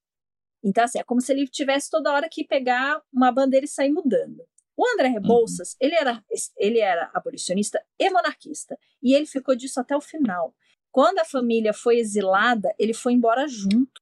[0.64, 3.91] Então, assim, é como se ele tivesse toda hora que pegar uma bandeira e sair
[3.91, 4.45] mudando.
[4.75, 5.77] O André Rebouças, uhum.
[5.81, 6.23] ele, era,
[6.57, 8.77] ele era abolicionista e monarquista.
[9.01, 10.55] E ele ficou disso até o final.
[10.91, 14.01] Quando a família foi exilada, ele foi embora junto.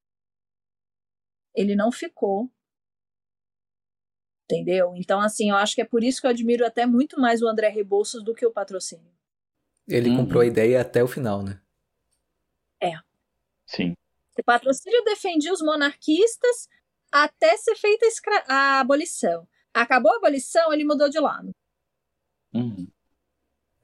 [1.53, 2.49] Ele não ficou.
[4.45, 4.93] Entendeu?
[4.95, 7.48] Então, assim, eu acho que é por isso que eu admiro até muito mais o
[7.48, 9.11] André Rebouças do que o patrocínio.
[9.88, 10.18] Ele uhum.
[10.18, 11.61] comprou a ideia até o final, né?
[12.81, 12.93] É.
[13.65, 13.93] Sim.
[14.38, 16.68] O patrocínio defendia os monarquistas
[17.11, 18.06] até ser feita
[18.48, 19.48] a abolição.
[19.73, 21.52] Acabou a abolição, ele mudou de lado.
[22.53, 22.88] Uhum.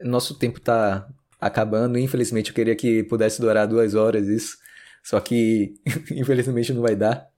[0.02, 1.08] Nosso tempo está
[1.40, 1.98] acabando.
[1.98, 4.58] Infelizmente, eu queria que pudesse durar duas horas isso.
[5.04, 5.76] Só que,
[6.12, 7.30] infelizmente, não vai dar.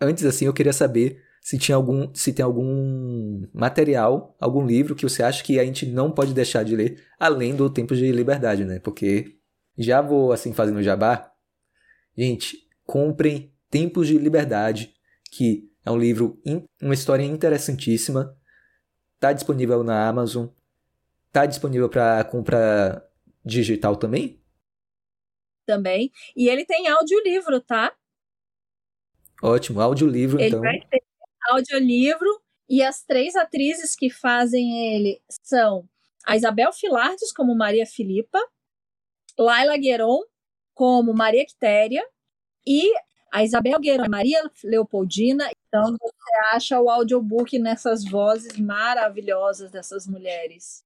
[0.00, 5.04] Antes, assim, eu queria saber se tinha algum, se tem algum material, algum livro que
[5.04, 8.64] você acha que a gente não pode deixar de ler, além do Tempo de Liberdade,
[8.64, 8.78] né?
[8.78, 9.36] Porque
[9.76, 11.30] já vou, assim, fazendo jabá.
[12.16, 14.94] Gente, comprem Tempos de Liberdade,
[15.30, 16.40] que é um livro,
[16.80, 18.36] uma história interessantíssima.
[19.16, 20.48] Está disponível na Amazon.
[21.26, 23.06] Está disponível para compra
[23.44, 24.40] digital também?
[25.66, 26.10] Também.
[26.36, 27.94] E ele tem audiolivro, tá?
[29.42, 30.60] Ótimo, audiolivro ele então.
[30.60, 31.02] Vai ter
[31.50, 35.86] audiolivro e as três atrizes que fazem ele são
[36.24, 38.38] a Isabel Filardes como Maria Filipa,
[39.38, 40.20] Laila Gueron
[40.72, 42.02] como Maria Quitéria
[42.66, 42.90] e
[43.34, 45.50] a Isabel Guerra, Maria Leopoldina.
[45.66, 50.84] Então você acha o audiobook nessas vozes maravilhosas dessas mulheres.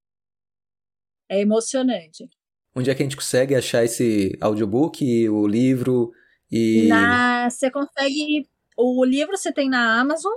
[1.29, 2.27] É emocionante.
[2.75, 6.11] Onde é que a gente consegue achar esse audiobook, o livro
[6.51, 10.33] e na, você consegue o livro você tem na Amazon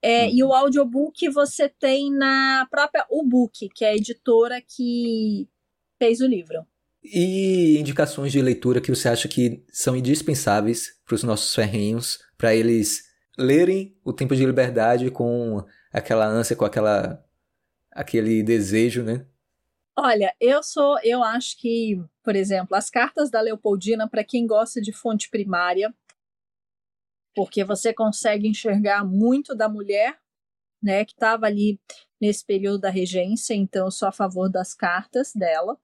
[0.00, 0.30] é, uhum.
[0.32, 5.46] e o audiobook você tem na própria Ubook, que é a editora que
[5.98, 6.66] fez o livro.
[7.02, 12.54] E indicações de leitura que você acha que são indispensáveis para os nossos ferrenhos, para
[12.54, 13.04] eles
[13.38, 17.24] lerem o Tempo de Liberdade com aquela ânsia, com aquela
[17.90, 19.26] aquele desejo, né?
[19.96, 24.80] Olha, eu sou, eu acho que, por exemplo, as cartas da Leopoldina para quem gosta
[24.80, 25.92] de fonte primária,
[27.34, 30.18] porque você consegue enxergar muito da mulher,
[30.82, 31.78] né, que estava ali
[32.20, 35.78] nesse período da regência, então eu sou a favor das cartas dela.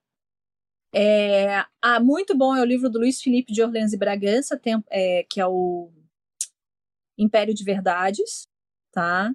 [0.99, 4.83] É, ah, muito bom é o livro do Luiz Felipe de Orleans e Bragança, tem,
[4.89, 5.91] é, que é o
[7.15, 8.47] Império de Verdades,
[8.91, 9.31] tá?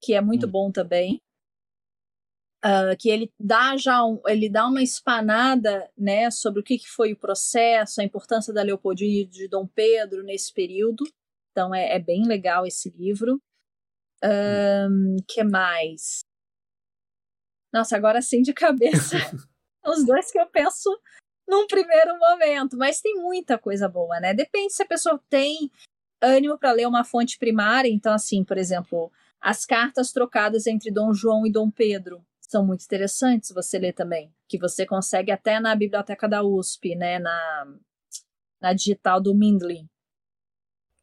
[0.00, 0.50] Que é muito hum.
[0.50, 1.20] bom também.
[2.64, 6.88] Uh, que ele dá já um, ele dá uma espanada né, sobre o que, que
[6.88, 11.04] foi o processo, a importância da Leopoldina e de Dom Pedro nesse período.
[11.52, 13.38] Então é, é bem legal esse livro.
[14.24, 16.24] Um, que mais?
[17.70, 19.18] Nossa, agora sim de cabeça.
[19.86, 20.90] os dois que eu penso
[21.48, 24.34] num primeiro momento, mas tem muita coisa boa, né?
[24.34, 25.70] Depende se a pessoa tem
[26.20, 31.12] ânimo para ler uma fonte primária, então assim, por exemplo, as cartas trocadas entre Dom
[31.12, 35.74] João e Dom Pedro são muito interessantes você ler também, que você consegue até na
[35.74, 37.66] biblioteca da USP, né, na
[38.60, 39.86] na digital do Mindley.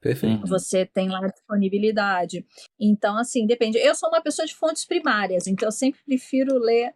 [0.01, 0.45] Perfeito.
[0.47, 2.45] Você tem lá disponibilidade.
[2.77, 3.77] Então, assim, depende.
[3.77, 6.89] Eu sou uma pessoa de fontes primárias, então eu sempre prefiro ler.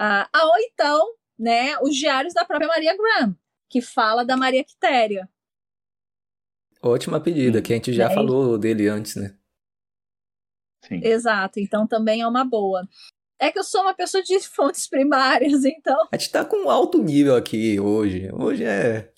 [0.00, 3.36] Uh, ah, ou então, né, os diários da própria Maria Graham,
[3.68, 5.28] que fala da Maria Quitéria.
[6.82, 8.14] Ótima pedida, que a gente já é.
[8.14, 9.34] falou dele antes, né?
[10.84, 11.00] Sim.
[11.02, 12.88] Exato, então também é uma boa.
[13.38, 16.08] É que eu sou uma pessoa de fontes primárias, então.
[16.12, 18.30] A gente tá com um alto nível aqui hoje.
[18.32, 19.12] Hoje é.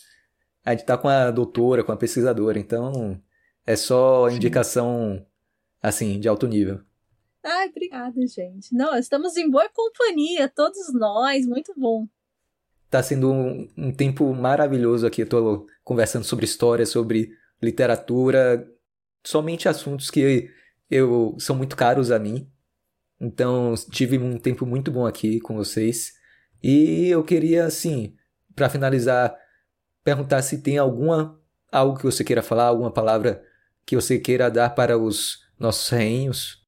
[0.64, 3.20] A gente tá com a doutora, com a pesquisadora, então
[3.66, 5.24] é só indicação,
[5.82, 6.82] assim, de alto nível.
[7.42, 8.74] Ai, obrigada, gente.
[8.74, 12.06] Não, estamos em boa companhia, todos nós, muito bom.
[12.90, 15.22] Tá sendo um, um tempo maravilhoso aqui.
[15.22, 18.68] Eu tô conversando sobre história, sobre literatura,
[19.24, 20.50] somente assuntos que
[20.90, 22.50] eu são muito caros a mim.
[23.18, 26.14] Então, tive um tempo muito bom aqui com vocês.
[26.62, 28.16] E eu queria, assim,
[28.54, 29.34] para finalizar,
[30.04, 31.40] perguntar se tem alguma
[31.72, 33.42] algo que você queira falar, alguma palavra
[33.86, 36.59] que você queira dar para os nossos reinhos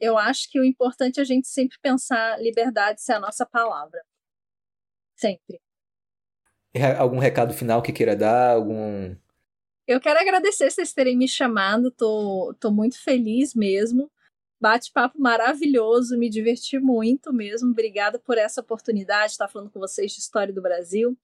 [0.00, 4.02] eu acho que o importante é a gente sempre pensar liberdade ser a nossa palavra.
[5.14, 5.60] Sempre.
[6.98, 8.54] Algum recado final que queira dar?
[8.54, 9.16] Algum.
[9.86, 14.10] Eu quero agradecer vocês terem me chamado, tô, tô muito feliz mesmo.
[14.60, 17.70] Bate-papo maravilhoso, me diverti muito mesmo.
[17.70, 21.16] Obrigada por essa oportunidade de estar falando com vocês de história do Brasil,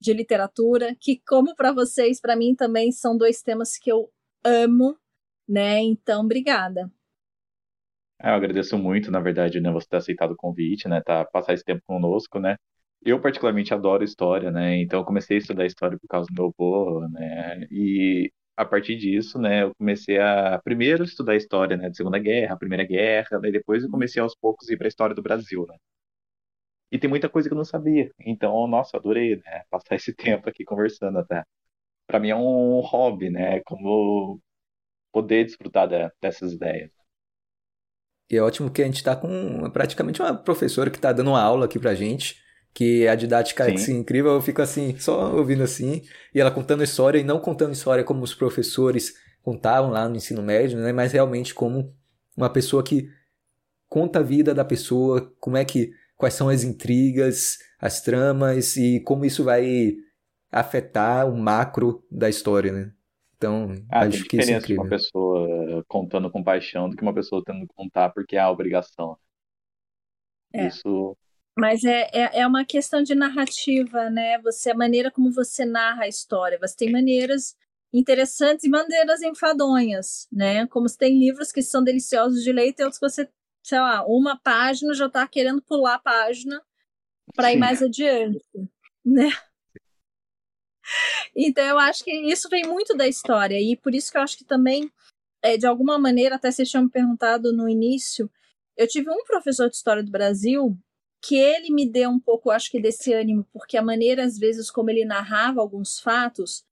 [0.00, 4.10] de literatura, que como para vocês, para mim também são dois temas que eu
[4.44, 4.98] amo,
[5.48, 5.80] né?
[5.80, 6.90] Então, obrigada.
[8.24, 11.52] É, eu agradeço muito, na verdade, né, você ter aceitado o convite, né, tá, passar
[11.54, 12.56] esse tempo conosco, né.
[13.04, 16.54] Eu particularmente adoro história, né, então eu comecei a estudar história por causa do meu
[16.58, 21.96] avô, né, e a partir disso, né, eu comecei a primeiro estudar história, né, de
[21.98, 25.14] Segunda Guerra, Primeira Guerra, daí depois eu comecei aos poucos a ir para a história
[25.14, 25.76] do Brasil, né.
[26.90, 30.48] E tem muita coisa que eu não sabia, então, nossa, adorei, né, passar esse tempo
[30.48, 31.44] aqui conversando até.
[32.08, 34.40] Para mim é um hobby, né, como
[35.12, 36.92] poder desfrutar de, dessas ideias.
[38.30, 41.42] E é ótimo que a gente está com praticamente uma professora que está dando uma
[41.42, 42.36] aula aqui pra gente,
[42.72, 46.02] que a didática é assim, incrível, eu fico assim, só ouvindo assim,
[46.34, 50.42] e ela contando história, e não contando história como os professores contavam lá no ensino
[50.42, 51.94] médio, né, mas realmente como
[52.36, 53.08] uma pessoa que
[53.88, 59.00] conta a vida da pessoa, como é que, quais são as intrigas, as tramas, e
[59.00, 59.94] como isso vai
[60.50, 62.90] afetar o macro da história, né.
[63.44, 64.82] Então, ah, acho que isso é incrível.
[64.82, 68.50] uma pessoa contando com paixão do que uma pessoa tendo que contar porque é a
[68.50, 69.18] obrigação.
[70.52, 70.68] É.
[70.68, 71.16] Isso.
[71.56, 74.40] Mas é, é, é, uma questão de narrativa, né?
[74.40, 76.58] Você, a maneira como você narra a história.
[76.60, 77.54] Você tem maneiras
[77.92, 80.66] interessantes e maneiras enfadonhas, né?
[80.66, 83.28] Como você tem livros que são deliciosos de ler e tem outros que você,
[83.62, 86.60] sei lá, uma página já está querendo pular a página
[87.36, 88.42] para ir mais adiante,
[89.04, 89.28] né?
[91.34, 94.36] Então eu acho que isso vem muito da história e por isso que eu acho
[94.36, 94.90] que também,
[95.42, 98.30] é, de alguma maneira, até vocês tinham me perguntado no início,
[98.76, 100.76] eu tive um professor de história do Brasil
[101.22, 104.70] que ele me deu um pouco, acho que desse ânimo, porque a maneira às vezes
[104.70, 106.64] como ele narrava alguns fatos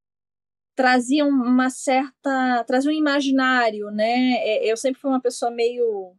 [0.75, 4.35] trazia uma certa, trazia um imaginário, né?
[4.39, 6.17] É, eu sempre fui uma pessoa meio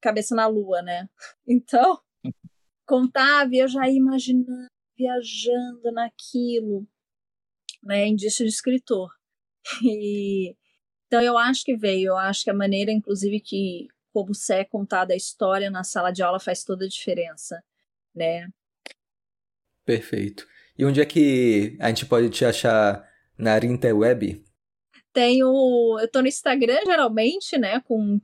[0.00, 1.08] cabeça na lua, né?
[1.46, 2.00] Então,
[2.86, 6.86] contava e eu já ia imaginando, viajando naquilo
[7.84, 9.10] né, indício de escritor.
[9.82, 10.54] E,
[11.06, 15.14] então eu acho que veio, eu acho que a maneira, inclusive, que como é contada
[15.14, 17.62] a história na sala de aula faz toda a diferença,
[18.14, 18.48] né?
[19.84, 20.46] Perfeito.
[20.76, 23.08] E onde é que a gente pode te achar
[23.38, 24.44] na interweb?
[25.12, 28.20] Tenho, eu tô no Instagram geralmente, né, com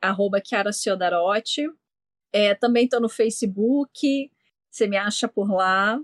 [0.00, 1.66] arroba Chiara Ciodarotti.
[2.32, 4.30] É, também tô no Facebook,
[4.70, 6.00] você me acha por lá.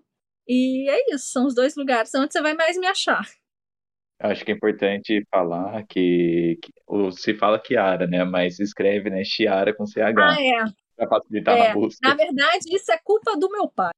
[0.48, 3.26] E é isso, são os dois lugares onde você vai mais me achar.
[4.18, 6.72] Acho que é importante falar que, que
[7.12, 8.24] se fala Chiara, né?
[8.24, 9.22] Mas escreve, né?
[9.24, 9.98] Chiara com CH.
[10.18, 10.64] Ah, é.
[10.96, 11.68] Pra facilitar é.
[11.68, 12.08] na busca.
[12.08, 13.92] Na verdade, isso é culpa do meu pai.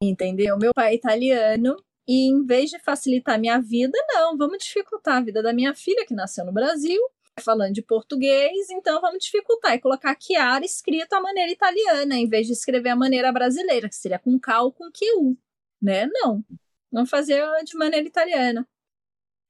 [0.00, 0.56] Entendeu?
[0.58, 1.76] Meu pai é italiano
[2.06, 5.74] e em vez de facilitar a minha vida, não, vamos dificultar a vida da minha
[5.74, 7.00] filha que nasceu no Brasil
[7.40, 12.46] falando de português, então vamos dificultar e colocar Chiara escrito à maneira italiana, em vez
[12.46, 15.36] de escrever a maneira brasileira, que seria com K ou com QU,
[15.80, 16.06] né?
[16.06, 16.44] Não.
[16.90, 18.66] Vamos fazer de maneira italiana.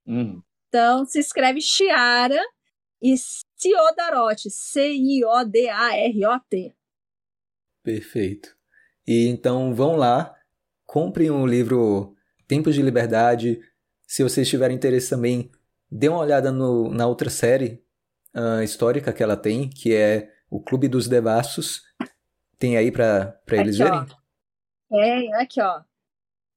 [0.06, 0.42] Uhum.
[0.68, 2.40] Então, se escreve Chiara
[3.00, 3.14] e
[3.56, 5.56] Ciodarotti, C-I-O-D-A-R-O-T.
[7.82, 8.56] Perfeito.
[9.06, 10.34] E então vão lá,
[10.84, 12.16] comprem o um livro
[12.48, 13.60] Tempos de Liberdade.
[14.06, 15.50] Se vocês tiverem interesse também,
[15.90, 17.84] Dê uma olhada no, na outra série
[18.34, 21.82] uh, histórica que ela tem, que é o Clube dos Devassos.
[22.58, 24.06] Tem aí para eles verem?
[24.88, 25.82] Tem, é, aqui ó.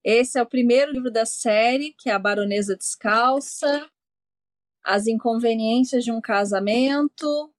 [0.04, 3.90] Esse é o primeiro livro da série, que é A Baronesa Descalça,
[4.84, 7.54] As Inconveniências de um Casamento,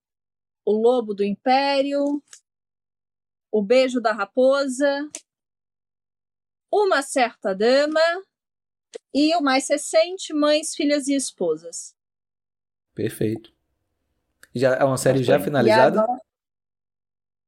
[0.64, 2.22] O Lobo do Império,
[3.52, 5.08] O Beijo da Raposa,
[6.72, 8.00] Uma Certa Dama
[9.14, 11.94] e o mais recente, Mães, Filhas e Esposas.
[12.94, 13.52] Perfeito.
[14.54, 16.02] Já é uma série já finalizada?
[16.02, 16.20] Agora...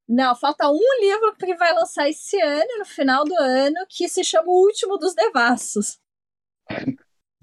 [0.09, 4.23] Não, falta um livro que vai lançar esse ano, no final do ano, que se
[4.23, 5.98] chama O Último dos Devassos.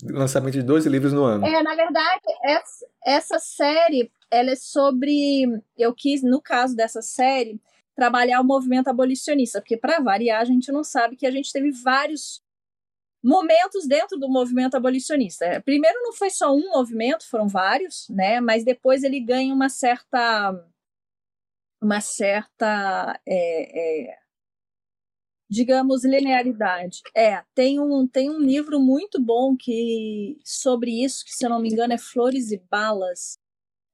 [0.04, 1.46] Lançamento de 12 livros no ano.
[1.46, 5.62] É, na verdade, essa, essa série, ela é sobre.
[5.78, 7.60] Eu quis, no caso dessa série,
[7.96, 11.72] trabalhar o movimento abolicionista, porque, para variar, a gente não sabe que a gente teve
[11.72, 12.42] vários
[13.24, 15.62] momentos dentro do movimento abolicionista.
[15.64, 18.40] Primeiro não foi só um movimento, foram vários, né?
[18.40, 20.52] Mas depois ele ganha uma certa,
[21.82, 24.18] uma certa, é, é,
[25.50, 27.02] digamos, linearidade.
[27.16, 31.60] É, tem um tem um livro muito bom que sobre isso que se eu não
[31.60, 33.38] me engano é Flores e Balas.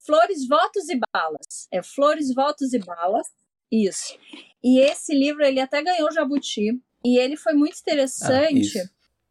[0.05, 1.67] Flores, Votos e Balas.
[1.71, 3.27] É Flores, Votos e Balas.
[3.71, 4.15] Isso.
[4.63, 8.79] E esse livro ele até ganhou Jabuti e ele foi muito interessante.
[8.79, 8.85] Ah,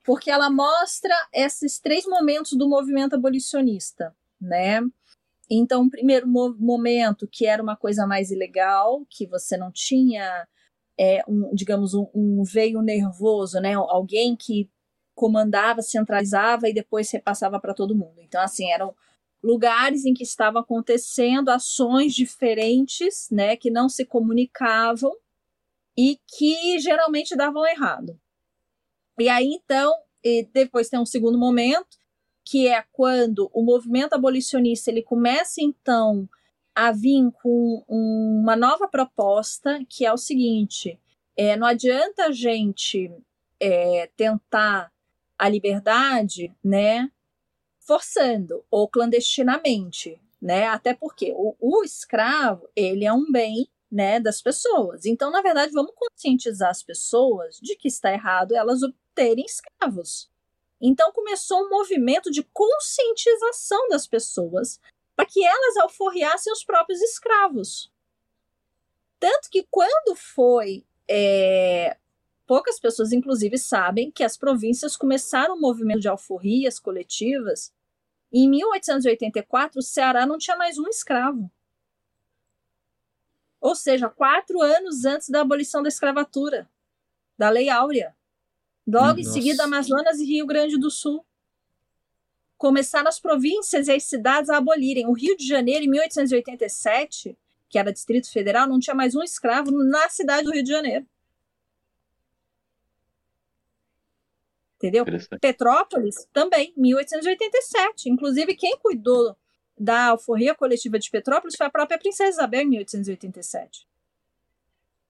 [0.05, 4.81] porque ela mostra esses três momentos do movimento abolicionista, né?
[5.51, 10.47] Então, o primeiro momento, que era uma coisa mais ilegal, que você não tinha,
[10.99, 13.75] é, um, digamos, um, um veio nervoso, né?
[13.75, 14.71] Alguém que
[15.15, 18.21] comandava, centralizava e depois repassava para todo mundo.
[18.21, 18.95] Então, assim, eram
[19.43, 25.13] lugares em que estavam acontecendo ações diferentes, né, que não se comunicavam
[25.97, 28.19] e que geralmente davam errado.
[29.19, 29.93] E aí, então,
[30.23, 31.97] e depois tem um segundo momento,
[32.45, 36.29] que é quando o movimento abolicionista ele começa, então,
[36.75, 40.99] a vir com uma nova proposta, que é o seguinte:
[41.37, 43.13] é, não adianta a gente
[43.61, 44.93] é, tentar
[45.39, 47.11] a liberdade, né,
[47.81, 50.67] forçando ou clandestinamente, né?
[50.67, 55.07] Até porque o, o escravo ele é um bem né, das pessoas.
[55.07, 58.81] Então, na verdade, vamos conscientizar as pessoas de que está errado elas
[59.15, 60.31] terem escravos.
[60.81, 64.81] Então, começou um movimento de conscientização das pessoas
[65.17, 67.91] para que elas alforriassem os próprios escravos.
[69.19, 70.85] Tanto que, quando foi.
[71.09, 71.97] É,
[72.47, 77.73] poucas pessoas, inclusive, sabem que as províncias começaram um movimento de alforrias coletivas.
[78.33, 81.51] Em 1884, o Ceará não tinha mais um escravo.
[83.61, 86.69] Ou seja, quatro anos antes da abolição da escravatura,
[87.39, 88.15] da Lei Áurea.
[88.87, 89.21] Logo Nossa.
[89.21, 91.25] em seguida, Amazonas e Rio Grande do Sul.
[92.59, 95.07] Começaram as províncias e as cidades a abolirem.
[95.07, 97.37] O Rio de Janeiro, em 1887,
[97.69, 101.07] que era Distrito Federal, não tinha mais um escravo na cidade do Rio de Janeiro.
[104.77, 105.05] Entendeu?
[105.41, 108.11] Petrópolis também, 1887.
[108.11, 109.35] Inclusive, quem cuidou
[109.79, 113.87] da alforria coletiva de Petrópolis foi a própria Princesa Isabel em 1887.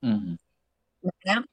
[0.02, 0.38] Uhum.
[1.24, 1.44] Né?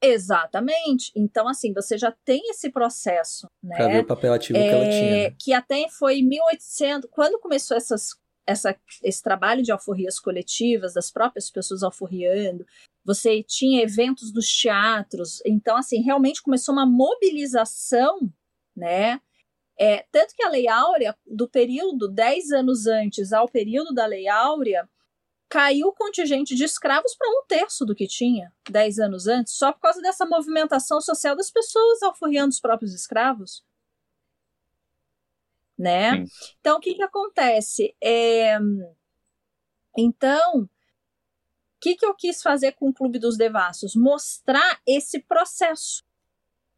[0.00, 1.12] Exatamente.
[1.14, 3.76] Então, assim, você já tem esse processo, né?
[3.76, 5.22] Pra ver o papel ativo é, que ela é, tinha.
[5.30, 5.36] Né?
[5.38, 8.10] Que até foi 1800, quando começou essas,
[8.46, 12.64] essa, esse trabalho de alforrias coletivas, das próprias pessoas alforriando,
[13.04, 18.20] você tinha eventos dos teatros, então, assim, realmente começou uma mobilização,
[18.76, 19.20] né?
[19.80, 24.28] É, tanto que a Lei Áurea, do período 10 anos antes ao período da Lei
[24.28, 24.88] Áurea,
[25.48, 29.72] caiu o contingente de escravos para um terço do que tinha 10 anos antes, só
[29.72, 33.64] por causa dessa movimentação social das pessoas alforriando os próprios escravos.
[35.78, 36.24] Né?
[36.60, 37.94] Então, o que, que acontece?
[38.02, 38.58] É...
[39.96, 40.68] Então, o
[41.80, 43.94] que, que eu quis fazer com o Clube dos Devassos?
[43.94, 46.04] Mostrar esse processo.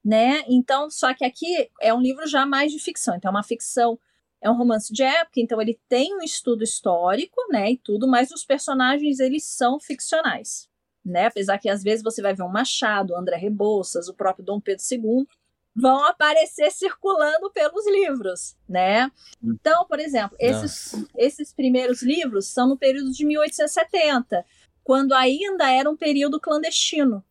[0.04, 0.44] Né?
[0.46, 3.98] Então, só que aqui é um livro já mais de ficção, então é uma ficção
[4.42, 8.30] é um romance de época, então ele tem um estudo histórico, né, e tudo, mas
[8.30, 10.68] os personagens eles são ficcionais,
[11.04, 11.26] né?
[11.26, 14.82] Apesar que às vezes você vai ver um Machado, André Rebouças, o próprio Dom Pedro
[14.90, 15.26] II
[15.74, 19.10] vão aparecer circulando pelos livros, né?
[19.42, 24.44] Então, por exemplo, esses, esses primeiros livros são no período de 1870,
[24.82, 27.24] quando ainda era um período clandestino,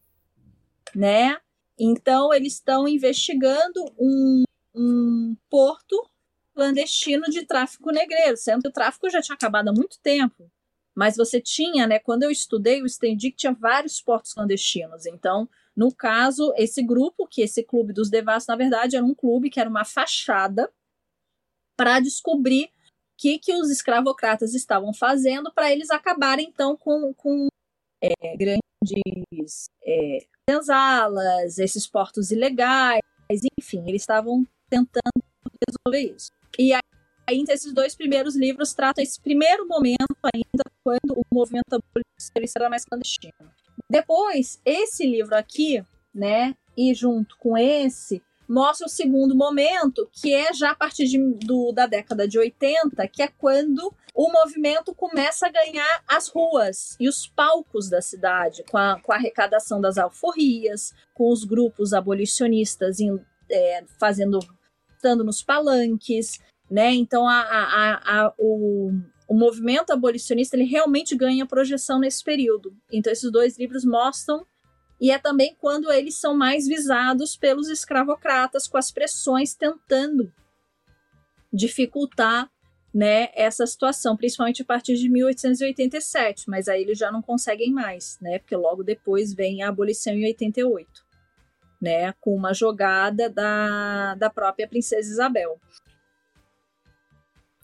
[0.96, 1.38] né?
[1.78, 6.10] Então, eles estão investigando um, um porto
[6.60, 10.52] clandestino de tráfico negreiro, sendo que o tráfico já tinha acabado há muito tempo.
[10.94, 12.00] Mas você tinha, né?
[12.00, 15.06] Quando eu estudei, eu estendi que tinha vários portos clandestinos.
[15.06, 19.50] Então, no caso, esse grupo, que esse clube dos devassos, na verdade, era um clube
[19.50, 20.70] que era uma fachada
[21.78, 22.70] para descobrir o
[23.18, 27.48] que, que os escravocratas estavam fazendo para eles acabarem, então, com, com
[28.02, 30.18] é, grandes é,
[30.50, 33.02] senzalas, esses portos ilegais,
[33.58, 35.24] enfim, eles estavam tentando
[35.66, 36.39] resolver isso.
[36.58, 36.82] E aí,
[37.50, 42.86] esses dois primeiros livros tratam esse primeiro momento ainda, quando o movimento abolicionista era mais
[42.86, 43.34] clandestino.
[43.90, 50.52] Depois, esse livro aqui, né, e junto com esse, mostra o segundo momento, que é
[50.52, 55.46] já a partir de, do, da década de 80, que é quando o movimento começa
[55.46, 60.00] a ganhar as ruas e os palcos da cidade, com a, com a arrecadação das
[60.00, 63.20] alforrias, com os grupos abolicionistas em,
[63.52, 64.40] é, fazendo
[65.00, 66.40] estando nos palanques,
[66.70, 66.94] né?
[66.94, 68.92] Então a, a, a, o,
[69.28, 72.76] o movimento abolicionista ele realmente ganha projeção nesse período.
[72.92, 74.46] Então esses dois livros mostram
[75.00, 80.32] e é também quando eles são mais visados pelos escravocratas com as pressões tentando
[81.52, 82.52] dificultar
[82.94, 88.18] né, essa situação, principalmente a partir de 1887, mas aí eles já não conseguem mais,
[88.20, 91.09] né, porque logo depois vem a abolição em 88
[91.82, 95.60] né, com uma jogada da, da própria princesa Isabel.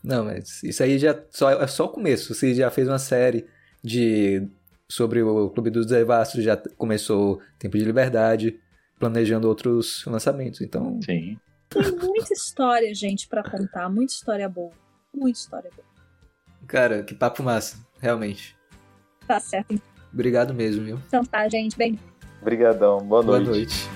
[0.04, 2.34] Não, mas isso aí já só, é só o começo.
[2.34, 3.48] Você já fez uma série
[3.84, 4.48] de
[4.88, 8.60] sobre o Clube dos Devassos, já começou Tempo de Liberdade.
[9.00, 10.62] planejando outros lançamentos.
[10.62, 11.00] Então.
[11.04, 11.38] Sim.
[11.70, 13.90] Tem muita história, gente, para contar.
[13.90, 14.72] Muita história boa.
[15.14, 15.88] Muita história boa.
[16.68, 18.56] Cara, que papo massa, realmente.
[19.28, 19.82] Tá certo.
[20.14, 21.00] Obrigado mesmo, viu?
[21.08, 21.76] Então tá, gente.
[21.76, 22.00] Bem.
[22.46, 23.00] Obrigadão.
[23.00, 23.44] Boa noite.
[23.44, 23.90] Boa noite.